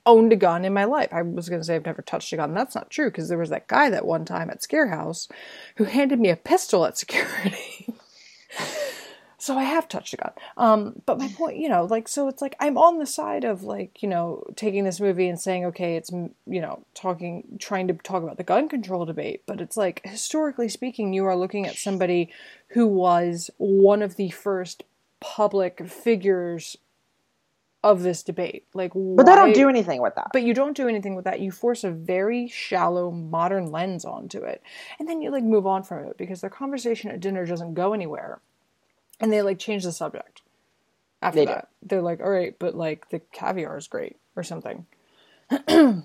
owned 0.05 0.33
a 0.33 0.35
gun 0.37 0.65
in 0.65 0.73
my 0.73 0.83
life. 0.85 1.09
I 1.11 1.21
was 1.21 1.49
going 1.49 1.61
to 1.61 1.65
say 1.65 1.75
I've 1.75 1.85
never 1.85 2.01
touched 2.01 2.33
a 2.33 2.35
gun. 2.35 2.53
That's 2.53 2.75
not 2.75 2.89
true 2.89 3.09
because 3.09 3.29
there 3.29 3.37
was 3.37 3.49
that 3.49 3.67
guy 3.67 3.89
that 3.89 4.05
one 4.05 4.25
time 4.25 4.49
at 4.49 4.61
Scarehouse 4.61 5.29
who 5.77 5.85
handed 5.85 6.19
me 6.19 6.29
a 6.29 6.35
pistol 6.35 6.85
at 6.85 6.97
security. 6.97 7.57
So 9.43 9.57
I 9.57 9.63
have 9.63 9.89
touched 9.89 10.13
a 10.13 10.17
gun. 10.17 10.31
Um, 10.55 11.01
but 11.05 11.19
my 11.19 11.27
point, 11.27 11.57
you 11.57 11.67
know, 11.67 11.83
like, 11.83 12.07
so 12.07 12.29
it's 12.29 12.41
like 12.41 12.55
I'm 12.61 12.77
on 12.77 12.97
the 12.97 13.05
side 13.05 13.43
of 13.43 13.63
like, 13.63 14.01
you 14.01 14.07
know, 14.07 14.41
taking 14.55 14.85
this 14.85 15.01
movie 15.01 15.27
and 15.27 15.37
saying, 15.37 15.65
okay, 15.65 15.97
it's, 15.97 16.11
you 16.11 16.61
know, 16.61 16.85
talking, 16.93 17.57
trying 17.59 17.89
to 17.89 17.93
talk 17.93 18.23
about 18.23 18.37
the 18.37 18.45
gun 18.45 18.69
control 18.69 19.03
debate. 19.03 19.43
But 19.45 19.59
it's 19.59 19.75
like, 19.75 19.99
historically 20.05 20.69
speaking, 20.69 21.11
you 21.11 21.25
are 21.25 21.35
looking 21.35 21.67
at 21.67 21.75
somebody 21.75 22.31
who 22.69 22.87
was 22.87 23.49
one 23.57 24.01
of 24.01 24.15
the 24.15 24.29
first 24.29 24.85
public 25.19 25.89
figures 25.89 26.77
of 27.83 28.01
this 28.01 28.23
debate. 28.23 28.65
Like, 28.73 28.93
but 28.95 29.25
they 29.25 29.35
don't 29.35 29.53
do 29.53 29.67
anything 29.67 30.01
with 30.01 30.15
that. 30.15 30.29
but 30.31 30.43
you 30.43 30.53
don't 30.53 30.77
do 30.77 30.87
anything 30.87 31.15
with 31.15 31.25
that. 31.25 31.41
You 31.41 31.51
force 31.51 31.83
a 31.83 31.91
very 31.91 32.47
shallow 32.47 33.11
modern 33.11 33.71
lens 33.71 34.05
onto 34.05 34.39
it. 34.39 34.63
And 34.99 35.09
then 35.09 35.21
you 35.21 35.31
like 35.31 35.43
move 35.43 35.67
on 35.67 35.83
from 35.83 36.05
it 36.05 36.17
because 36.17 36.39
the 36.39 36.49
conversation 36.49 37.11
at 37.11 37.19
dinner 37.19 37.45
doesn't 37.45 37.73
go 37.73 37.91
anywhere. 37.91 38.39
And 39.23 39.31
they 39.31 39.41
like 39.41 39.57
change 39.57 39.83
the 39.83 39.91
subject. 39.91 40.41
After 41.21 41.39
They 41.39 41.45
do. 41.45 41.53
that. 41.53 41.69
They're 41.81 42.01
like, 42.01 42.19
all 42.19 42.29
right, 42.29 42.55
but 42.59 42.75
like 42.75 43.09
the 43.09 43.19
caviar 43.31 43.77
is 43.77 43.87
great 43.87 44.17
or 44.35 44.43
something. 44.43 44.85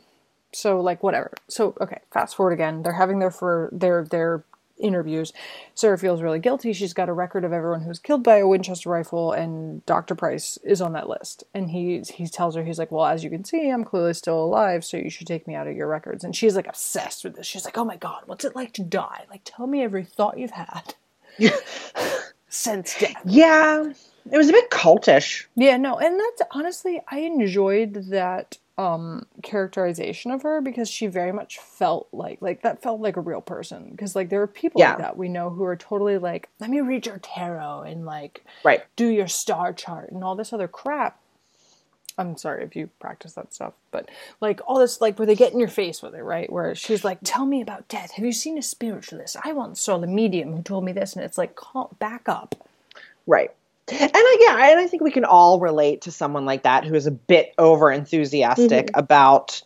so 0.52 0.80
like 0.80 1.02
whatever. 1.02 1.32
So 1.48 1.74
okay, 1.80 1.98
fast 2.12 2.36
forward 2.36 2.52
again. 2.52 2.82
They're 2.82 2.92
having 2.92 3.18
their 3.18 3.30
for 3.30 3.68
their 3.72 4.04
their 4.04 4.44
interviews. 4.78 5.32
Sarah 5.74 5.98
feels 5.98 6.22
really 6.22 6.38
guilty. 6.38 6.72
She's 6.72 6.92
got 6.92 7.08
a 7.08 7.12
record 7.12 7.44
of 7.44 7.52
everyone 7.52 7.80
who's 7.80 7.98
killed 7.98 8.22
by 8.22 8.36
a 8.36 8.46
Winchester 8.46 8.88
rifle, 8.90 9.32
and 9.32 9.84
Dr. 9.86 10.14
Price 10.14 10.56
is 10.62 10.80
on 10.80 10.92
that 10.92 11.08
list. 11.08 11.42
And 11.52 11.70
he 11.70 12.00
he 12.14 12.28
tells 12.28 12.54
her, 12.54 12.62
he's 12.62 12.78
like, 12.78 12.92
Well, 12.92 13.06
as 13.06 13.24
you 13.24 13.30
can 13.30 13.42
see, 13.44 13.68
I'm 13.70 13.82
clearly 13.84 14.14
still 14.14 14.38
alive, 14.44 14.84
so 14.84 14.96
you 14.96 15.10
should 15.10 15.26
take 15.26 15.48
me 15.48 15.56
out 15.56 15.66
of 15.66 15.74
your 15.74 15.88
records. 15.88 16.22
And 16.22 16.36
she's 16.36 16.54
like 16.54 16.68
obsessed 16.68 17.24
with 17.24 17.34
this. 17.34 17.46
She's 17.46 17.64
like, 17.64 17.76
Oh 17.76 17.84
my 17.84 17.96
god, 17.96 18.22
what's 18.26 18.44
it 18.44 18.54
like 18.54 18.72
to 18.74 18.82
die? 18.84 19.24
Like 19.28 19.40
tell 19.44 19.66
me 19.66 19.82
every 19.82 20.04
thought 20.04 20.38
you've 20.38 20.52
had 20.52 20.94
since 22.48 22.98
death. 22.98 23.20
yeah, 23.24 23.84
it 24.30 24.36
was 24.36 24.48
a 24.48 24.52
bit 24.52 24.70
cultish. 24.70 25.46
Yeah, 25.54 25.76
no, 25.76 25.98
and 25.98 26.18
that's 26.20 26.42
honestly 26.52 27.00
I 27.10 27.20
enjoyed 27.20 27.94
that 28.10 28.58
um 28.76 29.26
characterization 29.42 30.30
of 30.30 30.42
her 30.42 30.60
because 30.60 30.88
she 30.88 31.08
very 31.08 31.32
much 31.32 31.58
felt 31.58 32.06
like 32.12 32.40
like 32.40 32.62
that 32.62 32.80
felt 32.80 33.00
like 33.00 33.16
a 33.16 33.20
real 33.20 33.40
person 33.40 33.90
because 33.90 34.14
like 34.14 34.30
there 34.30 34.40
are 34.40 34.46
people 34.46 34.80
Yeah. 34.80 34.90
like 34.90 34.98
that 34.98 35.16
we 35.16 35.28
know 35.28 35.50
who 35.50 35.64
are 35.64 35.74
totally 35.74 36.16
like 36.18 36.48
let 36.60 36.70
me 36.70 36.80
read 36.80 37.04
your 37.04 37.18
tarot 37.18 37.82
and 37.82 38.06
like 38.06 38.44
Right. 38.62 38.84
do 38.94 39.08
your 39.08 39.26
star 39.26 39.72
chart 39.72 40.12
and 40.12 40.22
all 40.22 40.36
this 40.36 40.52
other 40.52 40.68
crap. 40.68 41.20
I'm 42.18 42.36
sorry 42.36 42.64
if 42.64 42.74
you 42.74 42.90
practice 42.98 43.34
that 43.34 43.54
stuff, 43.54 43.74
but 43.92 44.10
like 44.40 44.60
all 44.66 44.78
this, 44.78 45.00
like 45.00 45.18
where 45.18 45.26
they 45.26 45.36
get 45.36 45.52
in 45.52 45.60
your 45.60 45.68
face 45.68 46.02
with 46.02 46.14
it, 46.14 46.22
right? 46.22 46.52
Where 46.52 46.74
she's 46.74 47.04
like, 47.04 47.20
"Tell 47.22 47.46
me 47.46 47.62
about 47.62 47.88
death. 47.88 48.10
Have 48.12 48.24
you 48.24 48.32
seen 48.32 48.58
a 48.58 48.62
spiritualist? 48.62 49.36
I 49.44 49.52
once 49.52 49.80
saw 49.80 49.98
the 49.98 50.08
medium 50.08 50.54
who 50.54 50.62
told 50.62 50.84
me 50.84 50.92
this," 50.92 51.14
and 51.14 51.24
it's 51.24 51.38
like, 51.38 51.54
call, 51.54 51.96
back 51.98 52.28
up. 52.28 52.54
Right. 53.26 53.50
And 53.90 54.10
I, 54.14 54.36
yeah, 54.40 54.70
and 54.70 54.80
I 54.80 54.86
think 54.86 55.02
we 55.02 55.10
can 55.10 55.24
all 55.24 55.60
relate 55.60 56.02
to 56.02 56.10
someone 56.10 56.44
like 56.44 56.64
that 56.64 56.84
who 56.84 56.94
is 56.94 57.06
a 57.06 57.10
bit 57.10 57.54
over 57.56 57.90
enthusiastic 57.90 58.90
about 58.94 59.62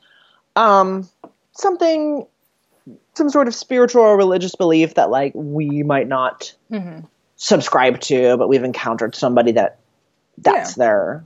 um, 0.54 1.08
something, 1.52 2.26
some 3.14 3.30
sort 3.30 3.48
of 3.48 3.54
spiritual 3.54 4.02
or 4.02 4.16
religious 4.16 4.54
belief 4.54 4.94
that 4.94 5.10
like 5.10 5.32
we 5.34 5.82
might 5.82 6.06
not 6.06 6.54
subscribe 7.36 8.00
to, 8.02 8.36
but 8.36 8.48
we've 8.48 8.62
encountered 8.62 9.16
somebody 9.16 9.52
that 9.52 9.78
that's 10.38 10.74
their 10.74 11.24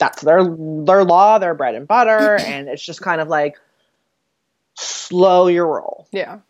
that's 0.00 0.22
their 0.22 0.42
their 0.42 1.04
law, 1.04 1.38
their 1.38 1.54
bread 1.54 1.76
and 1.76 1.86
butter, 1.86 2.36
and 2.40 2.68
it's 2.68 2.84
just 2.84 3.00
kind 3.00 3.20
of 3.20 3.28
like 3.28 3.56
slow 4.74 5.46
your 5.46 5.66
roll. 5.66 6.08
Yeah. 6.10 6.40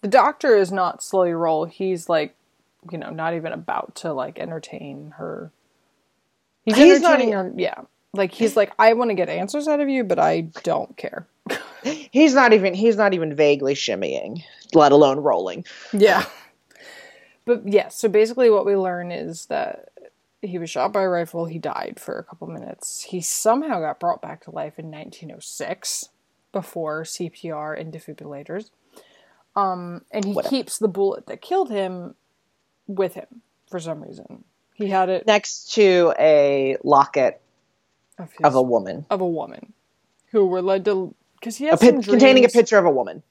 The 0.00 0.08
doctor 0.08 0.56
is 0.56 0.72
not 0.72 1.02
slow 1.02 1.24
your 1.24 1.38
roll. 1.38 1.66
He's 1.66 2.08
like, 2.08 2.34
you 2.90 2.98
know, 2.98 3.10
not 3.10 3.34
even 3.34 3.52
about 3.52 3.94
to 3.96 4.12
like 4.12 4.38
entertain 4.38 5.12
her. 5.18 5.52
He's, 6.64 6.76
He's 6.76 7.00
not 7.00 7.20
entertaining 7.20 7.34
her. 7.34 7.52
Yeah. 7.56 7.82
Like 8.12 8.32
he's 8.32 8.56
like, 8.56 8.72
I 8.78 8.94
want 8.94 9.10
to 9.10 9.14
get 9.14 9.28
answers 9.28 9.68
out 9.68 9.80
of 9.80 9.88
you, 9.88 10.02
but 10.02 10.18
I 10.18 10.48
don't 10.62 10.96
care. 10.96 11.28
He's 11.82 12.34
not 12.34 12.52
even 12.52 12.74
he's 12.74 12.96
not 12.96 13.14
even 13.14 13.34
vaguely 13.34 13.74
shimmying, 13.74 14.42
let 14.74 14.92
alone 14.92 15.18
rolling. 15.20 15.64
Yeah. 15.92 16.24
But 17.46 17.66
yeah, 17.66 17.88
so 17.88 18.08
basically 18.08 18.50
what 18.50 18.66
we 18.66 18.76
learn 18.76 19.10
is 19.12 19.46
that 19.46 19.89
he 20.42 20.58
was 20.58 20.70
shot 20.70 20.92
by 20.92 21.02
a 21.02 21.08
rifle, 21.08 21.46
he 21.46 21.58
died 21.58 21.98
for 22.00 22.18
a 22.18 22.24
couple 22.24 22.46
minutes. 22.48 23.02
He 23.02 23.20
somehow 23.20 23.80
got 23.80 24.00
brought 24.00 24.22
back 24.22 24.42
to 24.44 24.50
life 24.50 24.78
in 24.78 24.86
1906 24.86 26.08
before 26.52 27.02
CPR 27.02 27.78
and 27.78 27.92
defibrillators. 27.92 28.70
Um, 29.56 30.02
and 30.10 30.24
he 30.24 30.36
keeps 30.48 30.78
the 30.78 30.88
bullet 30.88 31.26
that 31.26 31.42
killed 31.42 31.70
him 31.70 32.14
with 32.86 33.14
him 33.14 33.42
for 33.68 33.78
some 33.80 34.02
reason. 34.02 34.44
He 34.74 34.88
had 34.88 35.08
it 35.10 35.26
Next 35.26 35.74
to 35.74 36.14
a 36.18 36.76
locket 36.82 37.40
of, 38.18 38.32
his, 38.32 38.40
of 38.44 38.54
a 38.54 38.62
woman, 38.62 39.04
of 39.10 39.20
a 39.20 39.26
woman 39.26 39.72
who 40.30 40.46
were 40.46 40.62
led 40.62 40.84
to 40.86 41.14
because 41.38 41.56
he 41.56 41.66
a 41.66 41.70
has 41.70 41.80
pi- 41.80 41.86
some 41.88 42.02
containing 42.02 42.44
a 42.44 42.48
picture 42.48 42.78
of 42.78 42.86
a 42.86 42.90
woman. 42.90 43.22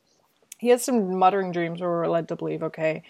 he 0.58 0.70
had 0.70 0.82
some 0.82 1.16
muttering 1.16 1.52
dreams 1.52 1.82
where 1.82 1.90
we 1.90 1.96
were 1.96 2.08
led 2.08 2.28
to 2.28 2.36
believe, 2.36 2.62
okay, 2.64 3.04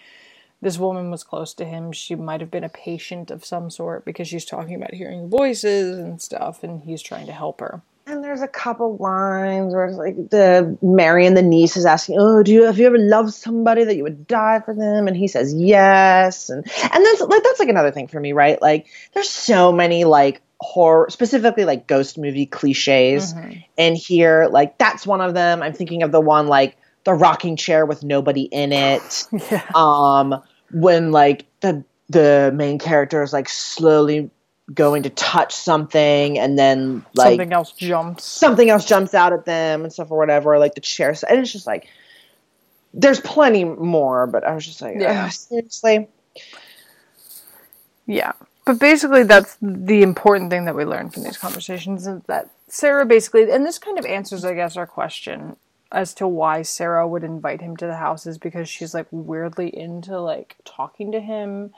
this 0.62 0.78
woman 0.78 1.10
was 1.10 1.24
close 1.24 1.54
to 1.54 1.64
him. 1.64 1.92
She 1.92 2.14
might 2.14 2.40
have 2.40 2.50
been 2.50 2.64
a 2.64 2.68
patient 2.68 3.30
of 3.30 3.44
some 3.44 3.70
sort 3.70 4.04
because 4.04 4.28
she's 4.28 4.44
talking 4.44 4.74
about 4.74 4.94
hearing 4.94 5.28
voices 5.28 5.98
and 5.98 6.20
stuff, 6.20 6.62
and 6.62 6.82
he's 6.82 7.02
trying 7.02 7.26
to 7.26 7.32
help 7.32 7.60
her. 7.60 7.82
And 8.06 8.24
there's 8.24 8.42
a 8.42 8.48
couple 8.48 8.96
lines 8.96 9.72
where 9.72 9.86
it's 9.86 9.96
like 9.96 10.16
the 10.30 10.76
Mary 10.82 11.26
and 11.26 11.36
the 11.36 11.42
niece 11.42 11.76
is 11.76 11.86
asking, 11.86 12.16
"Oh, 12.18 12.42
do 12.42 12.52
you 12.52 12.64
have 12.64 12.78
you 12.78 12.86
ever 12.86 12.98
loved 12.98 13.32
somebody 13.32 13.84
that 13.84 13.96
you 13.96 14.02
would 14.02 14.26
die 14.26 14.60
for 14.64 14.74
them?" 14.74 15.06
And 15.06 15.16
he 15.16 15.28
says 15.28 15.54
yes, 15.54 16.50
and 16.50 16.64
and 16.82 17.06
that's 17.06 17.20
like 17.20 17.42
that's 17.42 17.60
like 17.60 17.68
another 17.68 17.92
thing 17.92 18.08
for 18.08 18.18
me, 18.18 18.32
right? 18.32 18.60
Like 18.60 18.86
there's 19.14 19.28
so 19.30 19.70
many 19.70 20.04
like 20.04 20.42
horror, 20.60 21.08
specifically 21.08 21.64
like 21.64 21.86
ghost 21.86 22.18
movie 22.18 22.46
cliches, 22.46 23.32
in 23.76 23.94
here 23.94 24.48
like 24.50 24.76
that's 24.76 25.06
one 25.06 25.20
of 25.20 25.32
them. 25.34 25.62
I'm 25.62 25.72
thinking 25.72 26.02
of 26.02 26.10
the 26.10 26.20
one 26.20 26.48
like 26.48 26.76
the 27.04 27.14
rocking 27.14 27.56
chair 27.56 27.86
with 27.86 28.02
nobody 28.02 28.42
in 28.42 28.72
it. 28.72 29.26
Yeah. 29.50 29.62
um 29.74 30.42
when 30.72 31.12
like 31.12 31.46
the 31.60 31.84
the 32.08 32.52
main 32.54 32.78
character 32.78 33.22
is 33.22 33.32
like 33.32 33.48
slowly 33.48 34.30
going 34.72 35.02
to 35.04 35.10
touch 35.10 35.54
something 35.54 36.38
and 36.38 36.58
then 36.58 37.04
like 37.14 37.30
Something 37.32 37.52
else 37.52 37.72
jumps. 37.72 38.24
something 38.24 38.70
else 38.70 38.84
jumps 38.84 39.14
out 39.14 39.32
at 39.32 39.44
them 39.44 39.82
and 39.82 39.92
stuff 39.92 40.10
or 40.10 40.18
whatever, 40.18 40.58
like 40.58 40.74
the 40.74 40.80
chair. 40.80 41.14
And 41.28 41.40
it's 41.40 41.52
just 41.52 41.66
like, 41.66 41.88
there's 42.94 43.20
plenty 43.20 43.64
more, 43.64 44.26
but 44.26 44.44
I 44.44 44.54
was 44.54 44.64
just 44.64 44.80
like, 44.80 44.96
Yeah. 44.98 45.24
"Ugh, 45.26 45.32
seriously. 45.32 46.08
Yeah. 48.06 48.32
But 48.64 48.78
basically, 48.78 49.22
that's 49.24 49.56
the 49.62 50.02
important 50.02 50.50
thing 50.50 50.66
that 50.66 50.74
we 50.76 50.84
learned 50.84 51.14
from 51.14 51.24
these 51.24 51.38
conversations 51.38 52.06
is 52.06 52.22
that 52.26 52.50
Sarah 52.68 53.06
basically, 53.06 53.50
and 53.50 53.64
this 53.64 53.78
kind 53.78 53.98
of 53.98 54.04
answers, 54.06 54.44
I 54.44 54.54
guess, 54.54 54.76
our 54.76 54.86
question 54.86 55.56
as 55.92 56.14
to 56.14 56.28
why 56.28 56.62
Sarah 56.62 57.06
would 57.06 57.24
invite 57.24 57.60
him 57.60 57.76
to 57.78 57.86
the 57.86 57.96
house 57.96 58.26
is 58.26 58.38
because 58.38 58.68
she's 58.68 58.94
like 58.94 59.06
weirdly 59.10 59.68
into 59.76 60.20
like 60.20 60.56
talking 60.64 61.12
to 61.12 61.20
him 61.20 61.72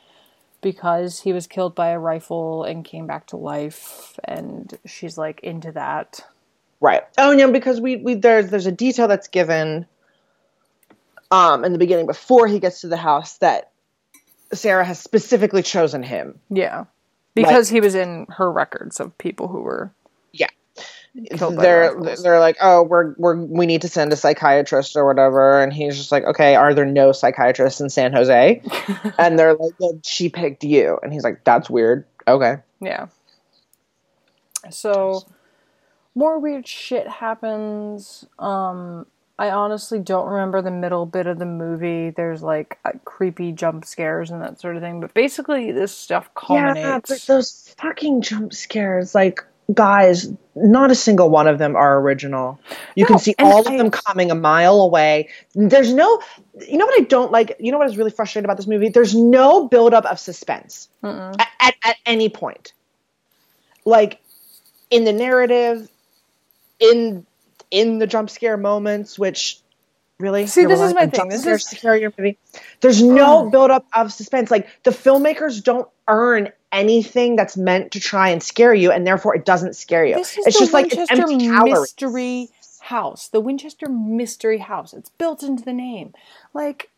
because 0.62 1.20
he 1.20 1.32
was 1.32 1.46
killed 1.46 1.74
by 1.74 1.88
a 1.88 1.98
rifle 1.98 2.64
and 2.64 2.84
came 2.84 3.06
back 3.06 3.26
to 3.28 3.36
life, 3.36 4.18
and 4.24 4.78
she's 4.86 5.18
like 5.18 5.40
into 5.40 5.72
that. 5.72 6.24
Right. 6.80 7.02
Oh 7.18 7.32
no, 7.32 7.50
because 7.52 7.80
we, 7.80 7.96
we 7.96 8.14
there's 8.14 8.50
there's 8.50 8.66
a 8.66 8.72
detail 8.72 9.08
that's 9.08 9.28
given 9.28 9.86
um 11.30 11.64
in 11.64 11.72
the 11.72 11.78
beginning 11.78 12.06
before 12.06 12.46
he 12.46 12.60
gets 12.60 12.82
to 12.82 12.88
the 12.88 12.96
house 12.96 13.38
that 13.38 13.70
Sarah 14.52 14.84
has 14.84 14.98
specifically 14.98 15.62
chosen 15.62 16.02
him. 16.02 16.38
Yeah. 16.50 16.84
Because 17.34 17.68
he 17.68 17.80
was 17.80 17.94
in 17.94 18.26
her 18.30 18.50
records 18.50 19.00
of 19.00 19.16
people 19.16 19.48
who 19.48 19.62
were 19.62 19.92
Yeah. 20.32 20.48
They're 21.14 21.94
they're 22.22 22.40
like, 22.40 22.56
oh, 22.60 22.82
we're 22.82 23.14
we're 23.18 23.36
we 23.36 23.66
need 23.66 23.82
to 23.82 23.88
send 23.88 24.12
a 24.12 24.16
psychiatrist 24.16 24.96
or 24.96 25.06
whatever, 25.06 25.62
and 25.62 25.72
he's 25.72 25.96
just 25.96 26.10
like, 26.10 26.24
okay, 26.24 26.54
are 26.54 26.72
there 26.72 26.86
no 26.86 27.12
psychiatrists 27.12 27.80
in 27.80 27.90
San 27.90 28.12
Jose? 28.12 28.62
and 29.18 29.38
they're 29.38 29.54
like, 29.54 29.72
well, 29.78 29.98
she 30.04 30.28
picked 30.28 30.64
you, 30.64 30.98
and 31.02 31.12
he's 31.12 31.24
like, 31.24 31.44
that's 31.44 31.68
weird. 31.68 32.06
Okay, 32.26 32.56
Yeah. 32.80 33.06
So 34.70 35.24
more 36.14 36.38
weird 36.38 36.66
shit 36.66 37.08
happens. 37.08 38.24
Um 38.38 39.06
I 39.38 39.50
honestly 39.50 39.98
don't 39.98 40.28
remember 40.28 40.62
the 40.62 40.70
middle 40.70 41.04
bit 41.04 41.26
of 41.26 41.38
the 41.38 41.46
movie. 41.46 42.10
There's 42.10 42.42
like 42.42 42.78
uh, 42.84 42.92
creepy 43.04 43.50
jump 43.50 43.84
scares 43.84 44.30
and 44.30 44.40
that 44.40 44.60
sort 44.60 44.76
of 44.76 44.82
thing. 44.82 45.00
But 45.00 45.14
basically, 45.14 45.72
this 45.72 45.90
stuff 45.90 46.30
yeah, 46.48 47.00
but 47.08 47.20
those 47.22 47.74
fucking 47.78 48.20
jump 48.20 48.52
scares, 48.52 49.16
like 49.16 49.44
guys, 49.72 50.28
not 50.54 50.90
a 50.90 50.94
single 50.94 51.30
one 51.30 51.46
of 51.48 51.58
them 51.58 51.76
are 51.76 51.98
original. 52.00 52.60
You 52.94 53.04
No, 53.04 53.08
can 53.08 53.18
see 53.18 53.34
all 53.38 53.56
I- 53.68 53.72
of 53.72 53.78
them 53.78 53.90
coming 53.90 54.30
a 54.30 54.34
mile 54.34 54.80
away. 54.80 55.28
There's 55.54 55.92
no, 55.92 56.20
you 56.68 56.76
know 56.78 56.84
what 56.86 57.00
I 57.00 57.04
don't 57.04 57.32
like. 57.32 57.56
You 57.58 57.72
know 57.72 57.78
what 57.78 57.88
is 57.88 57.96
really 57.96 58.10
frustrating 58.10 58.44
about 58.44 58.56
this 58.58 58.66
movie? 58.66 58.88
There's 58.90 59.14
no 59.14 59.68
buildup 59.68 60.04
of 60.04 60.18
suspense 60.18 60.88
Mm-mm. 61.02 61.34
at, 61.38 61.48
at, 61.60 61.74
at 61.84 61.96
any 62.04 62.28
point. 62.28 62.72
Like 63.84 64.20
in 64.90 65.04
the 65.04 65.12
narrative, 65.12 65.88
in 66.78 67.26
in 67.70 67.98
the 67.98 68.06
jump 68.06 68.28
scare 68.28 68.56
moments, 68.58 69.18
which 69.18 69.61
really 70.18 70.46
See, 70.46 70.62
You're 70.62 70.70
this 70.70 70.80
is 70.80 70.94
my 70.94 71.06
thing. 71.06 71.28
This 71.28 71.46
is- 71.46 71.82
your 71.82 72.12
movie. 72.16 72.38
There's 72.80 73.02
no 73.02 73.50
buildup 73.50 73.86
of 73.94 74.12
suspense. 74.12 74.50
Like 74.50 74.68
the 74.84 74.90
filmmakers 74.90 75.62
don't 75.62 75.88
earn 76.08 76.50
anything 76.70 77.36
that's 77.36 77.56
meant 77.56 77.92
to 77.92 78.00
try 78.00 78.30
and 78.30 78.42
scare 78.42 78.74
you, 78.74 78.90
and 78.90 79.06
therefore 79.06 79.36
it 79.36 79.44
doesn't 79.44 79.76
scare 79.76 80.04
you. 80.04 80.14
This 80.14 80.38
is 80.38 80.46
it's 80.46 80.58
the 80.58 80.64
just 80.64 80.72
like 80.72 80.86
it's 80.86 80.96
Winchester 80.96 81.32
empty 81.32 81.46
calories. 81.46 81.80
Mystery 81.80 82.48
House. 82.80 83.28
The 83.28 83.40
Winchester 83.40 83.88
Mystery 83.88 84.58
House. 84.58 84.92
It's 84.92 85.10
built 85.10 85.42
into 85.42 85.64
the 85.64 85.72
name. 85.72 86.14
Like, 86.52 86.90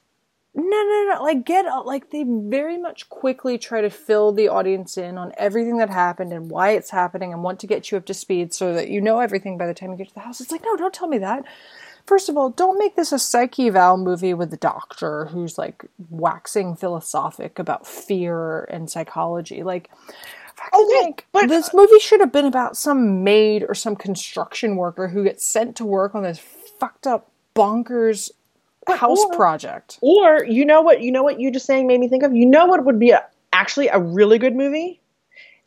no, 0.54 0.62
no, 0.62 1.14
no. 1.14 1.22
Like, 1.22 1.44
get 1.44 1.66
like 1.84 2.10
they 2.10 2.24
very 2.26 2.78
much 2.78 3.08
quickly 3.08 3.58
try 3.58 3.80
to 3.80 3.90
fill 3.90 4.32
the 4.32 4.48
audience 4.48 4.96
in 4.96 5.18
on 5.18 5.32
everything 5.36 5.78
that 5.78 5.90
happened 5.90 6.32
and 6.32 6.50
why 6.50 6.70
it's 6.70 6.90
happening 6.90 7.32
and 7.32 7.42
want 7.42 7.58
to 7.60 7.66
get 7.66 7.90
you 7.90 7.98
up 7.98 8.06
to 8.06 8.14
speed 8.14 8.54
so 8.54 8.72
that 8.72 8.88
you 8.88 9.00
know 9.00 9.18
everything 9.18 9.58
by 9.58 9.66
the 9.66 9.74
time 9.74 9.90
you 9.90 9.96
get 9.96 10.08
to 10.08 10.14
the 10.14 10.20
house. 10.20 10.40
It's 10.40 10.52
like, 10.52 10.64
no, 10.64 10.76
don't 10.76 10.94
tell 10.94 11.08
me 11.08 11.18
that. 11.18 11.44
First 12.06 12.28
of 12.28 12.36
all, 12.36 12.50
don't 12.50 12.78
make 12.78 12.96
this 12.96 13.12
a 13.12 13.18
psych 13.18 13.58
eval 13.58 13.96
movie 13.96 14.34
with 14.34 14.50
the 14.50 14.56
doctor 14.58 15.26
who's 15.26 15.56
like 15.56 15.84
waxing 16.10 16.76
philosophic 16.76 17.58
about 17.58 17.86
fear 17.86 18.64
and 18.64 18.90
psychology. 18.90 19.62
Like, 19.62 19.90
Okay, 20.72 20.72
oh, 20.72 21.14
but- 21.32 21.48
this 21.48 21.72
movie 21.74 21.98
should 21.98 22.20
have 22.20 22.32
been 22.32 22.44
about 22.44 22.76
some 22.76 23.24
maid 23.24 23.64
or 23.68 23.74
some 23.74 23.96
construction 23.96 24.76
worker 24.76 25.08
who 25.08 25.24
gets 25.24 25.44
sent 25.44 25.76
to 25.76 25.84
work 25.84 26.14
on 26.14 26.22
this 26.22 26.38
fucked 26.38 27.06
up 27.06 27.30
bonkers 27.56 28.30
house 28.86 29.24
or- 29.24 29.34
project. 29.34 29.98
Or 30.00 30.44
you 30.44 30.64
know 30.64 30.82
what? 30.82 31.00
You 31.00 31.10
know 31.10 31.22
what 31.22 31.40
you 31.40 31.50
just 31.50 31.66
saying 31.66 31.86
made 31.86 32.00
me 32.00 32.08
think 32.08 32.22
of. 32.22 32.34
You 32.34 32.46
know 32.46 32.66
what 32.66 32.84
would 32.84 32.98
be 32.98 33.10
a, 33.10 33.24
actually 33.52 33.88
a 33.88 33.98
really 33.98 34.38
good 34.38 34.54
movie 34.54 35.00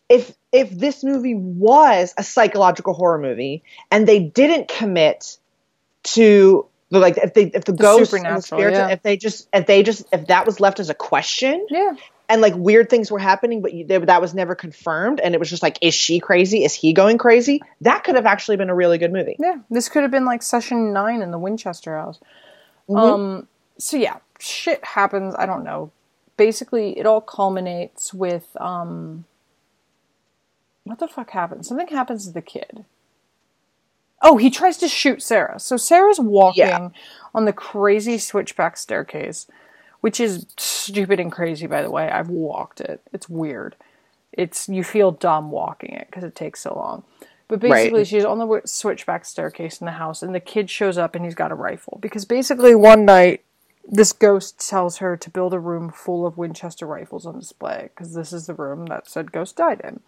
if 0.10 0.34
if 0.52 0.70
this 0.72 1.04
movie 1.04 1.36
was 1.36 2.14
a 2.18 2.24
psychological 2.24 2.94
horror 2.94 3.18
movie 3.20 3.64
and 3.92 4.08
they 4.08 4.20
didn't 4.20 4.68
commit 4.70 5.38
to 6.08 6.66
the 6.90 7.00
like 7.00 7.18
if 7.18 7.34
they 7.34 7.46
if 7.46 7.66
the, 7.66 7.74
ghosts 7.74 8.14
and 8.14 8.26
the 8.26 8.42
spirits 8.42 8.78
yeah. 8.78 8.90
if 8.90 9.04
they 9.04 9.18
just 9.18 9.48
if 9.54 9.68
they 9.68 9.84
just 9.84 10.06
if 10.14 10.28
that 10.28 10.46
was 10.46 10.60
left 10.60 10.80
as 10.80 10.90
a 10.90 10.94
question 10.94 11.66
Yeah. 11.70 11.96
and 12.30 12.42
like 12.42 12.56
weird 12.56 12.90
things 12.90 13.12
were 13.12 13.20
happening 13.20 13.62
but 13.62 13.74
you, 13.74 13.86
they, 13.86 13.98
that 13.98 14.22
was 14.22 14.34
never 14.34 14.56
confirmed 14.56 15.20
and 15.20 15.34
it 15.34 15.40
was 15.40 15.50
just 15.50 15.62
like 15.62 15.78
is 15.82 15.94
she 15.94 16.20
crazy 16.20 16.64
is 16.64 16.74
he 16.74 16.94
going 16.94 17.18
crazy 17.18 17.62
that 17.82 18.04
could 18.04 18.16
have 18.16 18.26
actually 18.26 18.58
been 18.58 18.70
a 18.70 18.76
really 18.76 18.98
good 18.98 19.12
movie 19.12 19.36
Yeah. 19.40 19.58
This 19.70 19.90
could 19.90 20.04
have 20.04 20.12
been 20.12 20.26
like 20.26 20.44
session 20.44 20.94
nine 20.94 21.22
in 21.22 21.32
the 21.32 21.40
Winchester 21.40 21.98
house. 21.98 22.20
Mm-hmm. 22.90 22.98
Um 22.98 23.48
so 23.78 23.98
yeah, 23.98 24.18
shit 24.40 24.84
happens, 24.84 25.36
I 25.38 25.46
don't 25.46 25.64
know. 25.64 25.92
Basically 26.38 26.98
it 26.98 27.06
all 27.06 27.22
culminates 27.22 28.14
with 28.14 28.56
um 28.62 29.26
what 30.86 31.00
the 31.00 31.08
fuck 31.10 31.32
happens? 31.32 31.68
Something 31.68 31.90
happens 31.90 32.26
to 32.28 32.32
the 32.32 32.42
kid. 32.42 32.86
Oh, 34.22 34.38
he 34.38 34.50
tries 34.50 34.78
to 34.78 34.88
shoot 34.88 35.22
Sarah. 35.22 35.60
So 35.60 35.78
Sarah's 35.78 36.20
walking 36.20 36.66
Yeah. 36.68 36.90
on 37.36 37.46
the 37.46 37.54
crazy 37.54 38.18
switchback 38.18 38.76
staircase, 38.78 39.48
which 40.02 40.20
is 40.20 40.46
stupid 40.58 41.20
and 41.20 41.32
crazy 41.32 41.68
by 41.68 41.82
the 41.82 41.92
way. 41.92 42.10
I've 42.10 42.30
walked 42.30 42.82
it. 42.82 43.02
It's 43.14 43.30
weird. 43.30 43.76
it's 44.34 44.70
you 44.70 44.84
feel 44.84 45.10
dumb 45.12 45.50
walking 45.50 45.92
it 45.94 46.06
because 46.08 46.24
it 46.24 46.36
takes 46.36 46.60
so 46.62 46.76
long. 46.76 47.04
But 47.48 47.60
basically, 47.60 48.00
Right. 48.02 48.08
she's 48.08 48.26
on 48.26 48.38
the 48.38 48.62
switchback 48.66 49.26
staircase 49.26 49.80
in 49.82 49.86
the 49.86 49.94
house, 49.94 50.22
and 50.22 50.36
the 50.36 50.40
kid 50.40 50.70
shows 50.70 50.96
up 50.98 51.16
and 51.16 51.26
he's 51.26 51.34
got 51.34 51.52
a 51.52 51.56
rifle. 51.56 51.98
Because 52.02 52.26
basically, 52.26 52.76
one 52.76 53.04
night, 53.06 53.42
this 53.90 54.12
ghost 54.14 54.60
tells 54.70 54.98
her 54.98 55.16
to 55.18 55.30
build 55.32 55.54
a 55.56 55.60
room 55.60 55.90
full 55.90 56.28
of 56.28 56.38
Winchester 56.38 56.86
rifles 56.86 57.26
on 57.26 57.40
display, 57.40 57.90
because 57.96 58.14
this 58.14 58.32
is 58.32 58.46
the 58.46 58.54
room 58.54 58.86
that 58.88 59.08
said 59.10 59.32
ghost 59.32 59.56
died 59.56 59.82
in. 59.84 60.02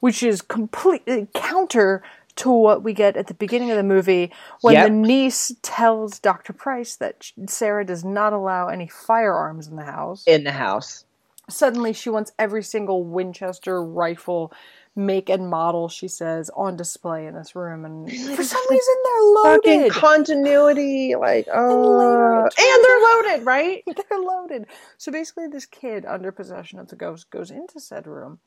Which 0.00 0.22
is 0.22 0.42
completely 0.42 1.28
counter 1.32 2.02
to 2.36 2.50
what 2.50 2.82
we 2.82 2.92
get 2.94 3.16
at 3.16 3.26
the 3.28 3.34
beginning 3.34 3.70
of 3.70 3.76
the 3.76 3.82
movie 3.82 4.32
when 4.62 4.74
Yep. 4.74 4.84
the 4.84 4.90
niece 4.90 5.52
tells 5.62 6.18
Dr. 6.18 6.52
Price 6.52 6.96
that 6.96 7.30
Sarah 7.46 7.84
does 7.84 8.04
not 8.04 8.32
allow 8.32 8.68
any 8.68 8.88
firearms 8.88 9.68
in 9.68 9.76
the 9.76 9.84
house 9.84 10.24
in 10.26 10.44
the 10.44 10.52
house. 10.52 11.04
suddenly 11.48 11.92
she 11.92 12.10
wants 12.10 12.32
every 12.38 12.62
single 12.62 13.04
Winchester 13.04 13.82
rifle 13.82 14.52
make 14.96 15.30
and 15.30 15.48
model, 15.48 15.88
she 15.88 16.08
says, 16.08 16.50
on 16.56 16.76
display 16.76 17.26
in 17.26 17.34
this 17.34 17.54
room. 17.56 17.84
And 17.84 18.10
for 18.10 18.44
some 18.44 18.62
reason, 18.70 18.94
they're 19.04 19.22
Fucking 19.42 19.80
loaded. 19.80 19.92
continuity, 19.92 21.14
like 21.16 21.46
oh, 21.52 22.44
uh, 22.44 22.46
it 22.46 22.54
and 22.58 22.84
they're 22.84 23.00
loaded, 23.38 23.46
right? 23.46 23.84
they're 24.10 24.20
loaded. 24.20 24.66
So 24.98 25.12
basically, 25.12 25.48
this 25.48 25.66
kid 25.66 26.04
under 26.06 26.32
possession 26.32 26.78
of 26.78 26.88
the 26.88 26.96
ghost 26.96 27.30
goes 27.30 27.50
into 27.50 27.80
said 27.80 28.06
room, 28.06 28.40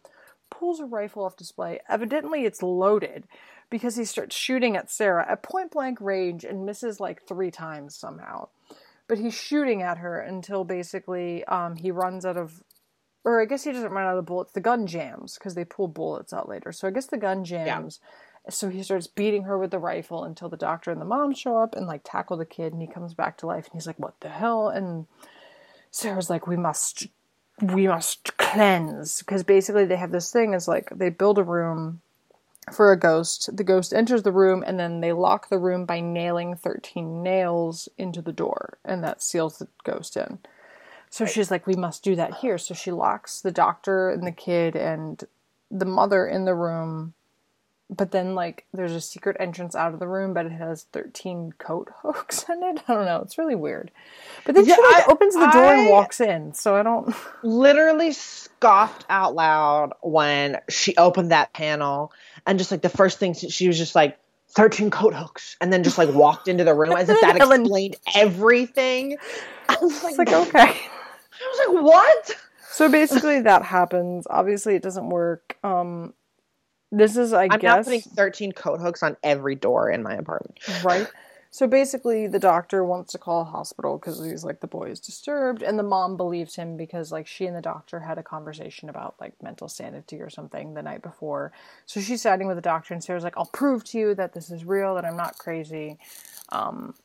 pulls 0.51 0.79
a 0.79 0.85
rifle 0.85 1.23
off 1.23 1.37
display. 1.37 1.79
Evidently, 1.89 2.45
it's 2.45 2.61
loaded 2.63 3.25
because 3.73 3.95
he 3.95 4.05
starts 4.05 4.35
shooting 4.35 4.77
at 4.77 4.91
Sarah 4.91 5.25
at 5.27 5.41
point 5.41 5.71
blank 5.71 5.99
range 5.99 6.43
and 6.43 6.63
misses 6.63 6.99
like 6.99 7.23
three 7.27 7.49
times 7.49 7.95
somehow. 7.95 8.49
But 9.07 9.17
he's 9.17 9.33
shooting 9.33 9.81
at 9.81 9.97
her 9.97 10.19
until 10.19 10.63
basically 10.63 11.43
um, 11.45 11.75
he 11.75 11.89
runs 11.89 12.23
out 12.23 12.37
of, 12.37 12.61
or 13.23 13.41
I 13.41 13.45
guess 13.45 13.63
he 13.63 13.71
doesn't 13.71 13.91
run 13.91 14.05
out 14.05 14.19
of 14.19 14.27
bullets. 14.27 14.51
The 14.51 14.61
gun 14.61 14.85
jams 14.85 15.39
because 15.39 15.55
they 15.55 15.65
pull 15.65 15.87
bullets 15.87 16.33
out 16.33 16.47
later. 16.47 16.71
So 16.71 16.87
I 16.87 16.91
guess 16.91 17.07
the 17.07 17.17
gun 17.17 17.43
jams. 17.45 17.99
So 18.47 18.69
he 18.69 18.83
starts 18.83 19.07
beating 19.07 19.45
her 19.45 19.57
with 19.57 19.71
the 19.71 19.79
rifle 19.79 20.23
until 20.23 20.49
the 20.49 20.55
doctor 20.55 20.91
and 20.91 21.01
the 21.01 21.05
mom 21.05 21.33
show 21.33 21.57
up 21.57 21.73
and 21.75 21.87
like 21.87 22.01
tackle 22.03 22.37
the 22.37 22.45
kid, 22.45 22.73
and 22.73 22.81
he 22.81 22.87
comes 22.87 23.15
back 23.15 23.39
to 23.39 23.47
life. 23.47 23.65
And 23.65 23.73
he's 23.73 23.87
like, 23.87 23.97
"What 23.97 24.19
the 24.19 24.29
hell?" 24.29 24.67
And 24.67 25.07
Sarah's 25.89 26.29
like, 26.29 26.45
we 26.45 26.57
must, 26.57 27.07
we 27.59 27.87
must 27.87 28.37
cleanse 28.37 29.19
because 29.19 29.41
basically 29.41 29.85
they 29.85 29.95
have 29.95 30.11
this 30.11 30.31
thing. 30.31 30.53
Is 30.53 30.67
like 30.67 30.89
they 30.93 31.09
build 31.09 31.39
a 31.39 31.43
room 31.43 32.01
for 32.71 32.91
a 32.91 32.99
ghost. 32.99 33.55
The 33.55 33.63
ghost 33.63 33.93
enters 33.93 34.23
the 34.23 34.31
room 34.31 34.63
and 34.65 34.79
then 34.79 35.01
they 35.01 35.11
lock 35.11 35.49
the 35.49 35.57
room 35.59 35.85
by 35.85 35.99
nailing 35.99 36.55
thirteen 36.55 37.21
nails 37.23 37.89
into 37.97 38.21
the 38.21 38.31
door, 38.33 38.77
and 38.85 39.03
that 39.03 39.21
seals 39.23 39.57
the 39.57 39.67
ghost 39.83 40.15
in. 40.17 40.39
So 41.09 41.25
she's 41.25 41.51
like, 41.51 41.67
we 41.67 41.75
must 41.75 42.03
do 42.03 42.15
that 42.15 42.35
here. 42.35 42.57
So 42.57 42.73
she 42.73 42.91
locks 42.91 43.39
the 43.41 43.51
doctor 43.51 44.09
and 44.09 44.25
the 44.25 44.31
kid 44.31 44.75
and 44.75 45.23
the 45.69 45.85
mother 45.85 46.25
in 46.27 46.45
the 46.45 46.55
room. 46.55 47.13
But 47.89 48.09
then, 48.11 48.33
like, 48.33 48.65
there's 48.73 48.93
a 48.93 49.01
secret 49.01 49.37
entrance 49.39 49.75
out 49.75 49.93
of 49.93 49.99
the 49.99 50.07
room, 50.07 50.33
but 50.33 50.47
it 50.47 50.53
has 50.53 50.87
13 50.93 51.53
coat 51.59 51.89
hooks 52.01 52.45
in 52.49 52.63
it. 52.63 52.81
I 52.87 52.93
don't 52.95 53.05
know. 53.05 53.21
It's 53.21 53.37
really 53.37 53.53
weird. 53.53 53.91
But 54.45 54.55
then 54.55 54.65
Yeah, 54.65 54.75
she, 54.75 54.81
like, 54.81 55.07
I- 55.07 55.11
opens 55.11 55.35
the 55.35 55.51
door 55.51 55.73
and 55.73 55.89
walks 55.89 56.19
in. 56.19 56.55
So 56.55 56.75
I 56.75 56.81
don't. 56.81 57.13
Literally 57.43 58.11
scoffed 58.13 59.05
out 59.09 59.35
loud 59.35 59.93
when 60.01 60.59
she 60.69 60.95
opened 60.97 61.29
that 61.31 61.53
panel, 61.53 62.11
and 62.45 62.57
just 62.59 62.71
like 62.71 62.81
the 62.81 62.89
first 62.89 63.19
thing 63.19 63.33
she- 63.33 63.67
was 63.67 63.77
just 63.77 63.95
like. 63.95 64.17
13 64.55 64.91
coat 64.91 65.15
hooks 65.15 65.57
and 65.61 65.73
then 65.73 65.83
just 65.83 65.97
like 65.97 66.09
walked 66.13 66.47
into 66.47 66.63
the 66.63 66.75
room 66.75 66.91
as 66.95 67.09
if 67.09 67.19
that 67.21 67.37
Ellen- 67.41 67.61
explained 67.61 67.95
everything. 68.13 69.17
I 69.67 69.75
was 69.81 70.03
like, 70.03 70.15
like, 70.19 70.31
okay. 70.31 70.59
I 70.59 71.67
was 71.67 71.75
like, 71.75 71.83
what? 71.83 72.35
So 72.69 72.87
basically, 72.87 73.41
that 73.41 73.63
happens. 73.63 74.27
Obviously, 74.29 74.75
it 74.75 74.83
doesn't 74.83 75.09
work. 75.09 75.57
Um, 75.63 76.13
this 76.91 77.17
is, 77.17 77.33
I 77.33 77.47
I'm 77.49 77.59
guess. 77.59 77.85
putting 77.85 78.01
13 78.01 78.51
coat 78.51 78.79
hooks 78.79 79.01
on 79.01 79.17
every 79.23 79.55
door 79.55 79.89
in 79.89 80.03
my 80.03 80.13
apartment. 80.13 80.59
right? 80.83 81.07
So 81.53 81.67
basically, 81.67 82.25
the 82.25 82.39
doctor 82.39 82.83
wants 82.83 83.11
to 83.11 83.19
call 83.19 83.41
a 83.41 83.45
hospital 83.45 83.99
because 83.99 84.25
he's 84.25 84.43
like, 84.43 84.59
the 84.59 84.65
boy 84.65 84.89
is 84.89 84.99
disturbed, 84.99 85.61
and 85.61 85.77
the 85.77 85.83
mom 85.83 86.17
believes 86.17 86.55
him 86.55 86.75
because 86.75 87.11
like 87.11 87.27
she 87.27 87.45
and 87.45 87.55
the 87.55 87.61
doctor 87.61 87.99
had 87.99 88.17
a 88.17 88.23
conversation 88.23 88.89
about 88.89 89.13
like 89.21 89.33
mental 89.39 89.67
sanity 89.67 90.19
or 90.19 90.31
something 90.31 90.73
the 90.73 90.81
night 90.81 91.03
before. 91.03 91.51
So 91.85 92.01
she's 92.01 92.23
siding 92.23 92.47
with 92.47 92.57
the 92.57 92.61
doctor, 92.61 92.95
and 92.95 93.03
Sarah's 93.03 93.23
like, 93.23 93.37
"I'll 93.37 93.45
prove 93.45 93.83
to 93.91 93.99
you 93.99 94.15
that 94.15 94.33
this 94.33 94.49
is 94.49 94.65
real, 94.65 94.95
that 94.95 95.05
I'm 95.05 95.15
not 95.15 95.37
crazy." 95.37 95.99
Um, 96.49 96.95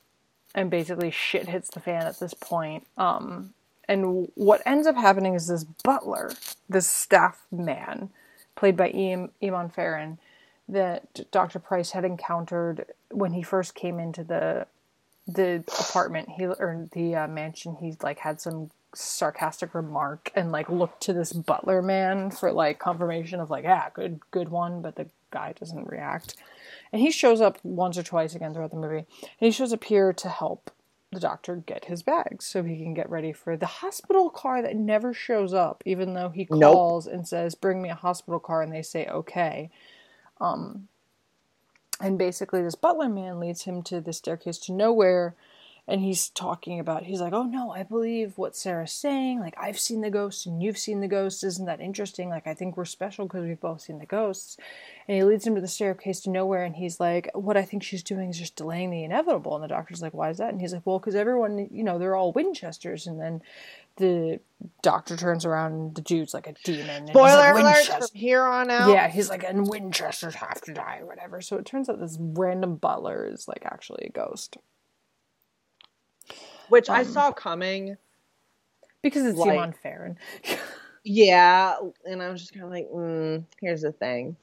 and 0.55 0.71
basically, 0.71 1.11
shit 1.11 1.47
hits 1.47 1.69
the 1.69 1.79
fan 1.79 2.07
at 2.07 2.17
this 2.17 2.33
point. 2.33 2.87
Um, 2.97 3.53
and 3.87 4.31
what 4.33 4.63
ends 4.65 4.87
up 4.87 4.95
happening 4.95 5.35
is 5.35 5.45
this 5.47 5.63
butler, 5.63 6.31
this 6.67 6.87
staff 6.87 7.45
man, 7.51 8.09
played 8.55 8.75
by 8.75 8.91
Eamon 8.93 9.71
Farren, 9.71 10.17
that 10.69 11.31
Dr. 11.31 11.59
Price 11.59 11.91
had 11.91 12.05
encountered 12.05 12.85
when 13.11 13.33
he 13.33 13.41
first 13.43 13.75
came 13.75 13.99
into 13.99 14.23
the 14.23 14.67
the 15.27 15.63
apartment 15.67 16.27
he 16.37 16.45
or 16.45 16.87
the 16.93 17.15
uh, 17.15 17.27
mansion 17.27 17.75
he 17.79 17.95
like 18.01 18.19
had 18.19 18.41
some 18.41 18.71
sarcastic 18.95 19.75
remark 19.75 20.31
and 20.35 20.51
like 20.51 20.67
looked 20.69 21.01
to 21.01 21.13
this 21.13 21.31
butler 21.31 21.81
man 21.81 22.31
for 22.31 22.51
like 22.51 22.79
confirmation 22.79 23.39
of 23.39 23.49
like 23.51 23.63
yeah 23.63 23.89
good 23.93 24.19
good 24.31 24.49
one 24.49 24.81
but 24.81 24.95
the 24.95 25.05
guy 25.31 25.53
doesn't 25.59 25.87
react 25.87 26.35
and 26.91 27.01
he 27.01 27.11
shows 27.11 27.41
up 27.41 27.59
once 27.63 27.97
or 27.97 28.03
twice 28.03 28.33
again 28.33 28.53
throughout 28.53 28.71
the 28.71 28.77
movie 28.77 28.97
and 28.97 29.05
he 29.39 29.51
shows 29.51 29.71
up 29.71 29.83
here 29.83 30.11
to 30.11 30.27
help 30.27 30.71
the 31.11 31.19
doctor 31.19 31.55
get 31.57 31.85
his 31.85 32.01
bags 32.01 32.45
so 32.45 32.63
he 32.63 32.77
can 32.77 32.93
get 32.95 33.09
ready 33.09 33.31
for 33.31 33.55
the 33.55 33.65
hospital 33.67 34.29
car 34.31 34.61
that 34.63 34.75
never 34.75 35.13
shows 35.13 35.53
up 35.53 35.83
even 35.85 36.15
though 36.15 36.29
he 36.29 36.47
Nope. 36.49 36.73
calls 36.73 37.07
and 37.07 37.27
says 37.27 37.53
bring 37.53 37.81
me 37.81 37.89
a 37.89 37.95
hospital 37.95 38.39
car 38.39 38.63
and 38.63 38.73
they 38.73 38.81
say 38.81 39.05
okay 39.07 39.69
Um, 40.39 40.87
and 41.99 42.17
basically 42.17 42.61
this 42.61 42.75
butler 42.75 43.09
man 43.09 43.39
leads 43.39 43.63
him 43.63 43.81
to 43.83 43.99
the 44.01 44.13
staircase 44.13 44.57
to 44.59 44.71
nowhere 44.71 45.35
and 45.89 46.01
he's 46.01 46.29
talking 46.29 46.79
about 46.79 47.03
he's 47.03 47.19
like 47.19 47.33
oh 47.33 47.43
no 47.43 47.71
i 47.71 47.81
believe 47.81 48.37
what 48.37 48.55
sarah's 48.55 48.91
saying. 48.91 49.39
Like 49.39 49.55
i've 49.59 49.79
seen 49.79 50.01
the 50.01 50.11
ghosts 50.11 50.45
and 50.45 50.61
you've 50.61 50.77
seen 50.77 51.01
the 51.01 51.07
ghosts. 51.07 51.43
Isn't 51.43 51.65
that 51.65 51.81
interesting? 51.81 52.29
Like 52.29 52.45
i 52.45 52.53
think 52.53 52.77
we're 52.77 52.85
special 52.85 53.25
because 53.25 53.43
we've 53.43 53.59
both 53.59 53.81
seen 53.81 53.97
the 53.97 54.05
ghosts. 54.05 54.55
And 55.07 55.17
he 55.17 55.23
leads 55.23 55.45
him 55.45 55.55
to 55.55 55.61
the 55.61 55.67
staircase 55.67 56.21
to 56.21 56.29
nowhere 56.29 56.63
and 56.63 56.75
he's 56.75 56.99
like 56.99 57.29
what 57.33 57.57
i 57.57 57.63
think 57.63 57.81
she's 57.81 58.03
doing 58.03 58.29
is 58.29 58.37
just 58.37 58.55
delaying 58.55 58.91
the 58.91 59.03
inevitable. 59.03 59.55
And 59.55 59.63
the 59.63 59.67
doctor's 59.67 60.01
like 60.01 60.13
why 60.13 60.29
is 60.29 60.37
that? 60.37 60.51
And 60.51 60.61
he's 60.61 60.73
like 60.73 60.85
well 60.85 60.99
because 60.99 61.15
everyone 61.15 61.67
you 61.71 61.83
know 61.83 61.97
they're 61.97 62.15
all 62.15 62.31
winchesters. 62.31 63.07
And 63.07 63.19
then 63.19 63.41
the 63.99 64.39
doctor 64.81 65.15
turns 65.15 65.45
around 65.45 65.71
and 65.73 65.95
the 65.95 66.01
dude's 66.01 66.33
like 66.33 66.47
a 66.47 66.53
demon 66.63 67.07
Spoiler 67.07 67.53
like, 67.53 67.63
alert 67.63 67.85
from 67.85 68.07
here 68.13 68.43
on 68.43 68.69
out. 68.69 68.89
Yeah, 68.89 69.07
he's 69.07 69.29
like, 69.29 69.43
and 69.43 69.69
Winchesters 69.69 70.35
have 70.35 70.59
to 70.61 70.73
die 70.73 70.97
or 71.01 71.05
whatever. 71.05 71.39
So 71.41 71.57
it 71.57 71.65
turns 71.65 71.87
out 71.89 71.99
this 71.99 72.17
random 72.19 72.75
butler 72.75 73.25
is 73.31 73.47
like 73.47 73.61
actually 73.65 74.05
a 74.07 74.09
ghost 74.11 74.57
Which 76.69 76.89
I 76.89 77.01
Um, 77.01 77.05
saw 77.05 77.31
coming. 77.31 77.97
because 79.01 79.25
it's 79.25 79.37
Like- 79.37 79.49
Simon 79.51 79.73
Farren. 79.83 80.17
Yeah. 81.05 81.77
And 82.05 82.21
I 82.21 82.29
was 82.29 82.41
just 82.41 82.53
kind 82.53 82.65
of 82.65 82.71
like, 82.71 82.89
mm, 82.91 83.43
here's 83.61 83.81
the 83.81 83.93
thing. 83.93 84.35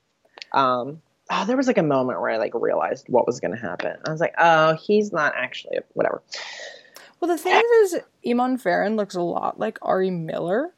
Um, 0.53 1.03
oh, 1.31 1.45
there 1.45 1.57
was 1.57 1.67
like 1.67 1.77
a 1.79 1.83
moment 1.83 2.19
where 2.21 2.31
I 2.31 2.39
like 2.39 2.53
realized 2.55 3.09
what 3.11 3.27
was 3.27 3.41
going 3.41 3.51
to 3.55 3.61
happen. 3.61 3.95
I 4.07 4.11
was 4.11 4.21
like, 4.21 4.35
oh, 4.39 4.73
he's 4.75 5.13
not 5.13 5.35
actually, 5.37 5.79
whatever. 5.93 6.23
Well, 7.21 7.29
the 7.29 7.37
thing 7.39 7.63
is 7.83 7.99
Eamon 8.27 8.61
Farren 8.61 8.97
looks 8.97 9.15
a 9.15 9.23
lot 9.23 9.61
like 9.61 9.79
Ari 9.83 10.11
Millen, 10.11 10.73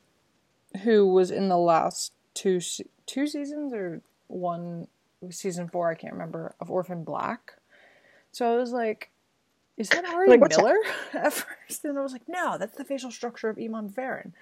who 0.82 1.06
was 1.06 1.30
in 1.30 1.48
the 1.48 1.56
last 1.56 2.12
two 2.34 2.60
se- 2.60 2.86
two 3.06 3.26
seasons 3.26 3.72
or 3.72 4.02
one 4.26 4.86
season 5.30 5.68
four, 5.68 5.90
I 5.90 5.94
can't 5.94 6.12
remember, 6.12 6.54
of 6.60 6.70
Orphan 6.70 7.04
Black. 7.04 7.54
So 8.30 8.52
I 8.52 8.56
was 8.56 8.72
like, 8.72 9.10
is 9.76 9.88
that 9.90 10.04
Ari 10.04 10.28
Like? 10.28 10.48
Millen 10.50 10.80
at 11.14 11.32
first? 11.32 11.84
And 11.84 11.98
I 11.98 12.02
was 12.02 12.12
like, 12.12 12.28
no, 12.28 12.58
that's 12.58 12.76
the 12.76 12.84
facial 12.84 13.10
structure 13.10 13.48
of 13.48 13.56
Eamon 13.56 13.94
Farren. 13.94 14.34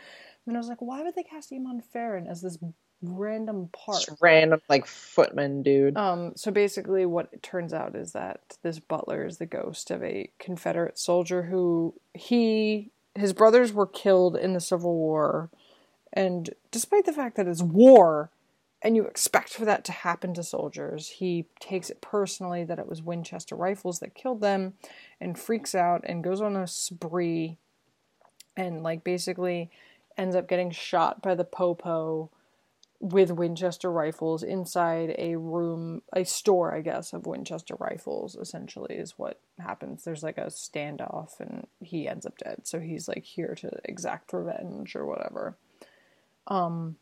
And 0.47 0.57
I 0.57 0.59
was 0.59 0.69
like, 0.69 0.81
why 0.81 1.03
would 1.03 1.15
they 1.15 1.23
cast 1.23 1.51
Eamon 1.51 1.83
Farren 1.85 2.27
as 2.27 2.41
this 2.43 2.59
random 3.03 3.69
part? 3.73 4.05
Just 4.05 4.19
random 4.21 4.61
like 4.69 4.87
footman 4.87 5.63
dude. 5.63 5.97
Um, 5.97 6.33
so 6.37 6.51
basically, 6.51 7.05
what 7.07 7.29
it 7.33 7.43
turns 7.43 7.73
out 7.73 7.95
is 7.95 8.13
that 8.13 8.41
this 8.63 8.79
butler 8.79 9.27
is 9.27 9.39
the 9.39 9.47
ghost 9.47 9.91
of 9.91 10.03
a 10.03 10.31
Confederate 10.39 10.99
soldier 10.99 11.43
who 11.43 11.95
he 12.15 12.91
his 13.19 13.33
brothers 13.33 13.73
were 13.73 13.87
killed 13.87 14.37
in 14.37 14.53
the 14.53 14.61
Civil 14.61 14.95
War, 14.95 15.51
and 16.12 16.51
despite 16.71 17.05
the 17.05 17.12
fact 17.12 17.37
that 17.37 17.47
it's 17.47 17.62
war, 17.62 18.31
and 18.83 18.97
you 18.97 19.05
expect 19.05 19.51
for 19.51 19.64
that 19.64 19.85
to 19.85 19.93
happen 19.93 20.35
to 20.35 20.43
soldiers, 20.43 21.09
he 21.09 21.47
takes 21.61 21.91
it 21.91 22.01
personally 22.01 22.64
that 22.64 22.79
it 22.79 22.89
was 22.89 23.03
Winchester 23.03 23.57
rifles 23.57 23.99
that 24.01 24.14
killed 24.14 24.41
them, 24.41 24.75
and 25.21 25.39
freaks 25.39 25.75
out 25.75 26.03
and 26.05 26.25
goes 26.25 26.41
on 26.41 26.57
a 26.57 26.67
spree, 26.67 27.59
and 28.57 28.83
like 28.83 29.05
basically 29.05 29.71
ends 30.17 30.35
up 30.35 30.49
getting 30.49 30.71
shot 30.71 31.21
by 31.23 31.35
the 31.35 31.45
popo 31.45 32.31
with 33.01 33.30
Winchester 33.30 33.90
rifles 33.90 34.42
inside 34.42 35.14
a 35.18 35.36
room, 35.36 36.03
a 36.14 36.24
store, 36.24 36.74
I 36.74 36.80
guess, 36.80 37.12
of 37.12 37.26
Winchester 37.26 37.74
rifles, 37.78 38.34
essentially, 38.36 38.94
is 38.97 39.14
what 39.18 39.40
happens. 39.59 40.05
There's 40.05 40.22
like 40.22 40.38
a 40.38 40.47
standoff 40.47 41.38
and 41.40 41.66
he 41.80 42.09
ends 42.09 42.26
up 42.26 42.38
dead. 42.38 42.66
So 42.66 42.80
he's 42.80 43.09
like 43.09 43.24
here 43.24 43.55
to 43.57 43.70
exact 43.84 44.32
revenge 44.32 44.97
or 44.97 45.05
whatever. 45.07 45.57
Um, 46.47 46.97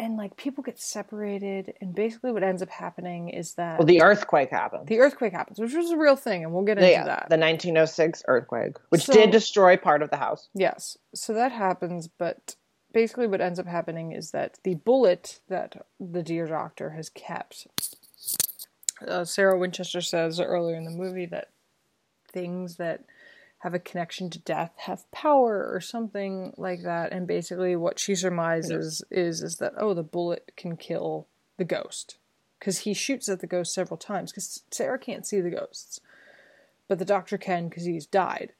and 0.00 0.16
like 0.16 0.36
people 0.36 0.62
get 0.62 0.78
separated, 0.78 1.74
and 1.80 1.92
basically 1.92 2.30
what 2.30 2.44
ends 2.44 2.62
up 2.62 2.70
happening 2.70 3.30
is 3.30 3.54
that 3.54 3.78
Well, 3.80 3.86
the 3.86 4.00
earthquake 4.02 4.50
happens. 4.50 4.86
the 4.86 5.00
earthquake 5.00 5.32
happens, 5.32 5.58
which 5.58 5.74
was 5.74 5.90
a 5.90 5.96
real 5.96 6.14
thing, 6.14 6.44
and 6.44 6.52
we'll 6.52 6.62
get 6.62 6.78
into 6.78 6.88
yeah, 6.88 7.04
that. 7.04 7.26
the 7.28 7.36
1906 7.36 8.22
earthquake, 8.28 8.76
which 8.90 9.02
So- 9.06 9.12
did 9.12 9.30
destroy 9.32 9.76
part 9.76 10.02
of 10.02 10.10
the 10.10 10.16
house. 10.16 10.48
Yes. 10.54 10.96
So 11.14 11.32
that 11.34 11.50
happens, 11.50 12.06
but 12.06 12.54
basically 12.98 13.28
what 13.28 13.40
ends 13.40 13.60
up 13.60 13.66
happening 13.66 14.10
is 14.10 14.32
that 14.32 14.58
the 14.64 14.74
bullet 14.74 15.38
that 15.48 15.86
the 16.00 16.20
dear 16.20 16.48
doctor 16.48 16.90
has 16.90 17.08
kept. 17.08 17.68
Uh, 19.06 19.24
Sarah 19.24 19.56
Winchester 19.56 20.00
says 20.00 20.40
earlier 20.40 20.74
in 20.74 20.84
the 20.84 20.90
movie 20.90 21.26
that 21.26 21.50
things 22.32 22.74
that 22.74 23.04
have 23.58 23.72
a 23.72 23.78
connection 23.78 24.30
to 24.30 24.40
death 24.40 24.72
have 24.78 25.08
power 25.12 25.70
or 25.72 25.80
something 25.80 26.52
like 26.56 26.82
that. 26.82 27.12
And 27.12 27.24
basically 27.24 27.76
what 27.76 28.00
she 28.00 28.16
surmises 28.16 29.04
is 29.12 29.42
is 29.42 29.58
that 29.58 29.74
oh 29.76 29.94
the 29.94 30.02
bullet 30.02 30.50
can 30.56 30.76
kill 30.76 31.28
the 31.56 31.64
ghost. 31.64 32.16
Because 32.58 32.78
he 32.78 32.94
shoots 32.94 33.28
at 33.28 33.38
the 33.38 33.46
ghost 33.46 33.72
several 33.72 33.96
times 33.96 34.32
because 34.32 34.64
Sarah 34.72 34.98
can't 34.98 35.24
see 35.24 35.40
the 35.40 35.50
ghosts 35.50 36.00
but 36.88 36.98
the 36.98 37.04
doctor 37.04 37.38
can 37.38 37.68
because 37.68 37.84
he's 37.84 38.06
died. 38.06 38.54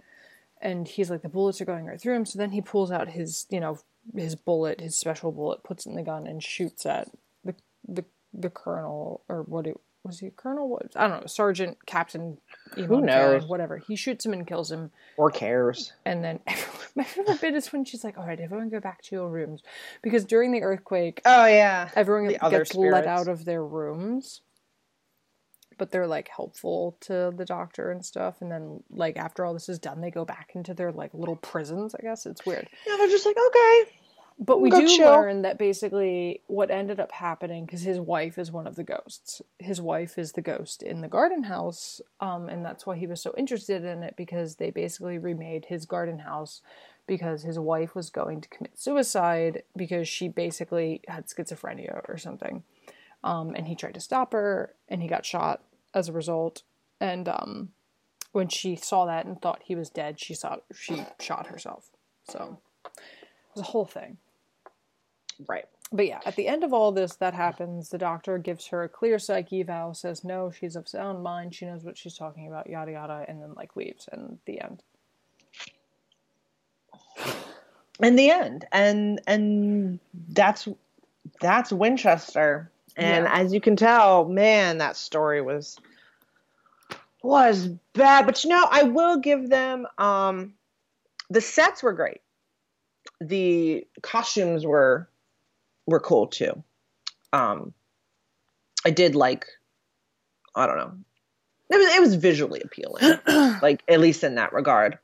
And 0.61 0.86
he's 0.86 1.11
like 1.11 1.22
the 1.22 1.28
bullets 1.28 1.61
are 1.61 1.64
going 1.64 1.86
right 1.86 2.01
through 2.01 2.14
him. 2.14 2.24
So 2.24 2.39
then 2.39 2.53
he 2.53 2.61
pulls 2.61 2.93
out 2.93 3.09
his 3.09 3.47
you 3.51 3.59
know 3.59 3.78
his 4.14 4.34
bullet 4.34 4.80
his 4.80 4.96
special 4.96 5.32
bullet 5.32 5.62
puts 5.62 5.86
it 5.86 5.90
in 5.90 5.96
the 5.96 6.02
gun 6.02 6.26
and 6.26 6.42
shoots 6.42 6.86
at 6.86 7.09
the 7.44 7.54
the, 7.86 8.04
the 8.32 8.50
colonel 8.50 9.22
or 9.28 9.42
what 9.42 9.66
it 9.66 9.76
was 10.04 10.20
he 10.20 10.30
colonel? 10.34 10.68
What 10.68 10.86
i 10.96 11.06
don't 11.09 11.20
know 11.22 11.26
sergeant 11.26 11.84
captain 11.84 12.38
Who 12.76 13.00
knows? 13.02 13.44
whatever. 13.46 13.76
He 13.78 13.96
shoots 13.96 14.24
him 14.24 14.32
and 14.32 14.46
kills 14.46 14.70
him. 14.70 14.90
Or 15.18 15.30
cares. 15.30 15.92
and 16.06 16.24
then 16.24 16.40
my 16.94 17.04
favorite 17.04 17.40
bit 17.40 17.54
is 17.54 17.72
when 17.72 17.84
she's 17.84 18.04
like 18.04 18.16
all 18.16 18.24
right 18.26 18.40
everyone 18.40 18.70
go 18.70 18.80
back 18.80 19.02
to 19.02 19.16
your 19.16 19.28
rooms. 19.28 19.62
Because 20.02 20.24
during 20.24 20.52
the 20.52 20.62
earthquake 20.62 21.20
Oh 21.26 21.44
yeah. 21.46 21.90
everyone 21.94 22.28
The 22.28 22.38
gets 22.50 22.74
let 22.74 23.06
out 23.06 23.28
of 23.28 23.44
their 23.44 23.62
rooms. 23.64 24.40
But 25.76 25.90
they're 25.90 26.06
like 26.09 26.28
helpful 26.34 26.96
to 27.02 27.32
the 27.36 27.44
doctor 27.44 27.90
and 27.90 28.04
stuff. 28.04 28.36
And 28.40 28.50
then 28.50 28.82
like 28.90 29.16
after 29.16 29.44
all 29.44 29.52
this 29.52 29.68
is 29.68 29.78
done 29.78 30.00
they 30.00 30.11
go 30.11 30.24
back 30.24 30.50
into 30.54 30.74
their 30.74 30.90
like 30.92 31.12
little 31.12 31.36
prisons 31.36 31.94
i 31.94 32.02
guess. 32.02 32.24
It's 32.24 32.46
weird. 32.46 32.68
Yeah, 32.86 32.96
they're 32.96 33.09
just 33.09 33.26
like 33.26 33.36
okay. 33.36 33.92
But 34.41 34.61
we 34.61 34.70
do 34.70 34.86
learn 34.99 35.43
that 35.43 35.59
basically 35.59 36.43
what 36.47 36.70
ended 36.70 37.01
up 37.01 37.11
happening 37.11 37.66
because 37.66 37.82
his 37.82 37.99
wife 37.99 38.39
is 38.39 38.53
one 38.53 38.68
of 38.68 38.76
the 38.76 38.84
ghosts. 38.84 39.43
His 39.59 39.80
wife 39.80 40.16
is 40.16 40.32
the 40.32 40.41
ghost 40.41 40.82
in 40.82 41.01
the 41.01 41.09
garden 41.09 41.43
house 41.45 42.01
um, 42.20 42.49
and 42.49 42.64
that's 42.64 42.86
why 42.86 42.97
he 42.97 43.09
was 43.09 43.20
so 43.20 43.34
interested 43.36 43.84
in 43.84 44.05
it 44.05 44.14
because 44.16 44.57
they 44.57 44.70
basically 44.70 45.18
remade 45.18 45.64
his 45.64 45.86
garden 45.86 46.20
house 46.20 46.62
because 47.09 47.43
his 47.43 47.59
wife 47.59 47.97
was 47.97 48.11
going 48.11 48.41
to 48.41 48.49
commit 48.49 48.78
suicide 48.78 49.64
because 49.76 50.07
she 50.07 50.28
basically 50.28 51.01
had 51.09 51.26
schizophrenia 51.26 52.09
or 52.09 52.16
something. 52.16 52.62
Um, 53.24 53.55
and 53.57 53.66
he 53.66 53.74
tried 53.74 53.95
to 53.95 54.01
stop 54.01 54.32
her 54.32 54.72
and 54.89 55.03
he 55.03 55.09
got 55.09 55.26
shot 55.26 55.62
as 55.93 56.09
a 56.09 56.12
result. 56.12 56.62
And 57.01 57.28
um, 57.28 57.70
when 58.30 58.49
she 58.49 58.76
saw 58.76 59.05
that 59.07 59.26
and 59.26 59.43
thought 59.43 59.62
he 59.64 59.74
was 59.74 59.91
dead 59.91 60.20
she 60.20 60.34
saw 60.34 60.59
she 60.72 61.05
shot 61.18 61.49
herself. 61.49 61.91
So 62.28 62.59
it 62.84 63.01
was 63.57 63.62
a 63.62 63.70
whole 63.70 63.84
thing 63.84 64.18
Right. 65.47 65.66
but 65.93 66.07
yeah, 66.07 66.20
at 66.26 66.36
the 66.36 66.49
end 66.49 66.64
of 66.64 66.72
all 66.72 66.91
this, 66.93 67.14
that 67.16 67.34
happens. 67.34 67.91
The 67.91 67.99
doctor 67.99 68.39
gives 68.39 68.66
her 68.68 68.82
a 68.82 68.89
clear 68.89 69.18
psych 69.18 69.53
eval, 69.53 69.95
says 69.95 70.24
no, 70.24 70.51
she's 70.51 70.74
of 70.76 70.89
sound 70.89 71.22
mind, 71.22 71.55
she 71.55 71.66
knows 71.66 71.84
what 71.84 71.97
she's 71.97 72.16
talking 72.16 72.49
about, 72.49 72.68
yada 72.68 72.93
yada, 72.93 73.24
and 73.28 73.41
then 73.41 73.55
like 73.55 73.76
leaves. 73.76 74.09
And 74.12 74.39
the 74.47 74.61
end. 74.61 74.82
in 78.03 78.16
the 78.16 78.30
end 78.30 78.64
and 78.72 79.20
and 79.26 79.99
that's 80.28 80.68
that's 81.41 81.72
winchester 81.72 82.70
and 82.97 83.24
Yeah. 83.24 83.32
as 83.32 83.53
you 83.53 83.61
can 83.61 83.74
tell 83.76 84.24
man 84.28 84.78
that 84.78 84.97
story 84.97 85.43
was 85.43 85.76
was 87.22 87.66
bad 87.95 88.24
but 88.24 88.45
you 88.45 88.51
know 88.51 88.64
i 88.70 88.84
will 88.84 89.18
give 89.18 89.51
them 89.51 89.86
um 89.99 90.55
the 91.28 91.41
sets 91.41 91.82
were 91.82 91.93
great 91.93 92.20
the 93.20 93.84
costumes 94.03 94.64
were 94.64 95.09
were 95.89 96.01
cool 96.01 96.26
too. 96.28 96.62
Um 97.32 97.72
i 98.84 98.91
did 98.91 99.14
like 99.14 99.47
i 100.55 100.66
don't 100.66 100.76
know. 100.76 100.93
It 101.70 101.76
was 101.76 101.95
it 101.97 102.01
was 102.01 102.14
visually 102.14 102.62
appealing 102.64 103.18
like 103.62 103.82
at 103.89 104.01
least 104.01 104.24
in 104.24 104.36
that 104.36 104.53
regard. 104.53 104.99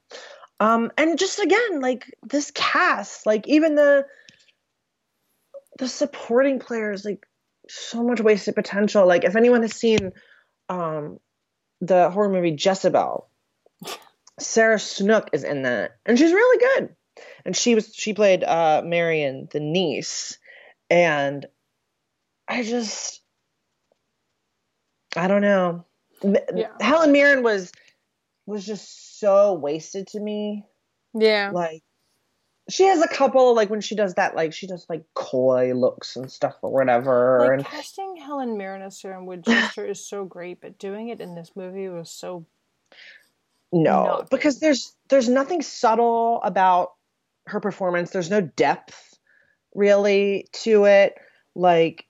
Um 0.61 0.93
and 0.97 1.19
just 1.19 1.41
again 1.41 1.81
like 1.81 2.15
this 2.23 2.51
cast 2.53 3.27
like 3.27 3.49
even 3.49 3.75
the 3.75 4.07
the 5.79 5.89
supporting 5.89 6.61
players 6.61 7.05
like 7.05 7.27
so 7.69 8.03
much 8.03 8.21
wasted 8.21 8.55
potential. 8.55 9.07
Like 9.07 9.25
if 9.25 9.37
anyone 9.37 9.63
has 9.63 9.75
seen 9.75 10.13
um 10.69 11.19
the 11.81 12.11
horror 12.11 12.31
movie 12.31 12.57
Jessabelle 12.57 13.27
Sarah 14.39 14.79
Snook 14.79 15.31
is 15.33 15.45
in 15.45 15.63
that 15.63 15.97
and 16.07 16.19
she's 16.19 16.33
really 16.33 16.59
good. 16.59 16.97
And 17.45 17.57
she 17.57 17.75
was 17.75 17.95
she 17.95 18.15
played 18.15 18.43
uh 18.43 18.83
Marion 18.85 19.49
the 19.51 19.61
niece 19.61 20.39
and 20.91 21.47
I 22.49 22.63
just 22.63 23.21
I 25.17 25.29
don't 25.29 25.43
know. 25.43 25.85
Yeah. 26.23 26.71
Helen 26.81 27.13
Mirren 27.13 27.43
was 27.43 27.73
was 28.47 28.65
just 28.65 29.19
so 29.21 29.55
wasted 29.55 30.09
to 30.09 30.21
me. 30.21 30.65
Yeah. 31.15 31.51
like 31.53 31.83
she 32.69 32.85
has 32.85 33.03
a 33.03 33.09
couple 33.09 33.55
like 33.55 33.71
when 33.71 33.81
she 33.81 33.95
does 33.95 34.15
that 34.15 34.35
like 34.35 34.53
she 34.53 34.67
does 34.67 34.87
like 34.89 35.05
coy 35.15 35.73
looks 35.75 36.17
and 36.17 36.31
stuff 36.31 36.55
or 36.63 36.73
whatever 36.73 37.39
Like 37.41 37.51
and 37.53 37.65
casting 37.65 38.17
Helen 38.17 38.57
Mirren 38.57 38.83
as 38.83 38.99
Sarah 38.99 39.23
Winchester 39.23 39.85
is 39.87 40.07
so 40.07 40.25
great, 40.25 40.61
but 40.61 40.79
doing 40.79 41.09
it 41.09 41.21
in 41.21 41.35
this 41.35 41.53
movie 41.55 41.89
was 41.89 42.11
so 42.11 42.47
no 43.73 44.25
because 44.31 44.61
there's 44.61 44.95
there's 45.09 45.29
nothing 45.29 45.63
subtle 45.63 46.41
about 46.43 46.93
her 47.47 47.61
performance. 47.61 48.11
There's 48.11 48.31
no 48.31 48.41
depth 48.41 49.14
really 49.75 50.49
to 50.53 50.85
it 50.85 51.15
like 51.55 52.07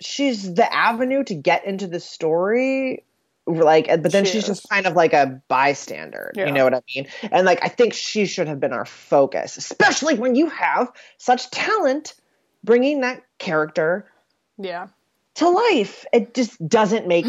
she's 0.00 0.54
the 0.54 0.72
avenue 0.72 1.24
to 1.24 1.34
get 1.34 1.64
into 1.64 1.86
the 1.86 2.00
story 2.00 3.04
like 3.46 3.86
but 3.86 4.12
then 4.12 4.24
She 4.24 4.32
she's 4.32 4.46
just 4.46 4.68
kind 4.68 4.86
of 4.86 4.94
like 4.94 5.12
a 5.14 5.40
bystander 5.48 6.32
Yeah. 6.34 6.46
you 6.46 6.52
know 6.52 6.64
what 6.64 6.74
i 6.74 6.82
mean 6.94 7.06
and 7.32 7.46
like 7.46 7.60
i 7.62 7.68
think 7.68 7.94
she 7.94 8.26
should 8.26 8.46
have 8.46 8.60
been 8.60 8.72
our 8.74 8.84
focus 8.84 9.56
especially 9.56 10.14
when 10.14 10.34
you 10.34 10.48
have 10.50 10.92
such 11.16 11.50
talent 11.50 12.14
bringing 12.64 13.00
that 13.00 13.22
character 13.38 14.06
yeah. 14.58 14.88
to 15.36 15.48
life. 15.48 16.04
It 16.12 16.34
just 16.34 16.66
doesn't 16.68 17.06
make 17.06 17.26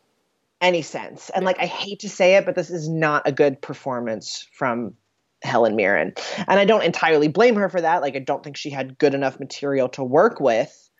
any 0.60 0.82
sense. 0.82 1.30
And 1.30 1.44
like 1.44 1.58
I 1.58 1.66
hate 1.66 2.00
to 2.00 2.08
say 2.08 2.36
it, 2.36 2.44
but 2.46 2.54
this 2.54 2.70
is 2.70 2.88
not 2.88 3.22
a 3.26 3.32
good 3.32 3.60
performance 3.60 4.48
from 4.52 4.94
Helen 5.42 5.76
Mirren. 5.76 6.14
And 6.46 6.58
I 6.58 6.64
don't 6.64 6.82
entirely 6.82 7.28
blame 7.28 7.56
her 7.56 7.68
for 7.68 7.80
that. 7.80 8.02
Like 8.02 8.16
I 8.16 8.20
don't 8.20 8.42
think 8.42 8.56
she 8.56 8.70
had 8.70 8.98
good 8.98 9.14
enough 9.14 9.40
material 9.40 9.88
to 9.90 10.04
work 10.04 10.40
with. 10.40 10.90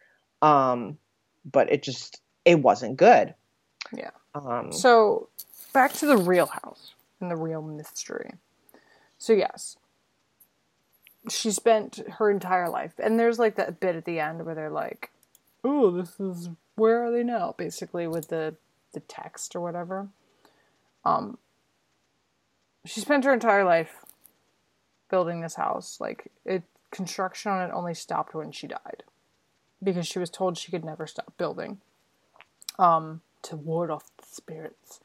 Um 0.40 0.98
but 1.44 1.72
it 1.72 1.82
just 1.82 2.20
it 2.44 2.60
wasn't 2.60 2.96
good. 2.96 3.34
Yeah. 3.94 4.10
Um 4.34 4.72
So 4.72 5.28
back 5.72 5.92
to 5.94 6.06
the 6.06 6.16
real 6.16 6.46
house 6.46 6.94
and 7.20 7.30
the 7.30 7.36
real 7.36 7.62
mystery. 7.62 8.32
So 9.18 9.32
yes, 9.32 9.76
she 11.30 11.50
spent 11.50 12.00
her 12.18 12.30
entire 12.30 12.68
life, 12.68 12.94
and 12.98 13.18
there's 13.18 13.38
like 13.38 13.54
that 13.56 13.80
bit 13.80 13.96
at 13.96 14.04
the 14.04 14.18
end 14.18 14.44
where 14.44 14.54
they're 14.54 14.70
like, 14.70 15.10
"Oh, 15.62 15.90
this 15.90 16.18
is 16.18 16.50
where 16.74 17.04
are 17.04 17.12
they 17.12 17.22
now?" 17.22 17.54
Basically, 17.56 18.06
with 18.08 18.28
the 18.28 18.56
the 18.92 19.00
text 19.00 19.54
or 19.54 19.60
whatever. 19.60 20.08
Um, 21.04 21.38
she 22.84 23.00
spent 23.00 23.24
her 23.24 23.32
entire 23.32 23.64
life 23.64 24.01
building 25.12 25.42
this 25.42 25.54
house. 25.54 25.98
Like 26.00 26.32
it, 26.44 26.64
construction 26.90 27.52
on 27.52 27.70
it 27.70 27.72
only 27.72 27.94
stopped 27.94 28.34
when 28.34 28.50
she 28.50 28.66
died, 28.66 29.04
because 29.80 30.08
she 30.08 30.18
was 30.18 30.30
told 30.30 30.58
she 30.58 30.72
could 30.72 30.84
never 30.84 31.06
stop 31.06 31.32
building. 31.38 31.78
Um, 32.78 33.20
to 33.42 33.56
ward 33.56 33.90
off 33.90 34.10
the 34.16 34.24
spirits. 34.26 35.00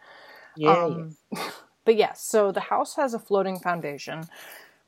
yeah. 0.56 0.86
Um, 0.86 1.18
but 1.86 1.96
yes, 1.96 2.24
so 2.24 2.52
the 2.52 2.62
house 2.62 2.96
has 2.96 3.14
a 3.14 3.20
floating 3.20 3.60
foundation, 3.60 4.24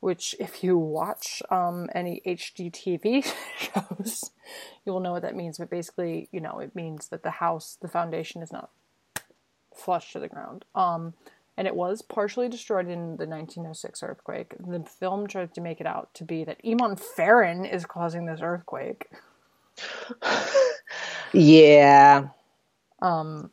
which, 0.00 0.34
if 0.40 0.64
you 0.64 0.78
watch 0.78 1.42
um, 1.50 1.88
any 1.94 2.22
HGTV 2.26 3.32
shows, 3.58 4.30
you 4.84 4.92
will 4.92 5.00
know 5.00 5.12
what 5.12 5.22
that 5.22 5.36
means. 5.36 5.58
But 5.58 5.68
basically, 5.68 6.28
you 6.32 6.40
know, 6.40 6.58
it 6.58 6.74
means 6.74 7.08
that 7.08 7.22
the 7.22 7.32
house, 7.32 7.76
the 7.80 7.88
foundation, 7.88 8.40
is 8.42 8.50
not 8.50 8.70
flush 9.74 10.12
to 10.12 10.20
the 10.20 10.28
ground. 10.28 10.64
Um, 10.74 11.14
and 11.60 11.66
it 11.66 11.76
was 11.76 12.00
partially 12.00 12.48
destroyed 12.48 12.88
in 12.88 13.18
the 13.18 13.26
1906 13.26 14.02
earthquake. 14.02 14.54
The 14.66 14.82
film 14.98 15.26
tried 15.26 15.52
to 15.52 15.60
make 15.60 15.78
it 15.78 15.86
out 15.86 16.08
to 16.14 16.24
be 16.24 16.42
that 16.44 16.64
Eamon 16.64 16.98
Farren 16.98 17.66
is 17.66 17.84
causing 17.84 18.24
this 18.24 18.40
earthquake. 18.42 19.10
yeah. 21.34 22.28
Um, 23.02 23.50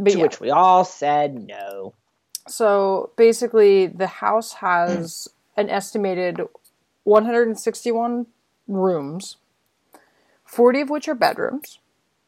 but 0.00 0.10
To 0.10 0.18
yeah. 0.18 0.22
which 0.24 0.40
we 0.40 0.50
all 0.50 0.84
said 0.84 1.46
no. 1.46 1.94
So 2.48 3.10
basically, 3.14 3.86
the 3.86 4.08
house 4.08 4.54
has 4.54 5.28
an 5.56 5.70
estimated 5.70 6.40
161 7.04 8.26
rooms, 8.66 9.36
40 10.44 10.80
of 10.80 10.90
which 10.90 11.06
are 11.06 11.14
bedrooms. 11.14 11.78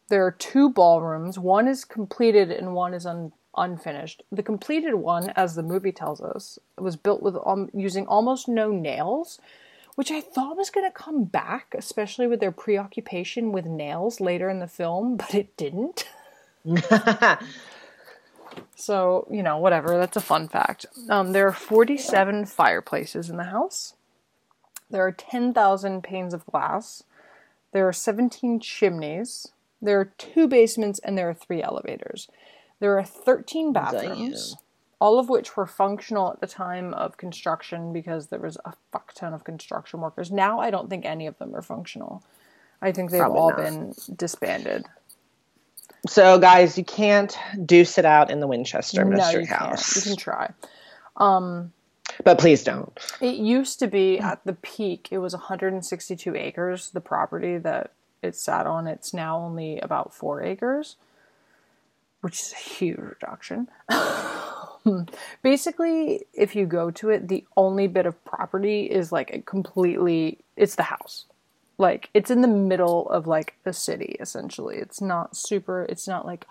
There 0.08 0.24
are 0.24 0.30
two 0.30 0.70
ballrooms. 0.70 1.36
One 1.36 1.66
is 1.66 1.84
completed 1.84 2.52
and 2.52 2.74
one 2.74 2.94
is 2.94 3.04
un- 3.06 3.32
unfinished. 3.56 4.22
The 4.30 4.42
completed 4.42 4.94
one, 4.94 5.30
as 5.30 5.54
the 5.54 5.62
movie 5.62 5.92
tells 5.92 6.20
us, 6.20 6.58
was 6.78 6.96
built 6.96 7.22
with 7.22 7.36
um, 7.44 7.68
using 7.72 8.06
almost 8.06 8.48
no 8.48 8.70
nails, 8.70 9.40
which 9.94 10.10
I 10.10 10.20
thought 10.20 10.56
was 10.56 10.70
going 10.70 10.86
to 10.86 10.92
come 10.92 11.24
back, 11.24 11.74
especially 11.76 12.26
with 12.26 12.40
their 12.40 12.52
preoccupation 12.52 13.52
with 13.52 13.66
nails 13.66 14.20
later 14.20 14.48
in 14.48 14.60
the 14.60 14.66
film, 14.66 15.16
but 15.16 15.34
it 15.34 15.56
didn't. 15.56 16.08
so, 18.76 19.26
you 19.30 19.42
know, 19.42 19.58
whatever. 19.58 19.96
That's 19.98 20.16
a 20.16 20.20
fun 20.20 20.48
fact. 20.48 20.86
Um, 21.08 21.32
there 21.32 21.46
are 21.46 21.52
47 21.52 22.46
fireplaces 22.46 23.30
in 23.30 23.36
the 23.36 23.44
house. 23.44 23.94
There 24.90 25.04
are 25.04 25.12
10,000 25.12 26.02
panes 26.02 26.34
of 26.34 26.46
glass. 26.46 27.02
There 27.72 27.88
are 27.88 27.92
17 27.92 28.60
chimneys. 28.60 29.48
There 29.82 30.00
are 30.00 30.12
two 30.18 30.48
basements 30.48 30.98
and 31.00 31.16
there 31.16 31.28
are 31.28 31.34
three 31.34 31.62
elevators. 31.62 32.28
There 32.80 32.98
are 32.98 33.04
13 33.04 33.72
bathrooms, 33.72 34.50
Damn. 34.50 34.58
all 35.00 35.18
of 35.18 35.28
which 35.28 35.56
were 35.56 35.66
functional 35.66 36.30
at 36.32 36.40
the 36.40 36.46
time 36.46 36.92
of 36.94 37.16
construction 37.16 37.92
because 37.92 38.26
there 38.28 38.38
was 38.38 38.58
a 38.64 38.72
fuck 38.92 39.12
ton 39.14 39.32
of 39.32 39.44
construction 39.44 40.00
workers. 40.00 40.30
Now 40.30 40.60
I 40.60 40.70
don't 40.70 40.90
think 40.90 41.04
any 41.04 41.26
of 41.26 41.38
them 41.38 41.54
are 41.54 41.62
functional. 41.62 42.22
I 42.82 42.92
think 42.92 43.10
they've 43.10 43.20
Probably 43.20 43.38
all 43.38 43.50
not. 43.50 43.56
been 43.58 43.94
disbanded. 44.14 44.84
So, 46.08 46.38
guys, 46.38 46.76
you 46.78 46.84
can't 46.84 47.36
deuce 47.64 47.98
it 47.98 48.04
out 48.04 48.30
in 48.30 48.40
the 48.40 48.46
Winchester 48.46 49.04
no, 49.04 49.16
Mystery 49.16 49.42
you 49.42 49.48
House. 49.48 49.94
can't. 49.94 50.06
You 50.06 50.10
can 50.10 50.16
try. 50.16 50.50
Um, 51.16 51.72
but 52.24 52.38
please 52.38 52.62
don't. 52.62 52.92
It 53.20 53.36
used 53.36 53.78
to 53.80 53.86
be 53.88 54.18
at 54.18 54.44
the 54.44 54.52
peak, 54.52 55.08
it 55.10 55.18
was 55.18 55.32
162 55.32 56.34
acres, 56.36 56.90
the 56.90 57.00
property 57.00 57.58
that 57.58 57.92
it 58.22 58.36
sat 58.36 58.66
on. 58.66 58.86
It's 58.86 59.12
now 59.12 59.38
only 59.38 59.80
about 59.80 60.14
four 60.14 60.42
acres, 60.42 60.96
which 62.20 62.40
is 62.40 62.52
a 62.52 62.56
huge 62.56 62.98
reduction. 62.98 63.68
Basically, 65.42 66.26
if 66.32 66.54
you 66.54 66.64
go 66.64 66.90
to 66.92 67.10
it, 67.10 67.26
the 67.26 67.44
only 67.56 67.88
bit 67.88 68.06
of 68.06 68.24
property 68.24 68.84
is 68.84 69.10
like 69.10 69.32
a 69.32 69.40
completely, 69.40 70.38
it's 70.56 70.76
the 70.76 70.84
house. 70.84 71.24
Like, 71.78 72.08
it's 72.14 72.30
in 72.30 72.40
the 72.40 72.48
middle 72.48 73.08
of 73.10 73.26
like 73.26 73.56
a 73.66 73.72
city, 73.72 74.16
essentially. 74.20 74.76
It's 74.76 75.00
not 75.00 75.36
super, 75.36 75.82
it's 75.82 76.06
not 76.06 76.24
like 76.24 76.46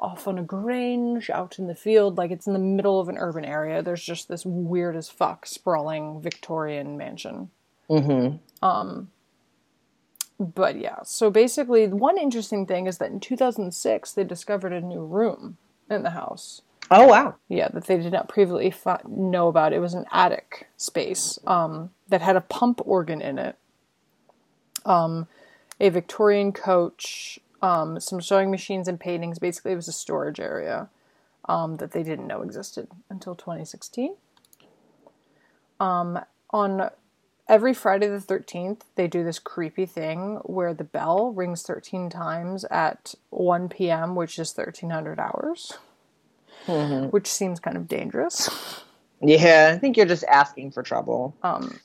off 0.00 0.28
on 0.28 0.38
a 0.38 0.42
grange 0.42 1.30
out 1.30 1.58
in 1.58 1.68
the 1.68 1.74
field. 1.74 2.18
Like, 2.18 2.30
it's 2.30 2.46
in 2.46 2.52
the 2.52 2.58
middle 2.58 3.00
of 3.00 3.08
an 3.08 3.16
urban 3.18 3.44
area. 3.44 3.82
There's 3.82 4.04
just 4.04 4.28
this 4.28 4.44
weird 4.44 4.96
as 4.96 5.08
fuck 5.08 5.46
sprawling 5.46 6.20
Victorian 6.20 6.98
mansion. 6.98 7.50
Mm-hmm. 7.88 9.04
But 10.38 10.76
yeah, 10.78 10.98
so 11.04 11.30
basically, 11.30 11.86
one 11.86 12.18
interesting 12.18 12.66
thing 12.66 12.86
is 12.86 12.98
that 12.98 13.10
in 13.10 13.20
2006, 13.20 14.12
they 14.12 14.24
discovered 14.24 14.72
a 14.72 14.80
new 14.80 15.04
room 15.04 15.56
in 15.88 16.02
the 16.02 16.10
house. 16.10 16.62
Oh, 16.90 17.06
wow. 17.06 17.34
Yeah, 17.48 17.68
that 17.68 17.86
they 17.86 17.96
did 17.96 18.12
not 18.12 18.28
previously 18.28 18.70
fi- 18.70 19.00
know 19.08 19.48
about. 19.48 19.72
It 19.72 19.80
was 19.80 19.94
an 19.94 20.04
attic 20.12 20.68
space 20.76 21.38
um, 21.46 21.90
that 22.08 22.20
had 22.20 22.36
a 22.36 22.40
pump 22.40 22.80
organ 22.84 23.20
in 23.20 23.38
it, 23.38 23.56
um, 24.84 25.26
a 25.80 25.88
Victorian 25.88 26.52
coach, 26.52 27.40
um, 27.62 27.98
some 27.98 28.20
sewing 28.20 28.50
machines 28.50 28.88
and 28.88 29.00
paintings. 29.00 29.38
Basically, 29.38 29.72
it 29.72 29.76
was 29.76 29.88
a 29.88 29.92
storage 29.92 30.38
area 30.38 30.88
um, 31.46 31.76
that 31.76 31.92
they 31.92 32.02
didn't 32.02 32.26
know 32.26 32.42
existed 32.42 32.88
until 33.08 33.34
2016. 33.34 34.14
Um, 35.80 36.20
on 36.50 36.90
every 37.48 37.72
Friday 37.74 38.08
the 38.08 38.18
13th, 38.18 38.80
they 38.96 39.06
do 39.06 39.22
this 39.24 39.38
creepy 39.38 39.86
thing 39.86 40.40
where 40.44 40.74
the 40.74 40.84
bell 40.84 41.32
rings 41.32 41.62
13 41.62 42.10
times 42.10 42.64
at 42.70 43.14
1 43.30 43.68
p.m., 43.68 44.14
which 44.16 44.38
is 44.38 44.52
1300 44.56 45.18
hours, 45.20 45.72
which 47.10 47.28
seems 47.28 47.60
kind 47.60 47.76
of 47.76 47.86
dangerous. 47.88 48.82
Yeah, 49.22 49.72
I 49.74 49.78
think 49.78 49.96
you're 49.96 50.06
just 50.06 50.24
asking 50.24 50.72
for 50.72 50.82
trouble. 50.82 51.34
Um, 51.42 51.80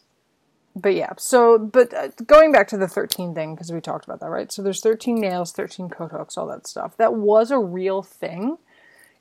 But 0.76 0.95
yeah, 0.95 1.14
so, 1.18 1.57
but 1.59 1.93
uh, 1.93 2.09
going 2.26 2.51
back 2.51 2.68
to 2.70 2.78
the 2.78 2.88
13 2.88 3.36
thing, 3.36 3.55
because 3.55 3.72
we 3.72 3.82
talked 3.82 4.05
about 4.05 4.20
that, 4.22 4.30
right? 4.30 4.51
So 4.51 4.62
there's 4.62 4.82
13 4.82 5.16
nails, 5.20 5.51
13 5.51 5.89
coat 5.89 6.12
hooks, 6.12 6.38
all 6.38 6.47
that 6.47 6.66
stuff. 6.68 6.95
That 6.97 7.14
was 7.16 7.51
a 7.51 7.59
real 7.59 8.01
thing 8.03 8.57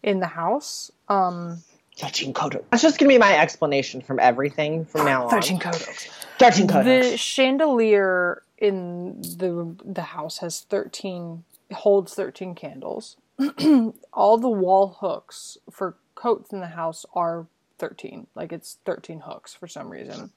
in 0.02 0.20
the 0.20 0.28
house. 0.28 0.90
13 2.00 2.32
coat 2.32 2.64
That's 2.70 2.82
just 2.82 2.98
going 2.98 3.08
to 3.08 3.14
be 3.14 3.18
my 3.18 3.38
explanation 3.38 4.00
from 4.00 4.18
everything 4.18 4.84
from 4.84 5.04
now 5.04 5.24
on. 5.24 5.30
13 5.30 5.58
coat 5.58 5.76
13 6.38 6.68
coat 6.68 6.84
The 6.84 7.16
chandelier 7.16 8.42
in 8.58 9.20
the 9.22 9.76
the 9.84 10.02
house 10.02 10.38
has 10.38 10.60
13 10.62 11.44
holds 11.72 12.14
13 12.14 12.54
candles. 12.54 13.16
All 14.12 14.38
the 14.38 14.48
wall 14.48 14.98
hooks 15.00 15.58
for 15.70 15.96
coats 16.14 16.52
in 16.52 16.60
the 16.60 16.68
house 16.68 17.06
are 17.14 17.46
13. 17.78 18.26
Like 18.34 18.52
it's 18.52 18.78
13 18.84 19.20
hooks 19.20 19.54
for 19.54 19.66
some 19.66 19.90
reason. 19.90 20.32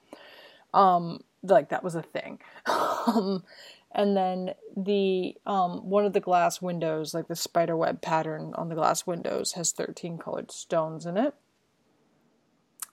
Um 0.72 1.22
like 1.42 1.70
that 1.70 1.84
was 1.84 1.94
a 1.94 2.02
thing. 2.02 2.40
um 2.66 3.44
and 3.92 4.16
then 4.16 4.54
the 4.76 5.36
um 5.46 5.88
one 5.88 6.04
of 6.04 6.12
the 6.12 6.20
glass 6.20 6.60
windows, 6.60 7.14
like 7.14 7.28
the 7.28 7.36
spider 7.36 7.76
web 7.76 8.00
pattern 8.00 8.52
on 8.56 8.68
the 8.68 8.74
glass 8.74 9.06
windows 9.06 9.52
has 9.52 9.72
13 9.72 10.18
colored 10.18 10.50
stones 10.50 11.06
in 11.06 11.16
it. 11.16 11.34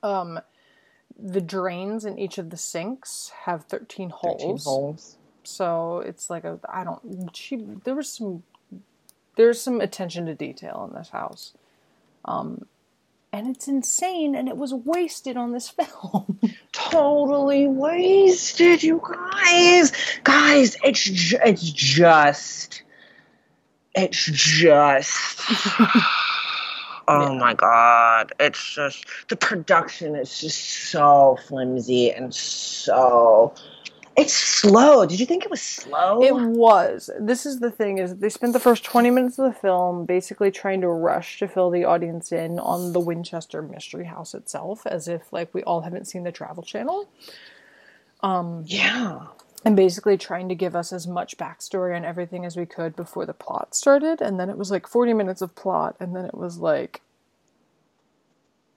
Um 0.04 0.40
the 1.20 1.42
drains 1.42 2.06
in 2.06 2.18
each 2.18 2.38
of 2.38 2.50
the 2.50 2.58
sinks 2.58 3.32
have 3.46 3.66
13 3.66 4.10
holes. 4.10 4.42
13 4.42 4.58
holes. 4.64 5.18
So 5.44 6.00
it's 6.00 6.30
like 6.30 6.44
a 6.44 6.60
I 6.68 6.84
don't 6.84 7.30
she 7.36 7.58
there 7.84 7.96
was 7.96 8.12
some 8.12 8.44
there's 9.36 9.62
some 9.62 9.82
attention 9.82 10.26
to 10.28 10.36
detail 10.36 10.88
in 10.90 10.98
this 10.98 11.10
house. 11.10 11.54
Um 12.26 12.66
and 13.34 13.48
it's 13.48 13.68
insane 13.68 14.36
and 14.36 14.50
it 14.50 14.58
was 14.58 14.74
wasted 14.74 15.38
on 15.38 15.52
this 15.54 15.70
film. 16.02 16.40
Totally 16.72 17.68
wasted, 17.68 18.84
you 18.84 19.02
guys. 19.04 19.92
Guys, 20.24 20.76
it's 20.84 21.04
ju- 21.04 21.40
it's 21.44 21.72
just 21.72 22.84
it's 23.96 24.26
just 24.26 25.42
Oh 27.12 27.36
my 27.36 27.54
god. 27.54 28.34
It's 28.40 28.76
just 28.76 29.06
the 29.30 29.36
production 29.36 30.16
is 30.16 30.40
just 30.40 30.60
so 30.90 31.38
flimsy 31.48 32.12
and 32.12 32.34
so 32.34 33.54
it's 34.18 34.34
slow. 34.34 35.06
Did 35.06 35.20
you 35.20 35.26
think 35.26 35.46
it 35.46 35.52
was 35.52 35.62
slow? 35.62 36.22
It 36.22 36.36
was. 36.36 37.10
This 37.20 37.46
is 37.46 37.60
the 37.60 37.72
thing 37.72 37.98
is 37.98 38.18
they 38.18 38.30
spent 38.30 38.54
the 38.54 38.60
first 38.60 38.84
20 38.84 39.10
minutes 39.10 39.40
of 39.40 39.54
the 39.54 39.60
film 39.60 40.06
basically 40.06 40.52
trying 40.52 40.82
to 40.82 40.90
rush 40.90 41.40
to 41.40 41.48
fill 41.48 41.70
the 41.70 41.86
audience 41.86 42.32
in 42.32 42.60
on 42.60 42.94
the 42.94 43.00
Winchester 43.00 43.62
Mystery 43.62 44.06
House 44.06 44.34
itself 44.34 44.86
as 44.86 45.08
if 45.08 45.32
like 45.32 45.54
we 45.54 45.64
all 45.64 45.82
haven't 45.82 46.06
seen 46.06 46.24
the 46.24 46.32
Travel 46.32 46.64
Channel 46.64 47.08
um, 48.24 48.64
yeah. 48.68 49.28
And 49.64 49.76
basically 49.76 50.18
trying 50.18 50.50
to 50.50 50.56
give 50.56 50.76
us 50.76 50.92
as 50.92 51.08
much 51.08 51.38
backstory 51.38 51.96
on 51.96 52.04
everything 52.04 52.46
as 52.46 52.58
we 52.58 52.66
could 52.66 52.96
before 52.96 53.26
the 53.26 53.34
plot 53.34 53.76
started 53.76 54.22
and 54.22 54.40
then 54.40 54.50
it 54.50 54.58
was 54.58 54.72
like 54.72 54.88
40 54.88 55.14
minutes 55.14 55.42
of 55.42 55.56
plot 55.56 55.96
and 56.00 56.16
then 56.16 56.26
it 56.26 56.34
was 56.34 56.58
like 56.58 57.02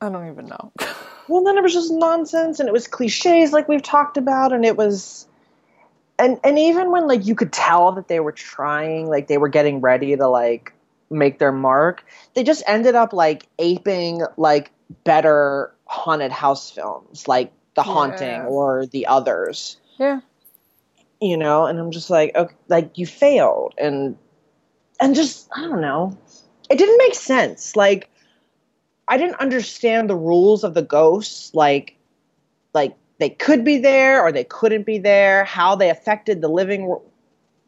I 0.01 0.09
don't 0.11 0.31
even 0.31 0.47
know. 0.47 0.73
Well, 1.27 1.43
then 1.43 1.57
it 1.57 1.63
was 1.63 1.73
just 1.73 1.91
nonsense, 1.91 2.61
and 2.61 2.69
it 2.69 2.73
was 2.73 2.87
cliches, 2.87 3.51
like 3.51 3.67
we've 3.67 3.83
talked 3.83 4.19
about, 4.19 4.53
and 4.53 4.63
it 4.63 4.77
was, 4.77 5.27
and 6.19 6.39
and 6.45 6.59
even 6.59 6.91
when 6.91 7.09
like 7.09 7.25
you 7.25 7.35
could 7.35 7.51
tell 7.51 7.93
that 7.93 8.09
they 8.09 8.21
were 8.21 8.31
trying, 8.33 9.07
like 9.09 9.27
they 9.27 9.39
were 9.39 9.49
getting 9.49 9.81
ready 9.81 10.15
to 10.17 10.29
like 10.29 10.75
make 11.09 11.39
their 11.39 11.51
mark, 11.51 12.05
they 12.35 12.45
just 12.45 12.63
ended 12.67 12.95
up 12.95 13.15
like 13.15 13.47
aping 13.59 14.21
like 14.37 14.71
better 15.05 15.73
haunted 15.87 16.31
house 16.31 16.71
films, 16.71 17.27
like 17.27 17.51
The 17.75 17.83
Haunting 17.83 18.29
Yeah. 18.43 18.45
or 18.45 18.85
the 18.85 19.07
others, 19.07 19.79
yeah. 19.97 20.21
You 21.25 21.37
know. 21.37 21.67
And 21.67 21.79
I'm 21.79 21.91
just 21.91 22.11
like, 22.11 22.35
okay, 22.35 22.55
like 22.69 22.99
you 22.99 23.07
failed, 23.07 23.75
and 23.79 24.17
and 25.01 25.15
just 25.15 25.49
I 25.57 25.63
don't 25.63 25.81
know, 25.81 26.17
it 26.71 26.79
didn't 26.79 26.99
make 26.99 27.15
sense, 27.15 27.77
like. 27.77 28.11
I 29.07 29.19
didn't 29.19 29.39
understand 29.39 30.09
the 30.09 30.17
rules 30.17 30.65
of 30.65 30.73
the 30.73 30.81
ghosts, 30.81 31.53
like 31.53 31.95
like 32.73 32.97
they 33.19 33.29
could 33.31 33.65
be 33.65 33.79
there 33.79 34.23
or 34.23 34.33
they 34.33 34.45
couldn't 34.45 34.87
be 34.87 34.99
there, 34.99 35.45
how 35.45 35.77
they 35.77 35.91
affected 35.91 36.41
the 36.41 36.49
living 36.49 36.87
wor- 36.87 37.03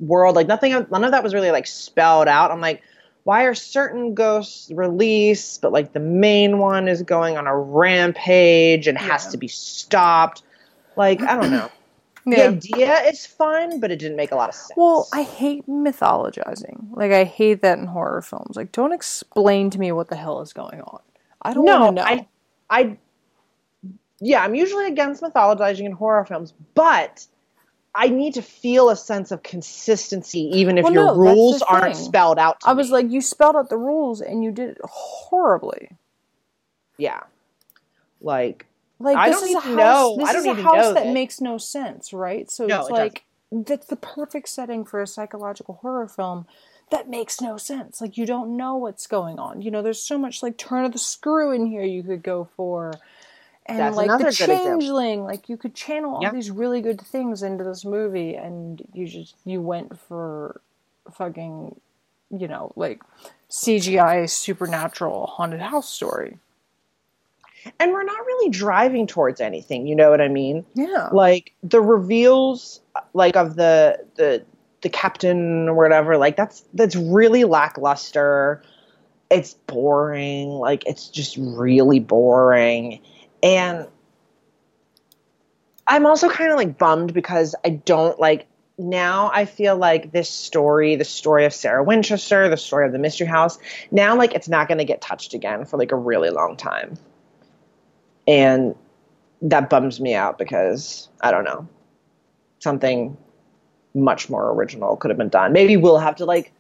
world. 0.01 0.35
Like 0.35 0.49
nothing, 0.49 0.73
none 0.73 1.05
of 1.05 1.13
that 1.13 1.23
was 1.23 1.35
really 1.35 1.51
like 1.51 1.67
spelled 1.67 2.29
out. 2.29 2.51
I'm 2.51 2.61
like, 2.61 2.83
why 3.25 3.45
are 3.45 3.55
certain 3.55 4.15
ghosts 4.15 4.71
released, 4.71 5.61
but 5.61 5.73
like 5.73 5.93
the 5.93 6.01
main 6.01 6.59
one 6.59 6.89
is 6.89 7.03
going 7.03 7.37
on 7.37 7.47
a 7.47 7.57
rampage 7.57 8.87
and 8.87 8.97
has 8.97 9.29
to 9.29 9.37
be 9.37 9.49
stopped? 9.49 10.43
Like 10.97 11.21
I 11.23 11.41
don't 11.41 11.51
know. 11.51 11.71
The 12.27 12.37
Yeah. 12.39 12.49
idea 12.49 13.03
is 13.05 13.25
fun, 13.25 13.81
but 13.81 13.91
it 13.93 13.99
didn't 13.99 14.17
make 14.17 14.33
a 14.33 14.37
lot 14.37 14.49
of 14.49 14.55
sense. 14.55 14.73
Well, 14.77 15.09
I 15.13 15.23
hate 15.23 15.67
mythologizing. 15.69 16.89
Like 16.93 17.13
I 17.13 17.25
hate 17.25 17.63
that 17.63 17.79
in 17.79 17.87
horror 17.87 18.23
films. 18.23 18.57
Like 18.57 18.73
don't 18.73 18.93
explain 18.93 19.71
to 19.71 19.79
me 19.79 19.93
what 19.93 20.09
the 20.09 20.17
hell 20.17 20.41
is 20.41 20.53
going 20.53 20.81
on. 20.81 21.01
I 21.43 21.55
don't 21.55 21.65
no, 21.65 21.91
know. 21.91 22.03
I, 22.03 22.27
I, 22.69 22.99
yeah, 24.21 24.43
I'm 24.43 24.55
usually 24.55 24.87
against 24.87 25.23
mythologizing 25.23 25.85
in 25.85 25.93
horror 25.93 26.25
films, 26.25 26.53
but 26.75 27.27
I 27.95 28.09
need 28.09 28.35
to 28.35 28.43
feel 28.43 28.91
a 28.91 28.97
sense 28.97 29.31
of 29.31 29.43
consistency, 29.43 30.41
even 30.55 30.79
if 30.79 30.85
Well, 30.85 30.93
your 30.93 31.07
no, 31.07 31.15
rules 31.15 31.63
aren't 31.63 31.97
spelled 31.97 32.39
out. 32.39 32.61
To 32.61 32.69
I 32.69 32.73
was 32.73 32.89
me. 32.89 32.93
like, 32.95 33.11
you 33.11 33.21
spelled 33.21 33.57
out 33.57 33.71
the 33.71 33.79
rules 33.79 34.21
and 34.21 34.43
you 34.43 34.51
did 34.51 34.71
it 34.71 34.79
horribly. 34.85 35.91
yeah, 36.99 37.21
like 38.21 38.67
Like 38.99 39.17
I 39.17 39.29
this 39.31 39.41
don't 39.41 39.49
is 39.51 39.55
a 39.57 39.61
house. 39.61 39.77
know- 39.77 40.17
This 40.19 40.29
I 40.29 40.33
don't 40.33 40.43
is 40.43 40.59
a 40.59 40.63
house 40.63 40.95
that 40.95 40.95
that. 41.05 41.13
makes 41.13 41.41
no 41.41 41.59
sense, 41.59 42.13
right? 42.13 42.51
So 42.51 42.67
No, 42.67 42.81
it's 42.81 42.89
it 42.89 42.93
like 42.93 43.25
that's 43.53 43.87
the 43.87 43.97
perfect 43.97 44.49
setting 44.49 44.85
for 44.85 45.01
a 45.01 45.07
psychological 45.07 45.75
horror 45.83 46.09
film 46.09 46.47
that 46.91 47.09
makes 47.09 47.41
no 47.41 47.57
sense. 47.57 48.01
Like 48.01 48.17
you 48.17 48.27
don't 48.27 48.57
know 48.57 48.77
what's 48.77 49.07
going 49.07 49.39
on. 49.39 49.61
You 49.61 49.71
know, 49.71 49.83
there's 49.83 50.01
so 50.01 50.17
much 50.19 50.43
like 50.43 50.57
turn 50.57 50.85
of 50.85 50.93
the 50.93 50.99
screw 50.99 51.53
in 51.53 51.67
here 51.67 51.83
you 51.83 52.03
could 52.03 52.23
go 52.23 52.49
for. 52.57 52.95
And 53.69 53.81
That's 53.81 53.97
like 53.97 54.19
the 54.21 54.31
changeling, 54.33 55.25
like 55.25 55.49
you 55.49 55.57
could 55.57 55.75
channel 55.75 56.15
all 56.17 56.23
Yeah. 56.23 56.31
these 56.31 56.51
really 56.53 56.81
good 56.81 57.01
things 57.01 57.43
into 57.43 57.65
this 57.65 57.85
movie 57.85 58.37
and 58.37 58.81
you 58.93 59.09
just 59.09 59.35
you 59.45 59.61
went 59.61 59.99
for 59.99 60.61
fucking 61.13 61.75
you 62.31 62.49
know, 62.49 62.73
like 62.77 63.03
CGI 63.51 64.29
supernatural 64.29 65.27
haunted 65.27 65.61
house 65.61 65.89
story. 65.89 66.39
And 67.79 67.93
we're 67.93 68.05
not 68.05 68.19
really 68.27 68.51
driving 68.51 69.07
towards 69.07 69.41
anything. 69.41 69.87
You 69.87 69.97
know 69.97 70.11
what 70.11 70.21
I 70.21 70.29
mean? 70.29 70.65
Yeah. 70.75 71.09
Like 71.13 71.53
the 71.63 71.81
reveals, 71.81 72.81
like 73.13 73.37
of 73.37 73.57
the 73.57 74.05
the 74.17 74.45
the 74.83 74.89
captain 74.89 75.69
or 75.69 75.75
whatever. 75.75 76.17
Like 76.17 76.37
that's 76.37 76.65
that's 76.75 76.97
really 76.97 77.45
lackluster. 77.45 78.63
It's 79.31 79.55
boring. 79.55 80.51
Like 80.51 80.87
it's 80.87 81.09
just 81.09 81.37
really 81.39 82.01
boring, 82.01 83.01
and 83.43 83.89
I'm 85.87 86.07
also 86.07 86.29
kind 86.29 86.51
of 86.51 86.57
like 86.57 86.79
bummed 86.79 87.15
because 87.15 87.55
I 87.65 87.71
don't 87.71 88.19
like. 88.19 88.47
Now 88.79 89.31
I 89.33 89.47
feel 89.47 89.75
like 89.75 90.13
this 90.13 90.29
story, 90.29 90.97
the 90.97 91.05
story 91.05 91.47
of 91.47 91.55
Sarah 91.55 91.83
Winchester, 91.83 92.51
the 92.51 92.59
story 92.59 92.85
of 92.85 92.93
the 92.93 92.99
Mystery 92.99 93.27
House, 93.27 93.59
now 93.91 94.17
like 94.17 94.35
it's 94.35 94.49
not 94.51 94.69
going 94.69 94.79
to 94.79 94.85
get 94.85 95.01
touched 95.01 95.33
again 95.33 95.65
for 95.65 95.79
like 95.79 95.93
a 95.93 95.97
really 95.97 96.29
long 96.29 96.59
time 96.59 96.99
and 98.27 98.75
that 99.43 99.71
bums 99.71 100.01
me 100.01 100.15
out 100.15 100.39
because 100.39 101.09
I 101.21 101.31
don't 101.31 101.45
know 101.45 101.69
something 102.59 103.17
much 103.95 104.29
more 104.29 104.53
original 104.53 104.97
could 104.97 105.11
have 105.11 105.19
been 105.19 105.29
done. 105.29 105.53
Maybe 105.53 105.77
we'll 105.77 105.99
have 105.99 106.17
to 106.17 106.25
like 106.25 106.53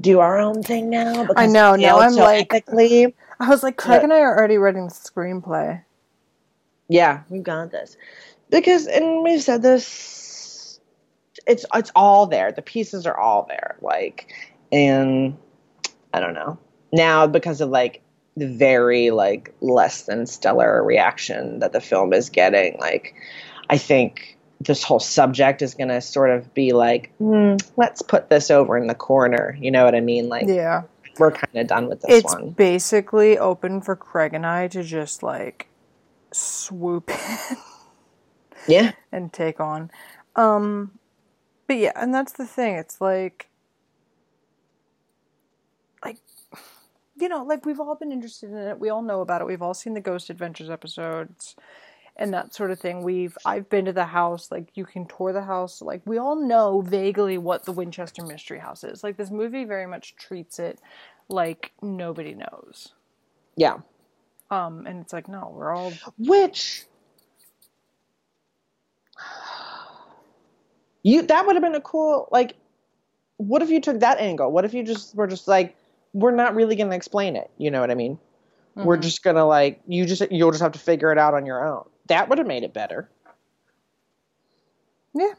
do 0.00 0.20
our 0.20 0.38
own 0.38 0.62
thing 0.62 0.90
now. 0.90 1.22
Because 1.22 1.34
I 1.36 1.46
know, 1.46 1.74
now 1.76 1.98
I'm 1.98 2.12
so 2.12 2.22
like- 2.22 2.48
epically. 2.48 3.12
I 3.38 3.48
was 3.48 3.62
like, 3.62 3.78
Craig 3.78 4.02
and 4.02 4.12
I 4.12 4.20
are 4.20 4.36
already 4.36 4.58
writing 4.58 4.86
the 4.86 4.92
screenplay. 4.92 5.82
Yeah, 6.88 7.22
we've 7.30 7.42
got 7.42 7.70
this 7.70 7.96
because, 8.50 8.86
and 8.86 9.22
we've 9.22 9.42
said 9.42 9.62
this. 9.62 10.78
It's 11.46 11.64
it's 11.74 11.90
all 11.96 12.26
there. 12.26 12.52
The 12.52 12.60
pieces 12.60 13.06
are 13.06 13.16
all 13.16 13.46
there. 13.48 13.76
Like, 13.80 14.30
and 14.70 15.38
I 16.12 16.20
don't 16.20 16.34
know 16.34 16.58
now 16.92 17.26
because 17.26 17.60
of 17.62 17.70
like 17.70 18.02
the 18.40 18.48
very 18.48 19.10
like 19.10 19.54
less 19.60 20.02
than 20.02 20.26
stellar 20.26 20.82
reaction 20.82 21.60
that 21.60 21.72
the 21.72 21.80
film 21.80 22.12
is 22.12 22.30
getting. 22.30 22.78
Like, 22.78 23.14
I 23.68 23.78
think 23.78 24.38
this 24.60 24.82
whole 24.82 25.00
subject 25.00 25.62
is 25.62 25.74
going 25.74 25.88
to 25.88 26.00
sort 26.00 26.30
of 26.30 26.52
be 26.54 26.72
like, 26.72 27.12
hmm, 27.18 27.56
let's 27.76 28.02
put 28.02 28.30
this 28.30 28.50
over 28.50 28.76
in 28.76 28.86
the 28.88 28.94
corner. 28.94 29.56
You 29.60 29.70
know 29.70 29.84
what 29.84 29.94
I 29.94 30.00
mean? 30.00 30.28
Like, 30.28 30.46
Yeah. 30.48 30.82
we're 31.18 31.32
kind 31.32 31.56
of 31.56 31.66
done 31.66 31.88
with 31.88 32.00
this 32.02 32.24
It's 32.24 32.34
one. 32.34 32.50
basically 32.50 33.38
open 33.38 33.80
for 33.82 33.94
Craig 33.96 34.34
and 34.34 34.46
I 34.46 34.68
to 34.68 34.82
just 34.82 35.22
like 35.22 35.68
swoop 36.32 37.10
in 37.50 37.56
Yeah. 38.66 38.92
and 39.12 39.32
take 39.32 39.60
on. 39.60 39.90
Um 40.36 40.92
but 41.66 41.76
yeah, 41.76 41.92
and 41.94 42.12
that's 42.14 42.32
the 42.32 42.46
thing. 42.46 42.74
It's 42.76 43.00
like 43.00 43.49
you 47.20 47.28
know, 47.28 47.44
like 47.44 47.66
we've 47.66 47.80
all 47.80 47.94
been 47.94 48.12
interested 48.12 48.50
in 48.50 48.56
it. 48.56 48.78
We 48.78 48.90
all 48.90 49.02
know 49.02 49.20
about 49.20 49.40
it. 49.40 49.46
We've 49.46 49.62
all 49.62 49.74
seen 49.74 49.94
the 49.94 50.00
Ghost 50.00 50.30
Adventures 50.30 50.70
episodes 50.70 51.56
and 52.16 52.34
that 52.34 52.54
sort 52.54 52.70
of 52.70 52.78
thing. 52.78 53.02
We've 53.02 53.36
I've 53.44 53.68
been 53.68 53.86
to 53.86 53.92
the 53.92 54.04
house, 54.04 54.50
like 54.50 54.68
you 54.74 54.84
can 54.84 55.06
tour 55.06 55.32
the 55.32 55.42
house. 55.42 55.80
Like 55.82 56.02
we 56.04 56.18
all 56.18 56.36
know 56.36 56.80
vaguely 56.80 57.38
what 57.38 57.64
the 57.64 57.72
Winchester 57.72 58.24
Mystery 58.24 58.58
House 58.58 58.84
is. 58.84 59.02
Like 59.02 59.16
this 59.16 59.30
movie 59.30 59.64
very 59.64 59.86
much 59.86 60.16
treats 60.16 60.58
it 60.58 60.80
like 61.28 61.72
nobody 61.82 62.34
knows. 62.34 62.92
Yeah. 63.56 63.78
Um, 64.50 64.86
and 64.86 65.00
it's 65.00 65.12
like, 65.12 65.28
no, 65.28 65.52
we're 65.54 65.74
all 65.74 65.92
Which 66.18 66.84
you 71.02 71.22
that 71.22 71.46
would 71.46 71.56
have 71.56 71.62
been 71.62 71.74
a 71.74 71.80
cool 71.80 72.28
like 72.30 72.56
what 73.36 73.62
if 73.62 73.70
you 73.70 73.80
took 73.80 74.00
that 74.00 74.18
angle? 74.18 74.52
What 74.52 74.66
if 74.66 74.74
you 74.74 74.82
just 74.82 75.14
were 75.14 75.26
just 75.26 75.48
like 75.48 75.74
we're 76.12 76.32
not 76.32 76.54
really 76.54 76.76
going 76.76 76.90
to 76.90 76.96
explain 76.96 77.36
it, 77.36 77.50
you 77.58 77.70
know 77.70 77.80
what 77.80 77.90
I 77.90 77.94
mean? 77.94 78.18
We're 78.82 78.96
Mhm. 78.96 79.02
just 79.02 79.22
going 79.22 79.36
to 79.36 79.44
like 79.44 79.80
you 79.86 80.06
just 80.06 80.22
you'll 80.30 80.52
just 80.52 80.62
have 80.62 80.72
to 80.72 80.78
figure 80.78 81.12
it 81.12 81.18
out 81.18 81.34
on 81.34 81.46
your 81.46 81.66
own. 81.66 81.84
That 82.08 82.28
would 82.28 82.38
have 82.38 82.46
made 82.46 82.64
it 82.64 82.74
better. 82.74 83.10
yeah. 85.14 85.34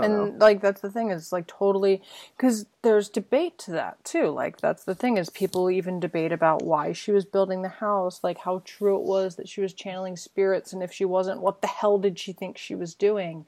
And 0.00 0.12
know. 0.12 0.38
like 0.40 0.60
that's 0.60 0.80
the 0.80 0.90
thing 0.90 1.10
is 1.10 1.32
like 1.32 1.46
totally 1.46 2.02
because 2.36 2.66
there's 2.82 3.08
debate 3.08 3.58
to 3.60 3.72
that 3.72 4.04
too. 4.04 4.28
Like 4.28 4.60
that's 4.60 4.84
the 4.84 4.94
thing 4.94 5.16
is 5.16 5.30
people 5.30 5.70
even 5.70 6.00
debate 6.00 6.32
about 6.32 6.64
why 6.64 6.92
she 6.92 7.12
was 7.12 7.24
building 7.24 7.62
the 7.62 7.68
house, 7.68 8.20
like 8.24 8.38
how 8.38 8.62
true 8.64 8.96
it 8.96 9.02
was 9.04 9.36
that 9.36 9.48
she 9.48 9.60
was 9.60 9.74
channeling 9.74 10.16
spirits, 10.16 10.72
and 10.72 10.82
if 10.82 10.92
she 10.92 11.04
wasn't, 11.04 11.40
what 11.42 11.62
the 11.62 11.68
hell 11.68 11.98
did 11.98 12.18
she 12.18 12.32
think 12.32 12.58
she 12.58 12.74
was 12.74 12.94
doing? 12.94 13.46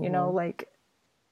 You 0.00 0.10
Mm-hmm. 0.10 0.10
know, 0.10 0.30
like 0.30 0.68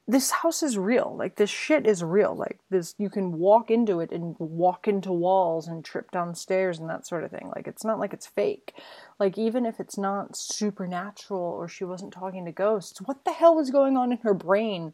this 0.09 0.31
house 0.31 0.63
is 0.63 0.75
real. 0.75 1.15
Like 1.15 1.35
this 1.35 1.51
shit 1.51 1.85
is 1.85 2.03
real. 2.03 2.35
Like 2.35 2.57
this, 2.71 2.95
you 2.97 3.11
can 3.11 3.33
walk 3.33 3.69
into 3.69 3.99
it 3.99 4.11
and 4.11 4.35
walk 4.39 4.87
into 4.87 5.11
walls 5.11 5.67
and 5.67 5.85
trip 5.85 6.09
down 6.09 6.33
stairs 6.33 6.79
and 6.79 6.89
that 6.89 7.05
sort 7.05 7.23
of 7.23 7.29
thing. 7.29 7.51
Like 7.55 7.67
it's 7.67 7.85
not 7.85 7.99
like 7.99 8.11
it's 8.11 8.25
fake. 8.25 8.73
Like 9.19 9.37
even 9.37 9.67
if 9.67 9.79
it's 9.79 9.99
not 9.99 10.35
supernatural 10.35 11.39
or 11.39 11.67
she 11.67 11.83
wasn't 11.83 12.11
talking 12.11 12.43
to 12.45 12.51
ghosts, 12.51 12.99
what 13.05 13.23
the 13.23 13.33
hell 13.33 13.55
was 13.55 13.69
going 13.69 13.97
on 13.97 14.11
in 14.11 14.17
her 14.23 14.33
brain 14.33 14.93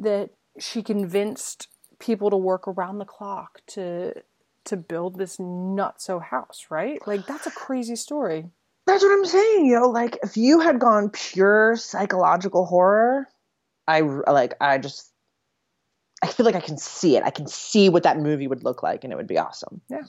that 0.00 0.30
she 0.58 0.82
convinced 0.82 1.68
people 2.00 2.28
to 2.28 2.36
work 2.36 2.66
around 2.66 2.98
the 2.98 3.04
clock 3.04 3.60
to 3.68 4.14
to 4.64 4.76
build 4.76 5.16
this 5.16 5.36
nutso 5.36 6.20
house, 6.20 6.66
right? 6.70 6.98
Like 7.06 7.24
that's 7.24 7.46
a 7.46 7.52
crazy 7.52 7.94
story. 7.94 8.46
That's 8.84 9.04
what 9.04 9.12
I'm 9.12 9.26
saying, 9.26 9.66
you 9.66 9.78
know, 9.78 9.90
like 9.90 10.18
if 10.24 10.36
you 10.36 10.58
had 10.58 10.80
gone 10.80 11.10
pure 11.10 11.76
psychological 11.76 12.66
horror, 12.66 13.28
I 13.86 14.00
like 14.00 14.54
I 14.60 14.78
just 14.78 15.10
I 16.22 16.26
feel 16.28 16.44
like 16.46 16.54
I 16.54 16.60
can 16.60 16.76
see 16.76 17.16
it. 17.16 17.22
I 17.24 17.30
can 17.30 17.46
see 17.46 17.88
what 17.88 18.02
that 18.02 18.18
movie 18.18 18.46
would 18.46 18.64
look 18.64 18.82
like 18.82 19.04
and 19.04 19.12
it 19.12 19.16
would 19.16 19.26
be 19.26 19.38
awesome. 19.38 19.80
Yeah, 19.88 20.02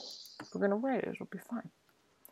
we're 0.54 0.62
gonna 0.62 0.76
write 0.76 1.04
it. 1.04 1.10
It'll 1.14 1.26
be 1.26 1.40
fine. 1.50 1.70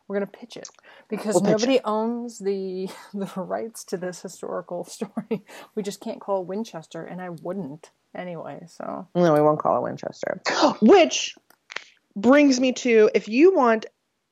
We're 0.07 0.15
gonna 0.15 0.27
pitch 0.27 0.57
it 0.57 0.69
because 1.07 1.35
We'll 1.35 1.43
nobody 1.43 1.79
owns 1.85 2.39
the 2.39 2.89
the 3.13 3.31
rights 3.35 3.83
to 3.85 3.97
this 3.97 4.21
historical 4.21 4.83
story. 4.85 5.43
We 5.75 5.83
just 5.83 6.01
can't 6.01 6.19
call 6.19 6.41
it 6.41 6.47
Winchester, 6.47 7.03
and 7.03 7.21
I 7.21 7.29
wouldn't 7.29 7.91
anyway. 8.15 8.65
So 8.67 9.07
No, 9.15 9.33
we 9.33 9.41
won't 9.41 9.59
call 9.59 9.77
it 9.77 9.83
Winchester. 9.83 10.41
Which 10.81 11.35
brings 12.15 12.59
me 12.59 12.73
to 12.73 13.09
if 13.13 13.27
you 13.27 13.53
want 13.53 13.85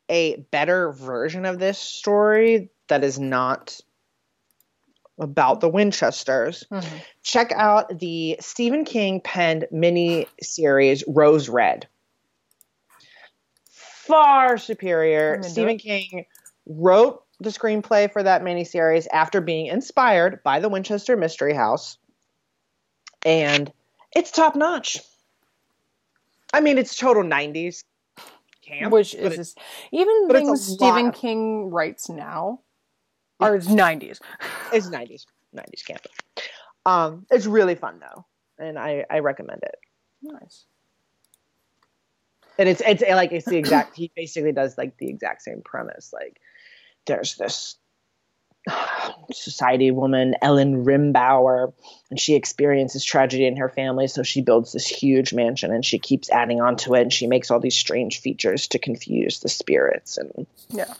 a 0.09 0.37
better 0.51 0.91
version 0.91 1.45
of 1.45 1.59
this 1.59 1.77
story 1.77 2.69
that 2.87 3.03
is 3.03 3.19
not 3.19 3.79
about 5.19 5.59
the 5.61 5.69
Winchesters, 5.69 6.63
Mhm. 6.71 7.01
check 7.23 7.51
out 7.53 7.99
the 7.99 8.37
Stephen 8.39 8.85
King 8.85 9.21
penned 9.21 9.67
mini 9.71 10.27
series 10.41 11.03
Rose 11.07 11.49
Red. 11.49 11.87
Far 13.69 14.57
superior. 14.57 15.43
Stephen. 15.43 15.77
King 15.77 16.25
wrote 16.65 17.23
the 17.39 17.49
screenplay 17.49 18.11
for 18.11 18.23
that 18.23 18.41
miniseries 18.41 19.07
after 19.11 19.41
being 19.41 19.67
inspired 19.67 20.41
by 20.43 20.59
the 20.59 20.69
Winchester 20.69 21.17
Mystery 21.17 21.53
House. 21.53 21.97
And 23.25 23.71
it's 24.15 24.31
top 24.31 24.55
notch. 24.55 25.01
I 26.53 26.61
mean, 26.61 26.77
it's 26.77 26.95
total 26.95 27.23
90s 27.23 27.83
camp. 28.61 28.91
which 28.93 29.13
is 29.13 29.55
even 29.91 30.27
but 30.27 30.37
it's 30.37 30.47
a 30.47 30.51
things 30.51 30.73
Stephen. 30.73 31.11
King 31.11 31.69
writes 31.69 32.09
now 32.09 32.61
are 33.39 33.57
nineties. 33.59 34.19
it's 34.73 34.87
90s. 34.87 35.25
90s 35.55 35.85
camp. 35.85 36.07
Um, 36.85 37.25
it's 37.31 37.45
really 37.45 37.75
fun, 37.75 37.99
though. 37.99 38.25
And 38.59 38.77
I, 38.77 39.05
I 39.09 39.19
recommend 39.19 39.61
it. 39.63 39.75
Nice. 40.21 40.65
and 42.57 42.67
it's 42.67 42.81
it's 42.85 43.03
like 43.03 43.31
it's 43.31 43.45
the 43.45 43.57
exact 43.57 43.95
he 43.95 44.11
basically 44.15 44.51
does 44.51 44.77
like 44.77 44.97
the 44.97 45.09
exact 45.09 45.43
same 45.43 45.61
premise 45.63 46.11
like 46.11 46.39
there's 47.05 47.35
this 47.35 47.77
society 49.31 49.91
woman 49.91 50.35
ellen 50.41 50.85
rimbauer 50.85 51.73
and 52.09 52.19
she 52.19 52.35
experiences 52.35 53.03
tragedy 53.03 53.45
in 53.45 53.57
her 53.57 53.69
family 53.69 54.07
so 54.07 54.23
she 54.23 54.41
builds 54.41 54.71
this 54.71 54.87
huge 54.87 55.33
mansion 55.33 55.73
and 55.73 55.85
she 55.85 55.99
keeps 55.99 56.29
adding 56.29 56.61
onto 56.61 56.95
it 56.95 57.01
and 57.01 57.13
she 57.13 57.27
makes 57.27 57.51
all 57.51 57.59
these 57.59 57.77
strange 57.77 58.21
features 58.21 58.67
to 58.67 58.79
confuse 58.79 59.39
the 59.41 59.49
spirits 59.49 60.17
and 60.17 60.47
Yeah. 60.69 60.93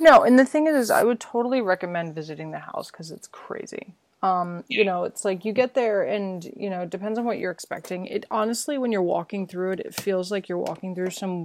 No, 0.00 0.22
and 0.22 0.38
the 0.38 0.44
thing 0.44 0.66
is, 0.66 0.76
is 0.76 0.90
I 0.90 1.04
would 1.04 1.20
totally 1.20 1.60
recommend 1.60 2.14
visiting 2.14 2.50
the 2.50 2.58
house 2.58 2.90
because 2.90 3.10
it's 3.10 3.26
crazy. 3.28 3.94
Um, 4.22 4.64
you 4.68 4.84
know, 4.84 5.04
it's 5.04 5.24
like 5.24 5.44
you 5.44 5.52
get 5.52 5.74
there 5.74 6.02
and, 6.02 6.44
you 6.56 6.70
know, 6.70 6.82
it 6.82 6.90
depends 6.90 7.18
on 7.18 7.24
what 7.24 7.38
you're 7.38 7.52
expecting. 7.52 8.06
It 8.06 8.26
honestly, 8.30 8.78
when 8.78 8.90
you're 8.90 9.02
walking 9.02 9.46
through 9.46 9.72
it, 9.72 9.80
it 9.80 9.94
feels 9.94 10.30
like 10.30 10.48
you're 10.48 10.58
walking 10.58 10.94
through 10.94 11.10
some 11.10 11.44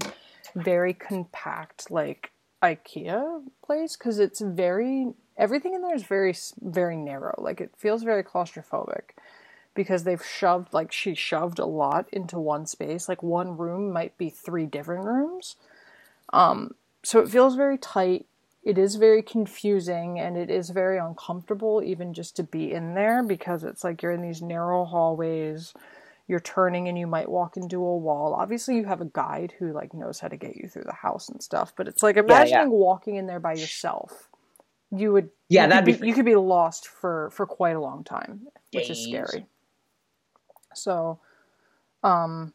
very 0.56 0.94
compact, 0.94 1.92
like 1.92 2.32
IKEA 2.64 3.44
place 3.64 3.96
because 3.96 4.20
it's 4.20 4.42
very, 4.42 5.14
everything 5.38 5.74
in 5.74 5.82
there 5.82 5.96
is 5.96 6.04
very, 6.04 6.36
very 6.62 6.96
narrow. 6.96 7.36
Like 7.38 7.62
it 7.62 7.72
feels 7.78 8.04
very 8.04 8.24
claustrophobic 8.24 9.12
because 9.74 10.04
they've 10.04 10.24
shoved, 10.24 10.74
like 10.74 10.92
she 10.92 11.16
shoved 11.16 11.60
a 11.60 11.66
lot 11.66 12.08
into 12.12 12.40
one 12.40 12.66
space. 12.66 13.10
Like 13.10 13.24
one 13.24 13.58
room 13.58 13.92
might 13.92 14.18
be 14.18 14.30
three 14.30 14.66
different 14.66 15.06
rooms. 15.06 15.56
Um, 16.32 16.76
so 17.04 17.20
it 17.20 17.30
feels 17.30 17.56
very 17.56 17.78
tight 17.78 18.26
it 18.64 18.78
is 18.78 18.96
very 18.96 19.22
confusing 19.22 20.20
and 20.20 20.38
it 20.38 20.50
is 20.50 20.70
very 20.70 20.98
uncomfortable 20.98 21.82
even 21.84 22.14
just 22.14 22.36
to 22.38 22.44
be 22.44 22.72
in 22.72 22.94
there 22.94 23.22
because 23.22 23.64
it's 23.64 23.84
like 23.84 24.02
you're 24.02 24.12
in 24.12 24.22
these 24.22 24.42
narrow 24.42 24.86
hallways 24.86 25.74
you're 26.28 26.40
turning 26.40 26.88
and 26.88 26.98
you 26.98 27.06
might 27.06 27.30
walk 27.30 27.58
into 27.58 27.78
a 27.78 27.98
wall 27.98 28.34
obviously 28.34 28.76
you 28.76 28.86
have 28.86 29.02
a 29.02 29.06
guide 29.06 29.54
who 29.60 29.74
like 29.74 29.94
knows 29.94 30.20
how 30.20 30.28
to 30.28 30.38
get 30.38 30.56
you 30.56 30.68
through 30.68 30.86
the 30.86 30.94
house 30.94 31.30
and 31.30 31.44
stuff 31.44 31.74
but 31.76 31.88
it's 31.88 32.02
like 32.02 32.18
imagining 32.18 32.70
walking 32.70 33.16
in 33.16 33.28
there 33.28 33.40
by 33.40 33.54
yourself 33.54 34.30
you 34.96 35.12
would 35.14 35.30
Yeah, 35.50 35.66
you 35.66 35.70
that'd 35.70 35.86
could 35.86 36.00
be 36.00 36.08
you 36.08 36.14
could 36.14 36.26
be 36.26 36.36
lost 36.36 36.88
for 36.88 37.30
for 37.32 37.46
quite 37.46 37.76
a 37.76 37.82
long 37.82 38.04
time 38.04 38.42
which 38.72 38.90
is 38.90 39.00
scary 39.00 39.46
so 40.74 41.20
um 42.04 42.54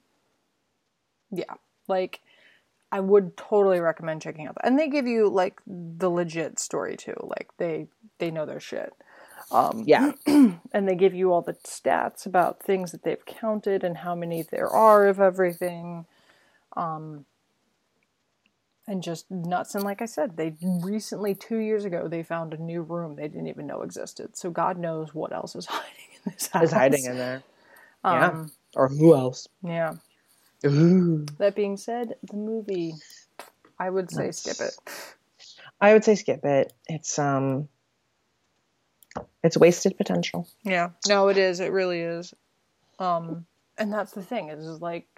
yeah 1.30 1.54
like 1.88 2.20
I 2.90 3.00
would 3.00 3.36
totally 3.36 3.80
recommend 3.80 4.22
checking 4.22 4.46
out 4.46 4.54
that. 4.54 4.66
And 4.66 4.78
they 4.78 4.88
give 4.88 5.06
you 5.06 5.28
like 5.28 5.60
the 5.66 6.08
legit 6.10 6.58
story 6.58 6.96
too. 6.96 7.16
Like 7.20 7.50
they 7.58 7.88
they 8.18 8.30
know 8.30 8.46
their 8.46 8.60
shit. 8.60 8.92
Um, 9.50 9.84
Yeah. 9.86 10.12
and 10.26 10.88
they 10.88 10.94
give 10.94 11.14
you 11.14 11.32
all 11.32 11.42
the 11.42 11.54
stats 11.54 12.26
about 12.26 12.62
things 12.62 12.92
that 12.92 13.02
they've 13.02 13.24
counted 13.26 13.84
and 13.84 13.98
how 13.98 14.14
many 14.14 14.42
there 14.42 14.68
are 14.68 15.06
of 15.06 15.20
everything. 15.20 16.06
Um, 16.76 17.24
and 18.88 19.02
just 19.02 19.30
nuts. 19.30 19.74
And 19.74 19.84
like 19.84 20.02
I 20.02 20.06
said, 20.06 20.36
they 20.36 20.54
recently, 20.62 21.34
two 21.34 21.58
years 21.58 21.84
ago, 21.84 22.08
they 22.08 22.22
found 22.22 22.54
a 22.54 22.56
new 22.56 22.82
room 22.82 23.14
they 23.14 23.28
didn't 23.28 23.46
even 23.48 23.66
know 23.66 23.82
existed. 23.82 24.36
So 24.36 24.50
God 24.50 24.78
knows 24.78 25.14
what 25.14 25.32
else 25.32 25.54
is 25.54 25.66
hiding 25.70 25.92
in 26.24 26.32
this 26.32 26.48
house. 26.48 26.64
Is 26.64 26.72
hiding 26.72 27.04
in 27.04 27.18
there. 27.18 27.42
Yeah. 28.04 28.28
Um, 28.28 28.50
Or 28.74 28.88
who 28.88 29.14
else? 29.14 29.46
yeah. 29.62 29.94
Ooh. 30.66 31.24
That 31.38 31.54
being 31.54 31.76
said, 31.76 32.16
the 32.22 32.36
movie, 32.36 32.94
I 33.78 33.90
would 33.90 34.10
say 34.10 34.24
Nice. 34.26 34.38
skip 34.38 34.66
it. 34.66 34.74
I 35.80 35.92
would 35.92 36.02
say 36.04 36.16
skip 36.16 36.44
it. 36.44 36.72
It's 36.88 37.18
um 37.18 37.68
it's 39.44 39.56
wasted 39.56 39.96
potential. 39.96 40.48
Yeah. 40.64 40.90
No, 41.06 41.28
it 41.28 41.38
is. 41.38 41.60
It 41.60 41.70
really 41.70 42.00
is. 42.00 42.34
Um, 42.98 43.46
and 43.76 43.92
that's 43.92 44.12
the 44.12 44.22
thing 44.22 44.48
is, 44.48 44.64
is 44.66 44.80
like, 44.80 45.17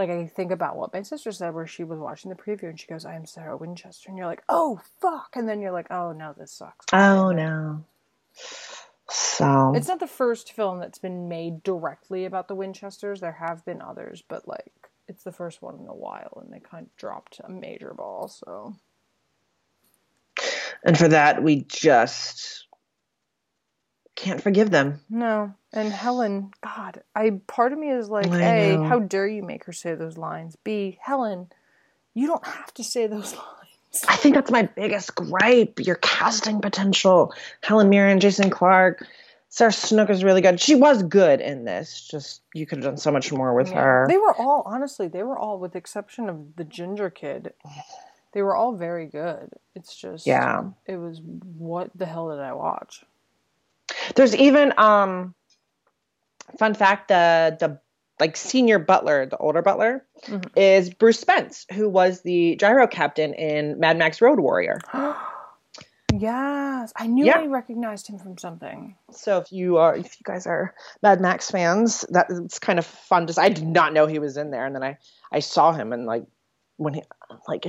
like 0.00 0.08
I 0.10 0.26
think 0.26 0.50
about 0.50 0.76
what 0.76 0.94
my 0.94 1.02
sister 1.02 1.30
said 1.30 1.52
where 1.52 1.66
she 1.66 1.84
was 1.84 1.98
watching 1.98 2.30
the 2.30 2.34
preview 2.34 2.70
and 2.70 2.80
she 2.80 2.86
goes, 2.86 3.04
"I 3.04 3.16
am 3.16 3.26
Sarah 3.26 3.56
Winchester," 3.56 4.08
and 4.08 4.16
you're 4.16 4.26
like, 4.26 4.42
"Oh 4.48 4.80
fuck!" 5.00 5.36
And 5.36 5.46
then 5.46 5.60
you're 5.60 5.72
like, 5.72 5.90
"Oh 5.90 6.12
no, 6.12 6.34
this 6.36 6.52
sucks." 6.52 6.86
Oh 6.94 7.32
no. 7.32 7.84
So 9.10 9.74
It's 9.74 9.88
not 9.88 10.00
the 10.00 10.06
first 10.06 10.52
film 10.52 10.78
that's 10.78 10.98
been 10.98 11.28
made 11.28 11.62
directly 11.62 12.24
about 12.24 12.48
the 12.48 12.54
Winchesters. 12.54 13.20
There 13.20 13.32
have 13.32 13.62
been 13.66 13.82
others, 13.82 14.22
but 14.26 14.48
like 14.48 14.72
it's 15.06 15.22
the 15.22 15.32
first 15.32 15.60
one 15.60 15.78
in 15.78 15.86
a 15.86 15.94
while, 15.94 16.42
and 16.42 16.50
they 16.50 16.60
kind 16.60 16.86
of 16.86 16.96
dropped 16.96 17.38
a 17.44 17.50
major 17.50 17.92
ball. 17.92 18.28
So 18.28 18.74
and 20.82 20.96
for 20.96 21.08
that 21.08 21.42
we 21.42 21.64
just 21.64 22.66
can't 24.16 24.42
forgive 24.42 24.70
them. 24.70 25.00
no. 25.10 25.52
And 25.72 25.92
Helen, 25.92 26.52
God, 26.62 27.02
I 27.14 27.40
part 27.46 27.72
of 27.72 27.78
me 27.78 27.90
is 27.90 28.08
like, 28.08 28.30
I 28.32 28.44
A, 28.44 28.76
know. 28.76 28.84
how 28.88 28.98
dare 28.98 29.28
you 29.28 29.42
make 29.42 29.64
her 29.64 29.72
say 29.72 29.94
those 29.94 30.18
lines? 30.18 30.56
B, 30.64 30.98
Helen, 31.00 31.48
you 32.14 32.26
don't 32.26 32.44
have 32.44 32.74
to 32.74 32.84
say 32.84 33.06
those 33.06 33.34
lines. 33.36 34.04
I 34.08 34.16
think 34.16 34.34
that's 34.34 34.50
my 34.50 34.62
biggest 34.62 35.14
gripe. 35.14 35.78
Your 35.80 35.96
casting 35.96 36.60
potential. 36.60 37.32
Helen 37.62 37.88
Mirren, 37.88 38.20
Jason 38.20 38.50
Clarke, 38.50 39.06
Sarah 39.48 39.72
Snook 39.72 40.10
is 40.10 40.22
really 40.22 40.40
good. 40.40 40.60
She 40.60 40.76
was 40.76 41.02
good 41.02 41.40
in 41.40 41.64
this. 41.64 42.06
Just 42.08 42.42
you 42.54 42.66
could 42.66 42.78
have 42.78 42.84
done 42.84 42.96
so 42.96 43.10
much 43.10 43.32
more 43.32 43.52
with 43.54 43.68
Yeah. 43.70 43.80
her. 43.80 44.06
They 44.08 44.18
were 44.18 44.34
all 44.34 44.62
honestly, 44.66 45.08
they 45.08 45.24
were 45.24 45.38
all 45.38 45.58
with 45.58 45.72
the 45.72 45.78
exception 45.78 46.28
of 46.28 46.54
the 46.56 46.64
ginger 46.64 47.10
kid. 47.10 47.52
They 48.32 48.42
were 48.42 48.54
all 48.54 48.74
very 48.76 49.06
good. 49.06 49.50
It's 49.74 49.94
just 49.96 50.24
Yeah. 50.26 50.62
it 50.86 50.96
was 50.96 51.20
what 51.20 51.90
the 51.96 52.06
hell 52.06 52.30
did 52.30 52.38
I 52.38 52.52
watch? 52.52 53.04
There's 54.14 54.34
even 54.36 54.72
um 54.78 55.34
fun 56.58 56.74
fact 56.74 57.08
the 57.08 57.56
the 57.58 57.80
like 58.18 58.36
senior 58.36 58.78
butler, 58.78 59.24
the 59.26 59.38
older 59.38 59.62
butler, 59.62 60.04
Mhm. 60.28 60.50
is 60.54 60.92
Bruce 60.92 61.18
Spence, 61.20 61.64
who 61.72 61.88
was 61.88 62.20
the 62.20 62.56
gyro 62.56 62.86
captain 62.86 63.32
in 63.32 63.80
Mad 63.80 63.96
Max 63.96 64.20
Road 64.20 64.38
Warrior. 64.40 64.78
yes, 66.12 66.92
I 66.96 67.06
knew 67.06 67.24
Yeah. 67.24 67.38
I 67.38 67.46
recognized 67.46 68.08
him 68.08 68.18
from 68.18 68.36
something. 68.36 68.96
So 69.12 69.38
if 69.38 69.52
you 69.52 69.78
are 69.78 69.96
if 69.96 70.04
you 70.18 70.24
guys 70.24 70.46
are 70.46 70.74
Mad 71.02 71.20
Max 71.20 71.50
fans, 71.50 72.04
that 72.10 72.26
it's 72.30 72.58
kind 72.58 72.78
of 72.78 72.86
fun 72.86 73.26
to 73.26 73.40
I 73.40 73.48
did 73.48 73.66
not 73.66 73.92
know 73.92 74.06
he 74.06 74.18
was 74.18 74.36
in 74.36 74.50
there 74.50 74.66
and 74.66 74.74
then 74.74 74.82
I 74.82 74.98
I 75.32 75.38
saw 75.40 75.72
him 75.72 75.92
and 75.92 76.06
like 76.06 76.24
when 76.76 76.94
he 76.94 77.02
like 77.46 77.64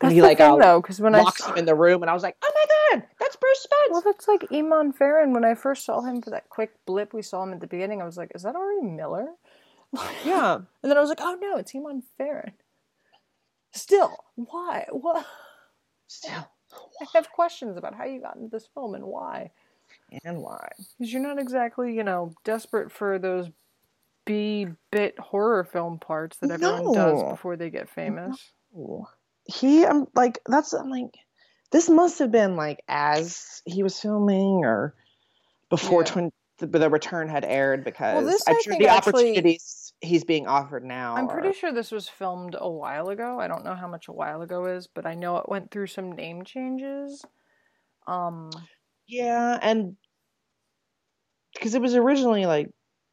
That's 0.00 0.14
he 0.14 0.20
the 0.20 0.26
like 0.26 0.38
thing, 0.38 0.52
uh, 0.52 0.56
though, 0.56 0.80
because 0.80 1.00
when 1.00 1.14
I 1.14 1.20
locks 1.22 1.42
saw, 1.44 1.52
him 1.52 1.58
in 1.58 1.66
the 1.66 1.74
room 1.74 2.02
and 2.02 2.08
I 2.10 2.14
was 2.14 2.22
like, 2.22 2.36
"Oh 2.42 2.50
that's 3.28 3.36
Bruce 3.36 3.60
Spence." 3.60 3.90
well, 3.90 4.02
that's 4.02 4.28
like 4.28 4.42
Eamon 4.50 4.94
Farren. 4.94 5.32
When 5.32 5.44
I 5.44 5.54
first 5.54 5.84
saw 5.84 6.00
him 6.00 6.22
for 6.22 6.30
that 6.30 6.48
quick 6.48 6.72
blip, 6.86 7.12
we 7.12 7.22
saw 7.22 7.42
him 7.42 7.52
at 7.52 7.60
the 7.60 7.66
beginning. 7.66 8.00
I 8.00 8.06
was 8.06 8.16
like, 8.16 8.32
"Is 8.34 8.42
that 8.42 8.56
Ari 8.56 8.82
Millen?" 8.82 9.34
yeah. 10.24 10.56
And 10.56 10.90
then 10.90 10.96
I 10.96 11.00
was 11.00 11.08
like, 11.08 11.20
"Oh 11.20 11.36
no, 11.40 11.56
it's 11.56 11.72
Eamon 11.72 12.02
Farren." 12.16 12.52
Still, 13.72 14.16
why? 14.34 14.86
What? 14.90 15.26
Still. 16.06 16.48
I 17.00 17.06
have 17.14 17.30
questions 17.30 17.76
about 17.76 17.94
how 17.94 18.04
you 18.04 18.20
got 18.20 18.36
into 18.36 18.48
this 18.48 18.68
film 18.72 18.94
and 18.94 19.04
why. 19.04 19.50
And 20.24 20.38
why? 20.38 20.68
Because 20.98 21.12
you're 21.12 21.22
not 21.22 21.38
exactly, 21.38 21.94
you 21.94 22.04
know, 22.04 22.32
desperate 22.44 22.92
for 22.92 23.18
those 23.18 23.50
B 24.26 24.66
bit 24.90 25.18
horror 25.18 25.64
film 25.64 25.98
parts 25.98 26.36
that 26.38 26.50
everyone 26.50 26.92
does 26.92 27.22
before 27.30 27.56
they 27.56 27.70
get 27.70 27.88
famous. 27.88 28.52
he 29.48 29.84
i'm 29.84 30.06
like 30.14 30.38
that's 30.46 30.72
i'm 30.74 30.90
like 30.90 31.18
this 31.70 31.88
must 31.88 32.18
have 32.18 32.30
been 32.30 32.56
like 32.56 32.82
as 32.88 33.62
he 33.66 33.82
was 33.82 33.98
filming 34.00 34.64
or 34.64 34.94
before 35.70 36.02
Yeah. 36.02 36.06
twin 36.12 36.32
the, 36.58 36.66
the 36.66 36.90
return 36.90 37.28
had 37.28 37.44
aired 37.44 37.84
because 37.84 38.26
this, 38.26 38.42
i'm 38.48 38.56
I 38.56 38.60
sure 38.62 38.78
the 38.78 38.88
actually- 38.88 39.12
opportunities 39.30 39.92
he's 40.00 40.24
being 40.24 40.46
offered 40.46 40.84
now 40.84 41.16
I'm 41.16 41.26
pretty 41.28 41.52
sure 41.52 41.72
this 41.72 41.90
was 41.90 42.08
filmed 42.08 42.54
a 42.56 42.70
while 42.70 43.08
ago. 43.08 43.40
I 43.40 43.48
don't 43.48 43.64
know 43.64 43.74
how 43.74 43.88
much 43.88 44.06
a 44.06 44.12
while 44.12 44.42
ago 44.42 44.66
is, 44.66 44.86
but 44.86 45.06
I 45.06 45.14
know 45.14 45.38
it 45.38 45.48
went 45.48 45.72
through 45.72 45.88
some 45.88 46.12
name 46.12 46.44
changes. 46.44 47.24
Um, 48.06 48.50
yeah 49.08 49.58
and 49.60 49.96
because 51.54 51.74
it 51.74 51.82
was 51.82 51.96
originally 51.96 52.46
like 52.46 52.70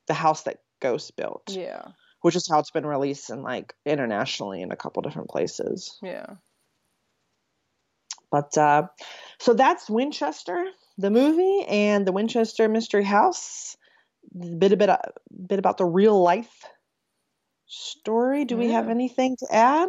the 0.07 0.14
house 0.14 0.44
that 0.44 0.57
ghost 0.80 1.15
built 1.15 1.44
yeah, 1.49 1.82
which 2.22 2.36
is 2.36 2.48
how 2.48 2.60
it's 2.60 2.69
been 2.72 2.86
released 2.86 3.30
in 3.32 3.41
like 3.41 3.73
internationally 3.86 4.61
in 4.61 4.72
a 4.72 4.76
couple 4.76 5.02
different 5.02 5.30
places 5.30 5.98
yeah. 6.03 6.26
But 8.36 8.57
uh, 8.57 8.88
so 9.40 9.53
that's 9.53 9.90
Winchester, 9.90 10.66
the 10.98 11.10
movie, 11.10 11.64
and 11.70 12.06
the 12.06 12.12
Winchester 12.12 12.68
Mystery 12.68 13.06
House. 13.06 13.78
A 14.36 14.56
bit 14.57 14.74
a 14.74 14.76
bit 14.76 14.90
a 14.90 14.99
bit 15.48 15.57
about 15.57 15.78
the 15.78 15.86
real 15.86 16.22
life 16.22 16.66
story. 17.66 18.44
Do 18.44 18.57
we 18.57 18.72
have 18.72 18.90
anything 18.90 19.38
to 19.38 19.48
add? 19.56 19.88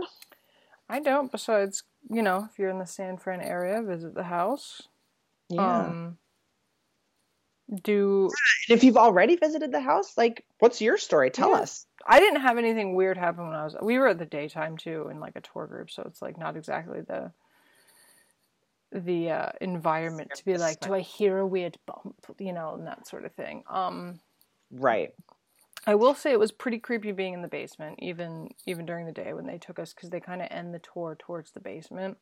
I 0.88 1.00
don't. 1.00 1.32
Besides, 1.32 1.82
you 2.08 2.22
know, 2.22 2.46
if 2.48 2.56
you're 2.56 2.70
in 2.70 2.78
the 2.78 2.86
San 2.86 3.16
Fran 3.16 3.40
area, 3.40 3.82
visit 3.82 4.14
the 4.14 4.22
house. 4.22 4.82
Um, 5.58 6.16
do 7.82 8.30
and 8.68 8.78
if 8.78 8.84
you've 8.84 8.96
already 8.96 9.34
visited 9.34 9.72
the 9.72 9.80
house, 9.80 10.16
like, 10.16 10.44
what's 10.60 10.80
your 10.80 10.98
story? 10.98 11.30
Tell 11.30 11.50
Yeah. 11.50 11.62
us. 11.62 11.84
I 12.06 12.20
didn't 12.20 12.42
have 12.42 12.58
anything 12.58 12.94
weird 12.94 13.16
happen 13.16 13.48
when 13.48 13.56
I 13.56 13.64
was. 13.64 13.74
We 13.82 13.98
were 13.98 14.06
at 14.06 14.18
the 14.18 14.24
daytime 14.26 14.76
too, 14.76 15.08
in 15.10 15.18
like 15.18 15.34
a 15.34 15.40
tour 15.40 15.66
group, 15.66 15.90
so 15.90 16.04
it's 16.06 16.22
like 16.22 16.38
not 16.38 16.56
exactly 16.56 17.00
the 17.00 17.32
the 19.04 19.30
uh, 19.30 19.48
environment 19.60 20.30
to 20.34 20.44
be 20.44 20.56
like, 20.56 20.80
do 20.80 20.94
I 20.94 21.00
hear 21.00 21.38
a 21.38 21.46
weird 21.46 21.78
bump, 21.86 22.16
you 22.38 22.52
know, 22.52 22.74
and 22.74 22.86
that 22.86 23.06
sort 23.06 23.24
of 23.24 23.32
thing. 23.32 23.62
Um, 23.68 24.20
Right. 24.70 25.12
I 25.86 25.94
will 25.94 26.14
say 26.14 26.32
it 26.32 26.40
was 26.40 26.50
pretty 26.50 26.78
creepy 26.78 27.12
being 27.12 27.34
in 27.34 27.42
the 27.42 27.48
basement, 27.48 28.00
even 28.00 28.48
even 28.66 28.86
during 28.86 29.06
the 29.06 29.12
day 29.12 29.32
when 29.32 29.46
they 29.46 29.58
took 29.58 29.78
us, 29.78 29.94
because 29.94 30.10
they 30.10 30.18
kind 30.18 30.42
of 30.42 30.48
end 30.50 30.74
the 30.74 30.80
tour 30.80 31.16
towards 31.18 31.52
the 31.52 31.60
basement, 31.60 32.18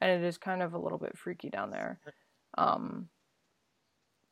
and 0.00 0.10
it 0.10 0.26
is 0.26 0.36
kind 0.36 0.62
of 0.62 0.74
a 0.74 0.78
little 0.78 0.98
bit 0.98 1.16
freaky 1.16 1.48
down 1.48 1.70
there. 1.70 1.98
Um, 2.58 3.08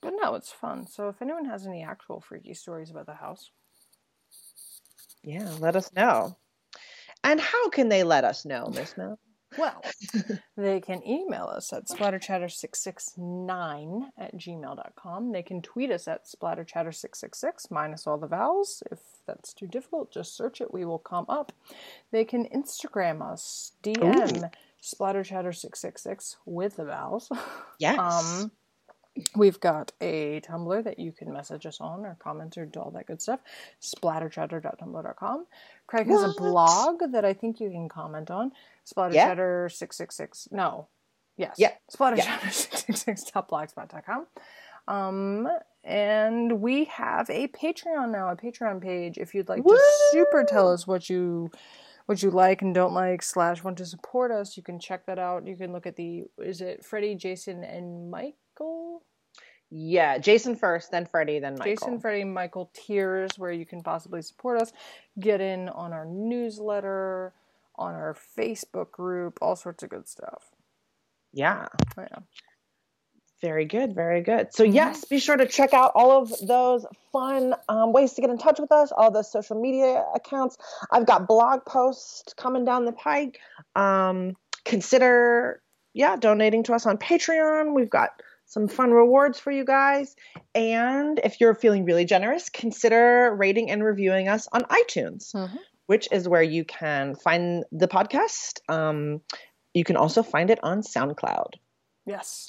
but 0.02 0.12
no, 0.20 0.34
it's 0.34 0.52
fun. 0.52 0.86
So 0.86 1.08
if 1.08 1.22
anyone 1.22 1.46
has 1.46 1.66
any 1.66 1.82
actual 1.82 2.20
freaky 2.20 2.52
stories 2.52 2.90
about 2.90 3.06
the 3.06 3.14
house, 3.14 3.50
Yeah. 5.22 5.48
Let 5.60 5.76
us 5.76 5.92
know. 5.94 6.36
And 7.24 7.40
how 7.40 7.68
can 7.70 7.88
they 7.88 8.02
let 8.02 8.24
us 8.24 8.44
know, 8.44 8.70
Miss 8.74 8.96
Mel? 8.96 9.18
Well, 9.58 9.82
they 10.56 10.80
can 10.80 11.06
email 11.06 11.44
us 11.44 11.72
at 11.72 11.88
splatterchatter669 11.88 14.02
at 14.18 14.36
gmail.com. 14.36 15.32
They 15.32 15.42
can 15.42 15.62
tweet 15.62 15.90
us 15.90 16.06
at 16.08 16.26
splatterchatter666 16.26 17.70
minus 17.70 18.06
all 18.06 18.18
the 18.18 18.26
vowels. 18.26 18.82
If 18.90 18.98
that's 19.26 19.52
too 19.52 19.66
difficult, 19.66 20.12
just 20.12 20.36
search 20.36 20.60
it. 20.60 20.72
We 20.72 20.84
will 20.84 20.98
come 20.98 21.26
up. 21.28 21.52
They 22.10 22.24
can 22.24 22.46
Instagram 22.46 23.22
us, 23.22 23.72
DM 23.82 24.50
splatterchatter666 24.82 26.36
with 26.44 26.76
the 26.76 26.84
vowels. 26.84 27.30
Yes. 27.78 27.98
Um, 28.12 28.50
we've 29.36 29.60
got 29.60 29.92
a 30.00 30.40
Tumblr 30.40 30.84
that 30.84 30.98
you 30.98 31.12
can 31.12 31.32
message 31.32 31.66
us 31.66 31.80
on 31.80 32.06
or 32.06 32.16
comment 32.18 32.56
or 32.56 32.66
do 32.66 32.80
all 32.80 32.90
that 32.92 33.06
good 33.06 33.20
stuff. 33.20 33.40
Splatterchatter.tumblr.com. 33.80 35.46
Craig 35.86 36.06
has 36.08 36.22
a 36.22 36.34
blog 36.36 37.00
that 37.12 37.24
I 37.24 37.34
think 37.34 37.60
you 37.60 37.70
can 37.70 37.88
comment 37.88 38.30
on. 38.30 38.52
Splatterchatter666. 38.86 40.52
No. 40.52 40.88
Yes. 41.36 41.56
Yeah. 41.58 41.72
Splatterchatter666.blogspot.com. 41.94 44.26
Um, 44.88 45.46
and 45.84 46.60
we 46.60 46.86
have 46.86 47.30
a 47.30 47.46
Patreon 47.46 48.10
now, 48.10 48.30
a 48.30 48.36
Patreon 48.36 48.82
page. 48.82 49.16
If 49.16 49.32
you'd 49.32 49.48
like 49.48 49.64
Woo! 49.64 49.76
to 49.76 49.80
super 50.10 50.42
tell 50.42 50.72
us 50.72 50.88
what 50.88 51.08
you 51.08 51.52
what 52.06 52.20
you 52.20 52.32
like 52.32 52.62
and 52.62 52.74
don't 52.74 52.92
like 52.92 53.22
slash 53.22 53.62
want 53.62 53.78
to 53.78 53.86
support 53.86 54.32
us, 54.32 54.56
you 54.56 54.62
can 54.64 54.80
check 54.80 55.06
that 55.06 55.20
out. 55.20 55.46
You 55.46 55.54
can 55.56 55.72
look 55.72 55.86
at 55.86 55.94
the 55.94 56.24
is 56.36 56.60
it 56.60 56.84
Freddie, 56.84 57.14
Jason, 57.14 57.62
and 57.62 58.10
Michael? 58.10 59.04
yeah, 59.74 60.18
Jason 60.18 60.54
first, 60.54 60.90
then 60.90 61.06
Freddie, 61.06 61.38
then 61.38 61.54
Michael. 61.54 61.72
Jason, 61.72 61.98
Freddie, 61.98 62.24
Michael 62.24 62.70
tiers 62.74 63.30
where 63.38 63.52
you 63.52 63.64
can 63.64 63.82
possibly 63.82 64.20
support 64.20 64.60
us. 64.60 64.70
Get 65.18 65.40
in 65.40 65.70
on 65.70 65.94
our 65.94 66.04
newsletter, 66.04 67.32
on 67.76 67.94
our 67.94 68.16
Facebook 68.38 68.90
group, 68.90 69.38
all 69.42 69.56
sorts 69.56 69.82
of 69.82 69.90
good 69.90 70.08
stuff. 70.08 70.44
yeah. 71.32 71.66
Oh, 71.98 72.02
yeah. 72.02 72.18
Very 73.40 73.64
good, 73.64 73.92
very 73.96 74.20
good. 74.22 74.54
So 74.54 74.62
yes, 74.62 75.04
be 75.06 75.18
sure 75.18 75.36
to 75.36 75.46
check 75.48 75.74
out 75.74 75.90
all 75.96 76.12
of 76.22 76.32
those 76.46 76.86
fun 77.10 77.56
um, 77.68 77.92
ways 77.92 78.12
to 78.12 78.20
get 78.20 78.30
in 78.30 78.38
touch 78.38 78.60
with 78.60 78.70
us, 78.70 78.92
all 78.96 79.10
the 79.10 79.24
social 79.24 79.60
media 79.60 80.04
accounts. 80.14 80.56
I've 80.92 81.06
got 81.06 81.26
blog 81.26 81.64
posts 81.66 82.32
coming 82.36 82.64
down 82.64 82.84
the 82.84 82.92
pike. 82.92 83.40
Um, 83.74 84.36
consider, 84.64 85.60
yeah, 85.92 86.14
donating 86.14 86.62
to 86.64 86.74
us 86.74 86.86
on 86.86 86.98
Patreon. 86.98 87.74
We've 87.74 87.90
got 87.90 88.10
some 88.46 88.68
fun 88.68 88.92
rewards 88.92 89.40
for 89.40 89.50
you 89.50 89.64
guys. 89.64 90.14
And 90.54 91.18
if 91.24 91.40
you're 91.40 91.56
feeling 91.56 91.84
really 91.84 92.04
generous, 92.04 92.48
consider 92.48 93.34
rating 93.34 93.72
and 93.72 93.82
reviewing 93.82 94.28
us 94.28 94.46
on 94.52 94.62
iTunes, 94.66 95.32
Mhm. 95.34 95.58
Which 95.92 96.08
is 96.10 96.26
where 96.26 96.42
you 96.42 96.64
can 96.64 97.14
find 97.14 97.64
the 97.70 97.86
podcast. 97.86 98.60
Um, 98.66 99.20
you 99.74 99.84
can 99.84 99.98
also 99.98 100.22
find 100.22 100.48
it 100.48 100.58
on 100.62 100.80
SoundCloud. 100.80 101.56
Yes. 102.06 102.48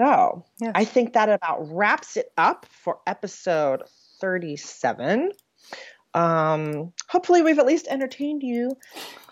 So 0.00 0.46
Yes. 0.58 0.72
I 0.74 0.86
think 0.86 1.12
that 1.12 1.28
about 1.28 1.70
wraps 1.70 2.16
it 2.16 2.32
up 2.38 2.64
for 2.70 3.00
episode 3.06 3.82
37. 4.22 5.32
Um, 6.14 6.94
hopefully, 7.10 7.42
we've 7.42 7.58
at 7.58 7.66
least 7.66 7.88
entertained 7.88 8.42
you, 8.42 8.70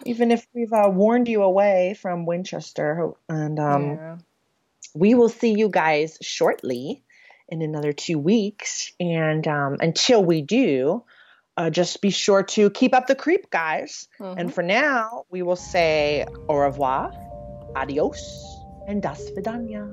even 0.05 0.33
if 0.33 0.47
we've 0.53 0.75
uh, 0.75 0.91
warned 0.93 1.27
you 1.27 1.43
away 1.43 1.97
from 1.99 2.27
Winchester. 2.27 3.13
And 3.31 3.59
um, 3.59 3.85
yeah. 3.85 4.17
we 4.93 5.15
will 5.15 5.31
see 5.31 5.55
you 5.55 5.71
guys 5.71 6.19
shortly 6.21 7.05
in 7.49 7.63
another 7.63 7.95
two 7.95 8.19
weeks. 8.19 8.93
And 9.01 9.49
um, 9.49 9.79
until 9.81 10.23
we 10.23 10.43
do, 10.43 11.05
uh, 11.61 11.69
just 11.69 12.01
be 12.01 12.09
sure 12.09 12.43
to 12.43 12.71
keep 12.71 12.95
up 12.95 13.07
the 13.07 13.15
creep, 13.15 13.51
guys. 13.51 14.09
Mhm. 14.19 14.35
And 14.39 14.55
for 14.55 14.63
now, 14.63 15.25
we 15.31 15.43
will 15.43 15.61
say 15.61 16.25
au 16.49 16.57
revoir, 16.57 17.13
adios, 17.77 18.21
and 18.89 19.03
das 19.03 19.21
vidania. 19.37 19.85